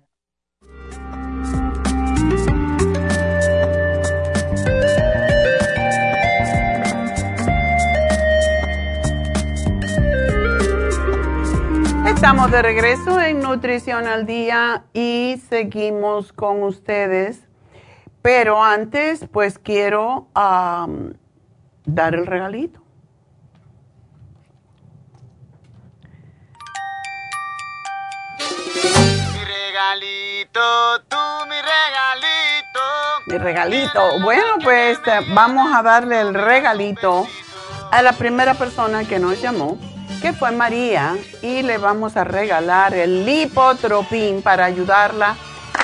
[12.21, 17.41] Estamos de regreso en Nutrición al Día y seguimos con ustedes.
[18.21, 22.79] Pero antes, pues quiero dar el regalito.
[28.37, 30.61] Mi regalito,
[31.07, 31.17] tú
[31.49, 32.81] mi regalito.
[33.25, 34.19] Mi regalito.
[34.21, 34.99] Bueno, pues
[35.33, 37.25] vamos a darle el regalito
[37.91, 39.79] a la primera persona que nos llamó
[40.21, 45.35] que fue María, y le vamos a regalar el lipotropín para ayudarla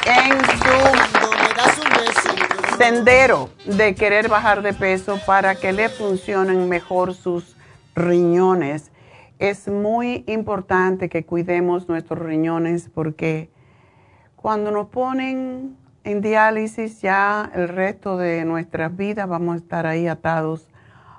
[0.06, 7.58] en su sendero de querer bajar de peso para que le funcionen mejor sus
[7.96, 8.92] riñones.
[9.40, 13.50] es muy importante que cuidemos nuestros riñones porque
[14.36, 20.08] cuando nos ponen en diálisis ya el resto de nuestras vidas vamos a estar ahí
[20.08, 20.68] atados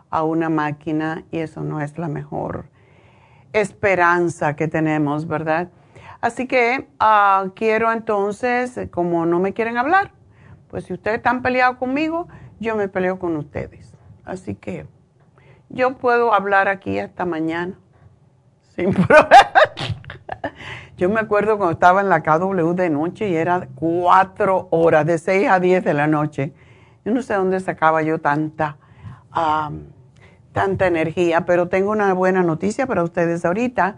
[0.09, 2.78] a una máquina y eso no es la mejor
[3.53, 5.69] esperanza que tenemos, ¿verdad?
[6.21, 10.13] Así que ah, quiero entonces, como no me quieren hablar,
[10.69, 12.29] pues si ustedes están peleados conmigo,
[12.61, 13.95] yo me peleo con ustedes.
[14.25, 14.87] Así que
[15.69, 17.75] yo puedo hablar aquí hasta mañana.
[18.77, 19.29] Sin problema.
[20.97, 25.19] Yo me acuerdo cuando estaba en la KW de noche y era cuatro horas, de
[25.19, 26.53] seis a diez de la noche.
[27.05, 28.77] Yo no sé dónde sacaba yo tanta,
[30.53, 33.97] tanta energía, pero tengo una buena noticia para ustedes ahorita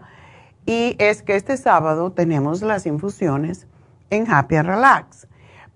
[0.65, 3.67] y es que este sábado tenemos las infusiones
[4.09, 5.27] en Happy and Relax.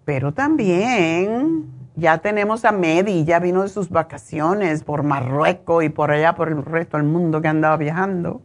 [0.06, 6.12] Pero también ya tenemos a Medi, ya vino de sus vacaciones por Marruecos y por
[6.12, 8.42] allá por el resto del mundo que andaba viajando.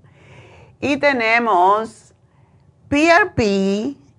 [0.81, 2.15] Y tenemos
[2.89, 3.41] PRP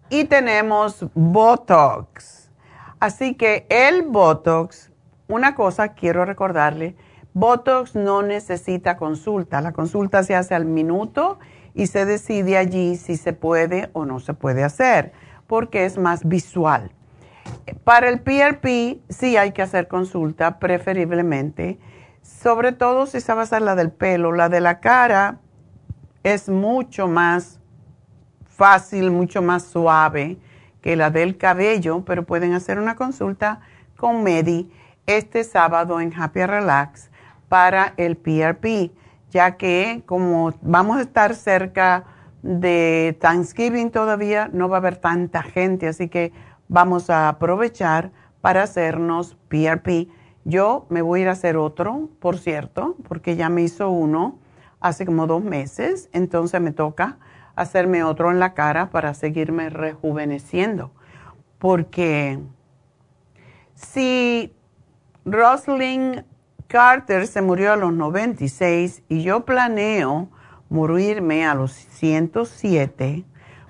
[0.10, 2.52] y tenemos Botox.
[3.00, 4.92] Así que el Botox,
[5.28, 6.96] una cosa quiero recordarle,
[7.34, 9.62] Botox no necesita consulta.
[9.62, 11.40] La consulta se hace al minuto
[11.74, 15.14] y se decide allí si se puede o no se puede hacer,
[15.48, 16.91] porque es más visual.
[17.84, 21.80] Para el PRP sí hay que hacer consulta, preferiblemente,
[22.22, 24.34] sobre todo si se va a hacer la del pelo.
[24.34, 25.40] La de la cara
[26.24, 27.60] es mucho más
[28.45, 30.38] fácil, mucho más suave
[30.82, 33.62] que la del cabello, pero pueden hacer una consulta
[33.95, 34.72] con Medi
[35.06, 37.11] este sábado en Happy Relax
[37.52, 38.94] para el PRP,
[39.30, 42.06] ya que como vamos a estar cerca
[42.44, 46.32] de Thanksgiving todavía, no va a haber tanta gente, así que
[46.69, 50.07] vamos a aprovechar para hacernos PRP.
[50.45, 54.40] Yo me voy a ir a hacer otro, por cierto, porque ya me hizo uno
[54.80, 57.18] hace como dos meses, entonces me toca
[57.57, 60.94] hacerme otro en la cara para seguirme rejuveneciendo.
[61.60, 62.40] Porque
[63.76, 64.56] si
[65.26, 66.23] Rosalind
[66.72, 70.30] Carter se murió a los 96 y yo planeo
[70.69, 73.26] morirme a los 107,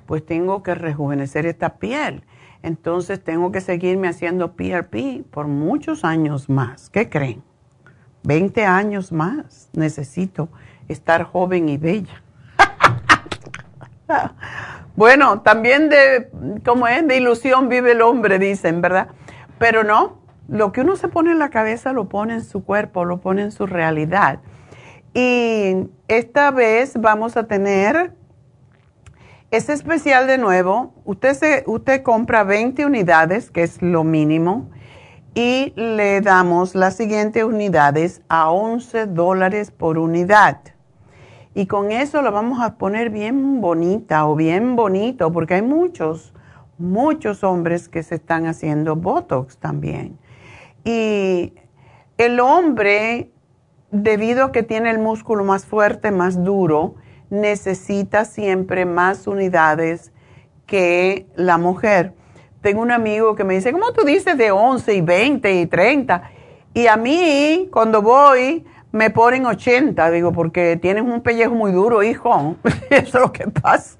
[0.06, 2.24] pues tengo que rejuvenecer esta piel.
[2.62, 6.92] Entonces tengo que seguirme haciendo PRP por muchos años más.
[6.92, 7.42] ¿Qué creen?
[8.22, 10.50] 20 años más necesito
[10.88, 12.22] estar joven y bella.
[14.96, 16.30] bueno, también de,
[16.64, 19.08] como es, de ilusión vive el hombre, dicen, ¿verdad?
[19.58, 20.21] Pero no,
[20.52, 23.42] lo que uno se pone en la cabeza lo pone en su cuerpo, lo pone
[23.42, 24.40] en su realidad.
[25.14, 28.14] Y esta vez vamos a tener
[29.50, 30.94] es especial de nuevo.
[31.06, 34.70] Usted, se, usted compra 20 unidades, que es lo mínimo,
[35.34, 40.60] y le damos las siguientes unidades a 11 dólares por unidad.
[41.54, 46.34] Y con eso la vamos a poner bien bonita o bien bonito, porque hay muchos,
[46.78, 50.21] muchos hombres que se están haciendo Botox también.
[50.84, 51.54] Y
[52.18, 53.32] el hombre,
[53.92, 56.96] debido a que tiene el músculo más fuerte, más duro,
[57.30, 60.12] necesita siempre más unidades
[60.66, 62.14] que la mujer.
[62.62, 66.30] Tengo un amigo que me dice, ¿cómo tú dices de 11 y 20 y 30?
[66.74, 70.12] Y a mí, cuando voy, me ponen 80.
[70.12, 72.56] Digo, porque tienes un pellejo muy duro, hijo.
[72.90, 73.98] Eso es lo que pasa.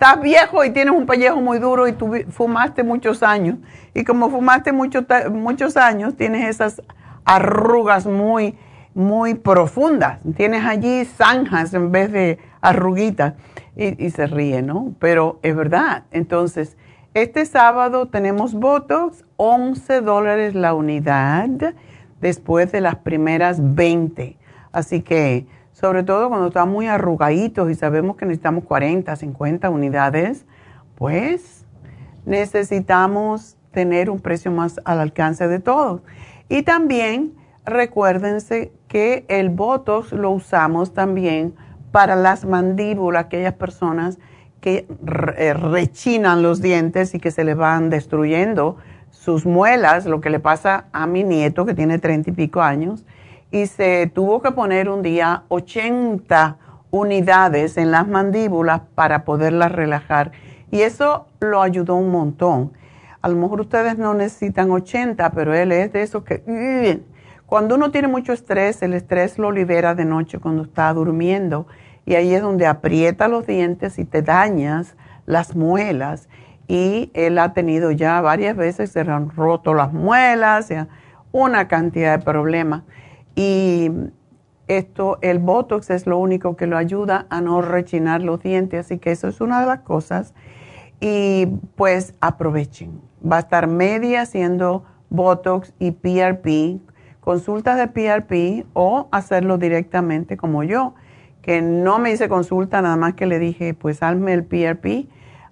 [0.00, 3.56] Estás viejo y tienes un pellejo muy duro y tú fumaste muchos años.
[3.94, 6.80] Y como fumaste muchos años, tienes esas
[7.24, 8.54] arrugas muy
[8.94, 10.20] muy profundas.
[10.36, 13.34] Tienes allí zanjas en vez de arruguitas.
[13.74, 14.94] Y, se ríe, ¿no?
[15.00, 16.04] Pero es verdad.
[16.12, 16.76] Entonces,
[17.14, 21.74] este sábado tenemos Botox, 11 dólares la unidad
[22.20, 24.36] después de las primeras 20.
[24.70, 25.46] Así que,
[25.78, 30.44] sobre todo cuando están muy arrugaditos y sabemos que necesitamos 40, 50 unidades,
[30.96, 31.64] pues
[32.26, 36.00] necesitamos tener un precio más al alcance de todos.
[36.48, 37.34] Y también
[37.64, 41.54] recuérdense que el Botox lo usamos también
[41.92, 44.18] para las mandíbulas, aquellas personas
[44.60, 44.88] que
[45.36, 48.78] eh, rechinan los dientes y que se les van destruyendo
[49.10, 53.04] sus muelas, lo que le pasa a mi nieto que tiene treinta y pico años,
[53.50, 56.56] y se tuvo que poner un día 80
[56.90, 60.32] unidades en las mandíbulas para poderlas relajar.
[60.70, 62.72] Y eso lo ayudó un montón.
[63.20, 67.02] A lo mejor ustedes no necesitan 80, pero él es de esos que
[67.46, 71.66] cuando uno tiene mucho estrés, el estrés lo libera de noche cuando está durmiendo
[72.04, 76.28] y ahí es donde aprieta los dientes y te dañas las muelas.
[76.66, 80.68] Y él ha tenido ya varias veces, se han roto las muelas,
[81.32, 82.82] una cantidad de problemas.
[83.38, 83.92] Y
[84.66, 88.98] esto, el Botox es lo único que lo ayuda a no rechinar los dientes, así
[88.98, 90.34] que eso es una de las cosas.
[90.98, 91.46] Y
[91.76, 93.00] pues aprovechen.
[93.24, 96.80] Va a estar media haciendo Botox y PRP,
[97.20, 100.94] consultas de PRP o hacerlo directamente como yo,
[101.40, 105.06] que no me hice consulta, nada más que le dije, pues hazme el PRP.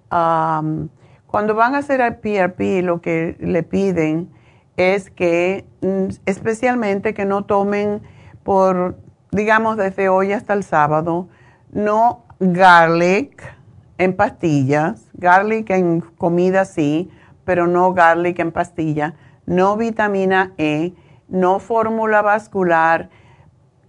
[0.09, 4.35] cuando van a hacer el PRP, lo que le piden
[4.77, 8.01] es que, mm, especialmente que no tomen
[8.43, 8.97] por,
[9.31, 11.27] digamos, desde hoy hasta el sábado,
[11.71, 13.43] no garlic
[13.97, 17.09] en pastillas, garlic en comida sí,
[17.43, 20.93] pero no garlic en pastilla, no vitamina E,
[21.27, 23.09] no fórmula vascular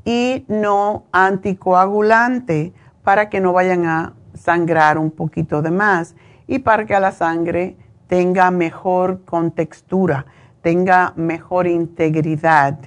[0.04, 6.14] y no anticoagulante para que no vayan a sangrar un poquito de más
[6.46, 10.24] y para que la sangre tenga mejor contextura,
[10.62, 12.78] tenga mejor integridad.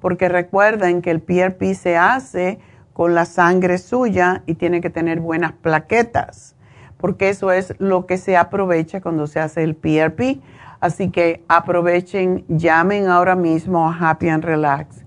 [0.00, 2.58] Porque recuerden que el PRP se hace
[2.92, 6.56] con la sangre suya y tiene que tener buenas plaquetas
[6.98, 10.40] porque eso es lo que se aprovecha cuando se hace el PRP.
[10.80, 15.04] Así que aprovechen, llamen ahora mismo a Happy and Relax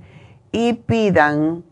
[0.51, 1.63] y pidan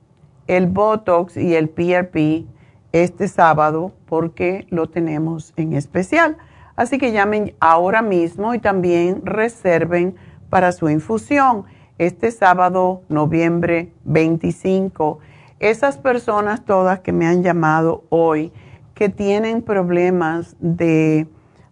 [0.48, 2.46] el Botox y el PRP
[2.92, 6.38] este sábado porque lo tenemos en especial.
[6.76, 10.16] Así que llamen ahora mismo y también reserven
[10.50, 11.66] para su infusión
[11.98, 15.20] este sábado, noviembre 25.
[15.60, 18.54] Esas personas todas que me han llamado hoy,
[18.94, 21.28] que tienen problemas de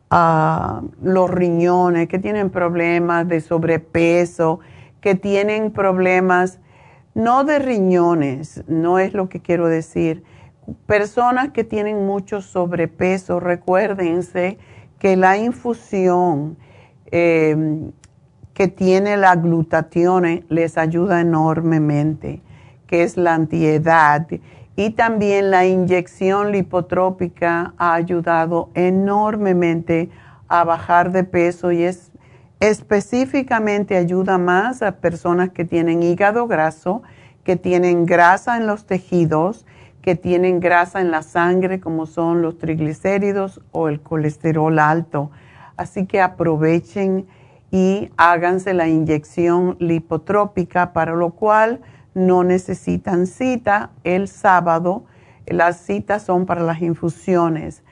[0.10, 4.60] ah, los riñones, que tienen problemas de sobrepeso,
[5.00, 6.60] que tienen problemas
[7.18, 10.24] no de riñones, no es lo que quiero decir.
[10.86, 14.58] Personas que tienen mucho sobrepeso, recuérdense
[15.00, 16.58] que la infusión
[17.12, 17.92] em,
[18.58, 22.42] que tiene la glutatión les ayuda enormemente,
[22.88, 24.26] que es la antiedad
[24.76, 30.10] y también la inyección lipotrópica ha ayudado enormemente
[30.48, 32.12] a bajar de peso y es
[32.60, 37.04] específicamente ayuda más a personas que tienen hígado graso,
[37.44, 39.68] que tienen grasa en los tejidos,
[40.02, 45.30] que tienen grasa en la sangre como son los triglicéridos o el colesterol alto.
[45.76, 47.28] Así que aprovechen
[47.72, 51.82] y háganse la inyección lipotrópica, para lo cual
[52.14, 55.06] no necesitan cita el sábado.
[55.46, 57.84] Las citas son para las infusiones,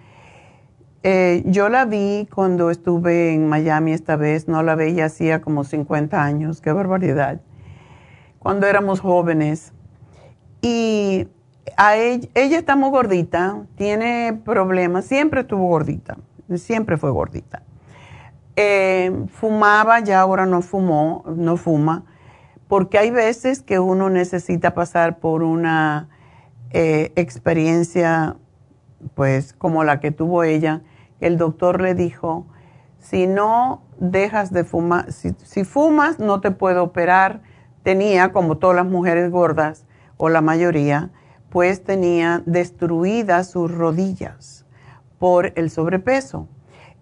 [1.03, 5.65] Eh, yo la vi cuando estuve en Miami esta vez, no la veía hacía como
[5.65, 7.41] 50 años, qué barbaridad,
[8.39, 9.73] cuando éramos jóvenes.
[10.61, 11.27] Y
[11.77, 16.17] ella, está muy gordita, tiene problemas, siempre estuvo gordita,
[16.57, 17.63] siempre fue gordita.
[18.57, 22.05] Eh, fumaba, ya ahora no fumó, no fuma,
[22.69, 26.09] porque hay veces que uno necesita pasar por una
[26.71, 28.37] eh, experiencia,
[29.15, 30.83] pues como la que tuvo ella.
[31.21, 32.47] El doctor le dijo,
[32.99, 37.41] si no dejas de fumar, si fumas no te puedo operar.
[37.83, 39.87] Tenía, como todas las mujeres gordas,
[40.17, 41.11] o la mayoría,
[41.53, 44.65] pues tenía destruidas sus rodillas
[45.19, 46.49] por el sobrepeso.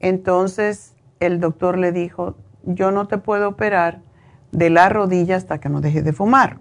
[0.00, 4.00] Entonces, el doctor le dijo, yo no te puedo operar
[4.50, 6.58] de la rodilla hasta que no dejes de fumar.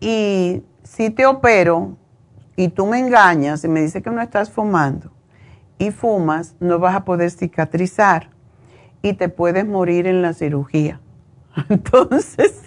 [0.00, 1.98] Y si te opero
[2.56, 5.12] y tú me engañas y me dices que no estás fumando
[5.78, 8.30] y fumas, no vas a poder cicatrizar
[9.02, 11.00] y te puedes morir en la cirugía.
[11.68, 12.62] Entonces,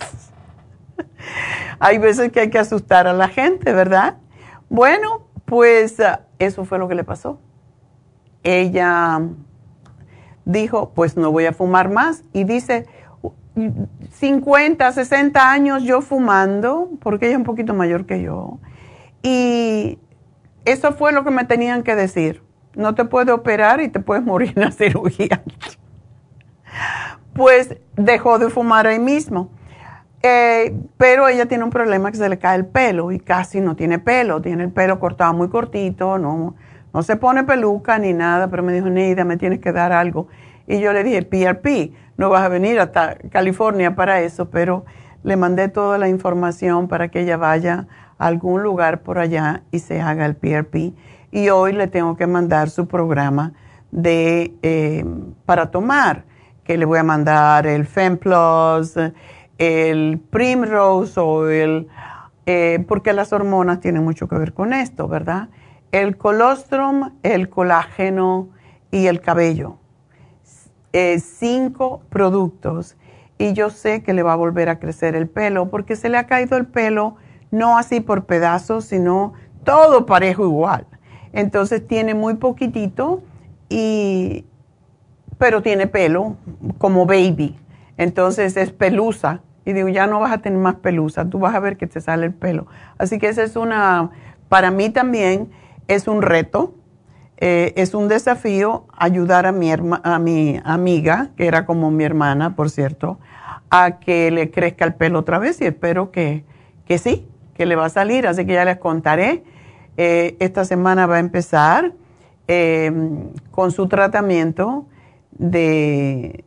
[1.79, 4.17] hay veces que hay que asustar a la gente, ¿verdad?
[4.69, 7.39] Bueno, pues ah, eso fue lo que le pasó.
[8.43, 9.21] Ella
[10.45, 12.23] dijo, pues no voy a fumar más.
[12.33, 12.85] Y dice,
[14.11, 18.59] 50, 60 años yo fumando, porque ella es un poquito mayor que yo.
[19.23, 19.97] Y
[20.65, 22.43] eso fue lo que me tenían que decir.
[22.75, 25.43] No te puede operar y te puedes morir en la cirugía.
[27.33, 29.49] pues dejó de fumar ahí mismo.
[30.27, 33.75] Eh, pero ella tiene un problema que se le cae el pelo y casi no
[33.75, 34.41] tiene pelo.
[34.41, 36.55] Tiene el pelo cortado muy cortito, no,
[36.91, 40.27] no se pone peluca ni nada, pero me dijo, Neida, me tienes que dar algo.
[40.65, 44.83] Y yo le dije, PRP, no vas a venir hasta California para eso, pero
[45.21, 47.85] le mandé toda la información para que ella vaya
[48.17, 50.95] a algún lugar por allá y se haga el PRP.
[51.29, 53.53] Y hoy le tengo que mandar su programa
[53.91, 55.05] de, eh,
[55.45, 56.23] para tomar,
[56.63, 58.97] que le voy a mandar el FemPlus,
[59.57, 61.87] el Primrose Oil,
[62.45, 65.49] eh, porque las hormonas tienen mucho que ver con esto, ¿verdad?
[65.91, 68.49] El colostrum, el colágeno
[68.91, 69.77] y el cabello
[70.97, 72.95] eh, cinco productos
[73.37, 76.17] y yo sé que le va a volver a crecer el pelo porque se le
[76.17, 77.17] ha caído el pelo
[77.51, 79.33] no así por pedazos, sino
[79.65, 80.87] todo parejo igual.
[81.33, 83.23] Entonces tiene muy poquitito
[83.67, 84.45] y
[85.37, 86.37] pero tiene pelo
[86.77, 87.57] como baby.
[87.97, 91.59] Entonces es pelusa y digo, ya no vas a tener más pelusa, tú vas a
[91.59, 92.67] ver que te sale el pelo.
[92.97, 94.11] Así que esa es una
[94.49, 95.49] para mí también
[95.87, 96.75] es un reto
[97.37, 102.55] eh, es un desafío ayudar a mi, a mi amiga, que era como mi hermana,
[102.55, 103.19] por cierto,
[103.69, 106.45] a que le crezca el pelo otra vez y espero que,
[106.85, 108.25] que sí, que le va a salir.
[108.27, 109.43] Así que ya les contaré.
[109.97, 111.93] Eh, esta semana va a empezar
[112.47, 114.85] em, con su tratamiento
[115.31, 116.44] de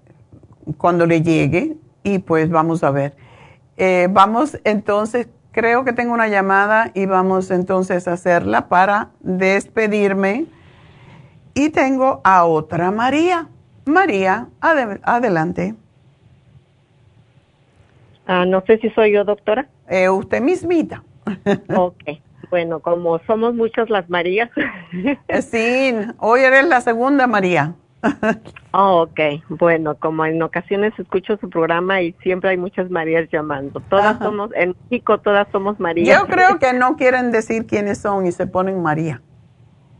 [0.77, 3.15] cuando le llegue y pues vamos a ver.
[3.77, 10.47] Eh, vamos entonces, creo que tengo una llamada y vamos entonces a hacerla para despedirme
[11.55, 13.49] y tengo a otra María.
[13.85, 15.75] María, adelante.
[18.27, 19.67] Ah, no sé si soy yo, doctora.
[19.89, 21.03] Eh, usted mismita.
[21.75, 22.03] ok.
[22.51, 24.51] Bueno, como somos muchas las Marías.
[25.51, 27.75] sí, hoy eres la segunda María.
[28.73, 29.21] Oh, ok.
[29.49, 33.81] Bueno, como en ocasiones escucho su programa y siempre hay muchas Marías llamando.
[33.81, 36.19] Todas somos, en México todas somos Marías.
[36.19, 39.21] Yo creo que no quieren decir quiénes son y se ponen María.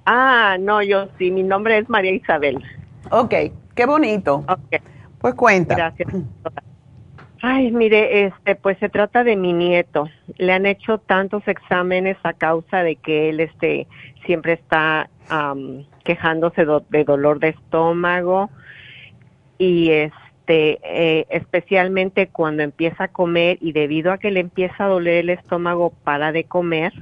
[0.07, 2.63] Ah, no, yo sí, mi nombre es María Isabel.
[3.11, 3.35] Ok,
[3.75, 4.45] qué bonito.
[4.49, 4.83] Ok.
[5.21, 5.75] Pues cuenta.
[5.75, 6.09] Gracias.
[7.41, 10.09] Ay, mire, este, pues se trata de mi nieto.
[10.39, 13.87] Le han hecho tantos exámenes a causa de que él, este,
[14.27, 15.09] siempre está
[16.05, 18.49] quejándose de dolor de estómago
[19.59, 24.89] y este, eh, especialmente cuando empieza a comer y debido a que le empieza a
[24.89, 26.95] doler el estómago para de comer,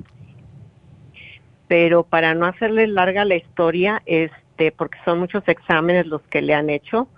[1.68, 4.45] pero para no hacerle larga la historia, este,
[4.76, 7.08] porque son muchos exámenes los que le han hecho,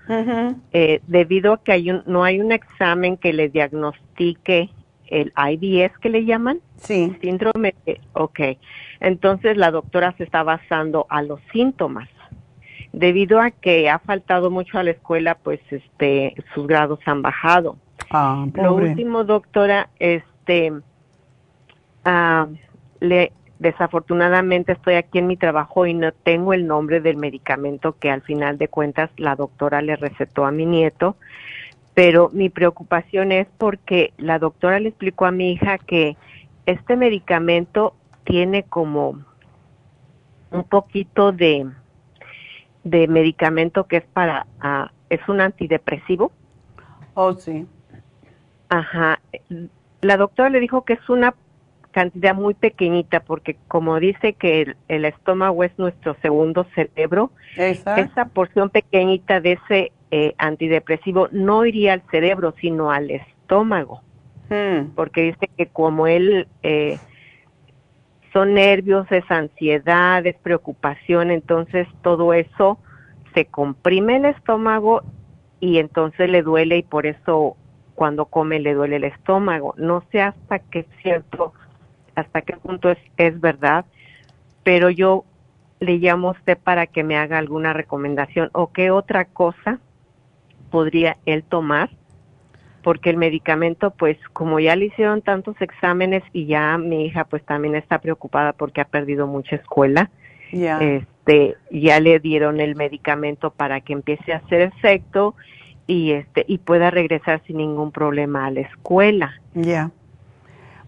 [0.73, 4.71] eh, debido a que hay un, no hay un examen que le diagnostique
[5.07, 7.17] el IBS que le llaman, sí.
[7.21, 7.75] síndrome,
[8.13, 8.41] ok,
[9.01, 12.09] entonces la doctora se está basando a los síntomas.
[12.93, 17.77] Debido a que ha faltado mucho a la escuela, pues este, sus grados han bajado.
[18.11, 20.73] Ah, Lo último, doctora, este,
[22.05, 22.49] ah,
[23.01, 28.11] le, Desafortunadamente estoy aquí en mi trabajo y no tengo el nombre del medicamento que
[28.11, 31.17] al final de cuentas la doctora le recetó a mi nieto,
[31.95, 36.17] pero mi preocupación es porque la doctora le explicó a mi hija que
[36.67, 39.25] este medicamento tiene como
[40.53, 41.67] un poquito de,
[42.85, 46.31] de medicamento que es para, ah, es un antidepresivo.
[47.15, 47.67] Oh, sí.
[48.69, 49.21] Ajá.
[50.01, 51.35] La doctora le dijo que es una
[51.99, 58.71] cantidad muy pequeñita porque como dice que el, estómago es nuestro segundo cerebro, esa porción
[58.71, 64.03] pequeñita de ese eh, antidepresivo no iría al cerebro sino al estómago,
[64.49, 64.95] hmm.
[64.95, 66.99] porque dice que como él eh,
[68.33, 72.79] son nervios, es ansiedad, es preocupación, entonces todo eso
[73.35, 75.03] se comprime el estómago
[75.59, 77.57] y entonces le duele y por eso
[77.97, 79.75] cuando come le duele el estómago.
[79.77, 81.55] No sé hasta qué cierto
[82.21, 83.85] hasta qué punto es, es verdad,
[84.65, 85.25] pero yo
[85.81, 89.79] le llamo a usted para que me haga alguna recomendación o qué otra cosa
[90.71, 91.91] podría él tomar,
[92.83, 97.45] porque el medicamento, pues como ya le hicieron tantos exámenes y ya mi hija pues
[97.45, 100.11] también está preocupada porque ha perdido mucha escuela,
[100.53, 100.79] Ya.
[100.81, 105.35] este, ya le dieron el medicamento para que empiece a hacer efecto
[105.87, 109.41] y este y pueda regresar sin ningún problema a la escuela.
[109.55, 109.91] Ya.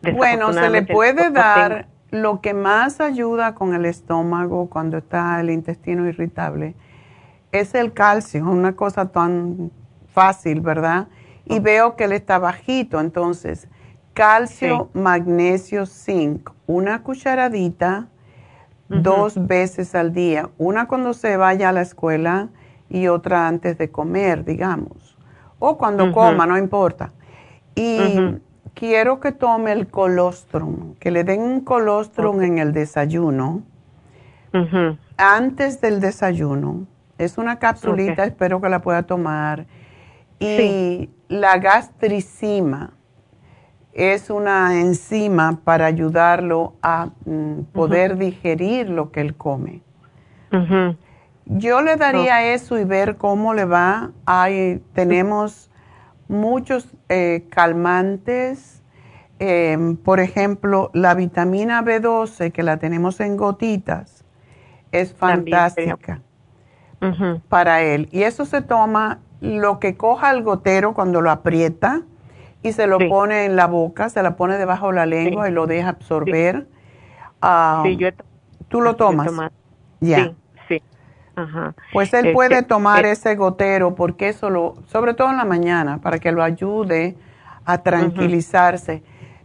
[0.02, 5.50] Bueno, se le puede dar lo que más ayuda con el estómago cuando está el
[5.50, 6.74] intestino irritable
[7.52, 9.70] es el calcio, una cosa tan
[10.12, 11.08] fácil, ¿verdad?
[11.44, 13.68] Y veo que él está bajito, entonces
[14.14, 18.08] calcio, magnesio, zinc, una cucharadita
[18.88, 22.48] dos veces al día, una cuando se vaya a la escuela
[22.88, 25.16] y otra antes de comer, digamos,
[25.60, 27.12] o cuando coma, no importa.
[27.74, 28.40] Y.
[28.74, 33.62] quiero que tome el colostrum, que le den un colostrum en el desayuno,
[35.16, 36.86] antes del desayuno.
[37.18, 39.66] Es una capsulita, espero que la pueda tomar.
[40.38, 41.10] Y Sí.
[41.28, 42.92] la gastricima
[43.92, 49.82] es una enzima para ayudarlo a mm, poder digerir lo que él come.
[51.44, 54.10] Yo le daría eso y ver cómo le va.
[54.24, 55.69] Hay, tenemos
[56.30, 58.76] muchos eh, calmantes.
[59.42, 64.22] eh, por ejemplo, la vitamina B12, que la tenemos en gotitas,
[64.92, 66.20] es fantástica
[67.48, 68.08] para él.
[68.12, 72.02] Y eso se toma lo que coja el gotero cuando lo aprieta
[72.62, 73.08] y se lo Sí.
[73.08, 76.66] pone en la boca, se la pone debajo de la lengua y lo deja absorber.
[77.40, 78.24] Ah, Sí, yo he to-
[78.68, 79.32] ¿Tú lo yo he tomas?
[80.00, 80.34] Ya.
[81.36, 81.74] Ajá.
[81.92, 85.44] Pues él Este, puede tomar eh, ese gotero porque eso lo, sobre todo en la
[85.44, 87.16] mañana, para que lo ayude
[87.64, 89.02] a tranquilizarse.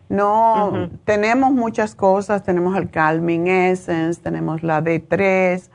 [0.08, 5.70] No, tenemos muchas cosas, tenemos el Calming Essence, tenemos la D3,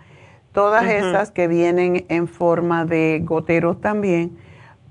[0.53, 4.39] todas esas que vienen en forma de goteros también,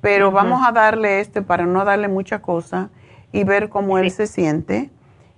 [0.01, 2.89] pero vamos a darle este para no darle mucha cosa
[3.31, 4.89] y ver cómo él se siente.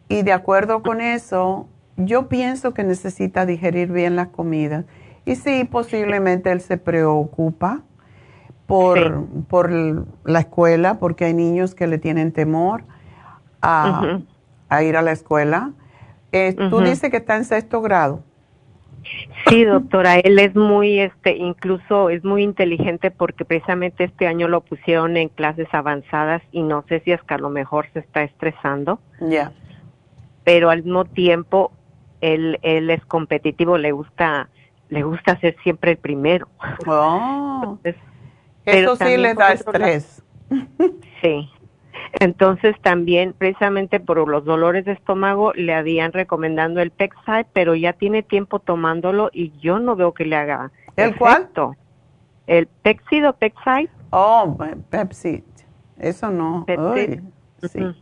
[0.08, 4.86] Y de acuerdo con eso, yo pienso que necesita digerir bien las comidas.
[5.26, 7.81] Y sí, posiblemente él se preocupa
[8.65, 12.84] por, por la escuela, porque hay niños que le tienen temor
[13.61, 14.19] a,
[14.69, 15.72] a ir a la escuela.
[16.31, 18.23] Eh, Tú dices que está en sexto grado.
[19.48, 24.61] Sí, doctora, él es muy, este, incluso es muy inteligente porque precisamente este año lo
[24.61, 28.22] pusieron en clases avanzadas y no sé si es que a lo mejor se está
[28.23, 29.52] estresando, Ya.
[30.43, 31.72] pero al mismo tiempo
[32.22, 34.49] él, él es competitivo, le gusta,
[34.91, 36.47] le gusta ser siempre el primero.
[36.85, 37.95] Oh, Entonces,
[38.65, 40.22] eso sí le da estrés.
[41.22, 41.49] Sí.
[42.19, 47.93] Entonces también precisamente por los dolores de estómago le habían recomendando el Pexide, pero ya
[47.93, 51.43] tiene tiempo tomándolo y yo no veo que le haga ¿El cuál?
[51.43, 51.76] efecto.
[52.47, 53.89] El Pexid o Pexide.
[54.09, 54.57] Oh,
[54.89, 55.43] Pepsi.
[55.99, 56.65] Eso no.
[56.65, 57.22] Pepsi.
[57.69, 57.95] Sí.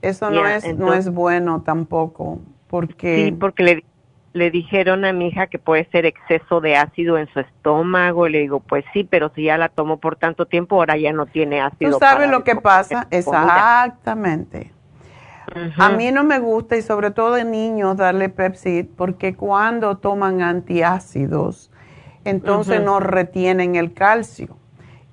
[0.00, 2.38] Eso no, es, no es bueno tampoco,
[2.68, 3.24] porque...
[3.24, 3.84] Sí, porque le,
[4.36, 8.26] le dijeron a mi hija que puede ser exceso de ácido en su estómago.
[8.26, 11.12] Y le digo, pues sí, pero si ya la tomó por tanto tiempo, ahora ya
[11.12, 11.92] no tiene ácido.
[11.92, 14.72] Tú sabes lo que pasa, exactamente.
[15.78, 20.42] A mí no me gusta, y sobre todo de niños, darle Pepsi, porque cuando toman
[20.42, 21.70] antiácidos,
[22.24, 24.58] entonces no retienen el calcio.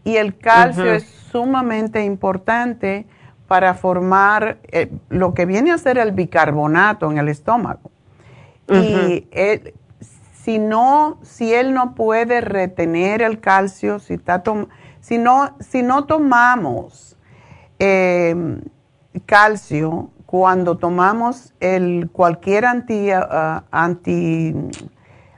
[0.03, 3.05] Y el calcio es sumamente importante
[3.47, 7.92] para formar eh, lo que viene a ser el bicarbonato en el estómago.
[8.73, 9.73] Y él-
[10.33, 14.43] si no, si él no puede retener el calcio, si, está
[14.99, 17.17] si, no, si no tomamos
[17.79, 18.35] eh,
[19.25, 23.63] calcio, cuando tomamos el, cualquier anti, ah,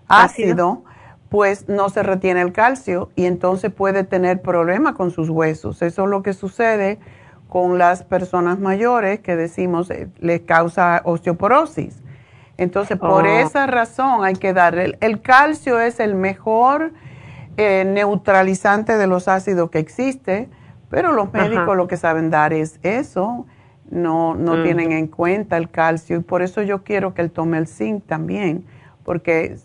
[0.07, 0.84] antiácido,
[1.30, 5.82] pues no se retiene el calcio y entonces puede tener problemas con sus huesos.
[5.82, 6.99] Eso es lo que sucede
[7.49, 12.02] con las personas mayores que decimos eh, les causa osteoporosis.
[12.57, 13.40] Entonces, por Oh.
[13.40, 14.86] esa razón hay que darle.
[14.86, 16.91] El, el calcio es el mejor
[17.57, 20.49] eh, neutralizante de los ácidos que existe,
[20.90, 21.38] pero los Ajá.
[21.49, 23.45] médicos lo que saben dar es eso.
[23.90, 24.64] No, no Mm.
[24.64, 28.06] tienen en cuenta el calcio y por eso yo quiero que él tome el zinc
[28.07, 28.65] también,
[29.03, 29.57] porque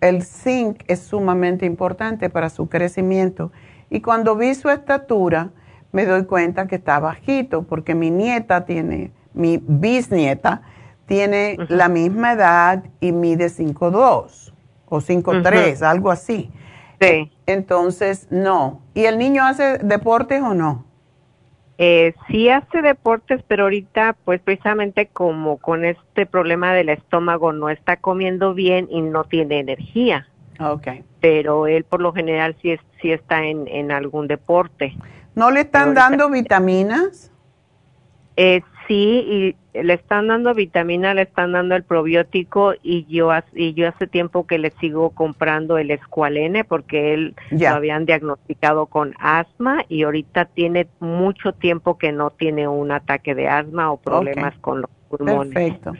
[0.00, 3.50] el zinc es sumamente importante para su crecimiento.
[3.90, 5.50] Y cuando vi su estatura,
[5.92, 10.62] me doy cuenta que está bajito, porque mi nieta tiene, mi bisnieta,
[11.08, 14.52] tiene la misma edad y mide 5'2
[14.86, 16.50] o 5'3, algo así.
[17.00, 17.32] Sí.
[17.46, 18.82] Entonces, no.
[18.94, 20.84] ¿Y el niño hace deportes o no?
[21.78, 27.70] Eh, sí hace deportes, pero ahorita, pues precisamente como con este problema del estómago no
[27.70, 30.28] está comiendo bien y no tiene energía.
[30.60, 30.88] Ok.
[31.20, 34.94] Pero él por lo general sí, es, sí está en, en algún deporte.
[35.34, 37.30] ¿No le están dando vitaminas?
[38.36, 43.74] Eh, sí, y le están dando vitamina, le están dando el probiótico y yo, y
[43.74, 49.14] yo hace tiempo que le sigo comprando el escualene porque él lo habían diagnosticado con
[49.20, 54.58] asma y ahorita tiene mucho tiempo que no tiene un ataque de asma o problemas
[54.58, 55.54] con los pulmones.
[55.54, 55.92] Perfecto.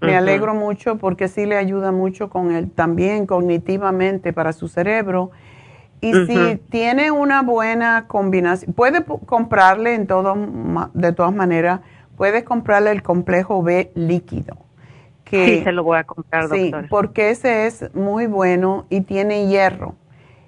[0.00, 5.30] Me alegro mucho porque sí le ayuda mucho con él también cognitivamente para su cerebro.
[6.00, 10.36] Y si tiene una buena combinación, puede comprarle en todo,
[10.92, 11.80] de todas maneras,
[12.16, 14.56] puedes comprarle el complejo B líquido.
[15.24, 16.82] Que, sí, se lo voy a comprar, doctora.
[16.82, 19.96] Sí, porque ese es muy bueno y tiene hierro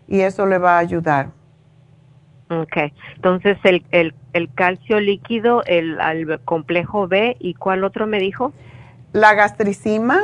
[0.07, 1.31] y eso le va a ayudar.
[2.49, 2.77] Ok,
[3.17, 8.53] entonces el, el, el calcio líquido, el, el complejo B y ¿cuál otro me dijo?
[9.13, 10.21] La gastricima.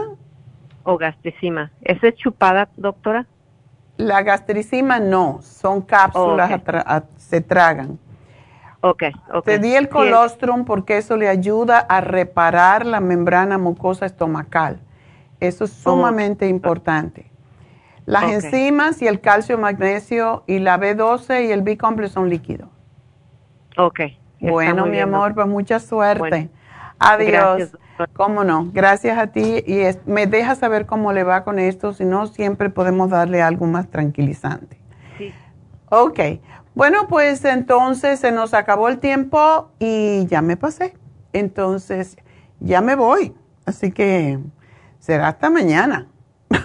[0.85, 1.73] O gastricima.
[1.81, 3.27] ¿Esa es chupada, doctora?
[3.97, 6.61] La gastricima no, son cápsulas,
[7.17, 7.99] se tragan.
[8.83, 9.45] Ok, ok.
[9.45, 14.81] Te di el colostrum porque eso le ayuda a reparar la membrana mucosa estomacal.
[15.39, 15.93] Eso es oh.
[15.93, 17.31] sumamente importante.
[18.07, 22.69] Las enzimas y el calcio, magnesio y la B12 y el B-complex son líquidos.
[23.77, 24.01] Ok.
[24.41, 26.51] Bueno, mi amor, pues mucha suerte.
[26.99, 27.71] Adiós.
[28.15, 28.69] ¿Cómo no?
[28.73, 32.69] Gracias a ti y me deja saber cómo le va con esto, si no siempre
[32.69, 34.77] podemos darle algo más tranquilizante.
[35.19, 35.33] Sí.
[35.89, 36.19] Ok.
[36.75, 40.95] Bueno, pues entonces se nos acabó el tiempo y ya me pasé.
[41.35, 42.17] Entonces
[42.61, 43.35] ya me voy.
[43.67, 44.39] Así que
[44.99, 46.09] será hasta mañana.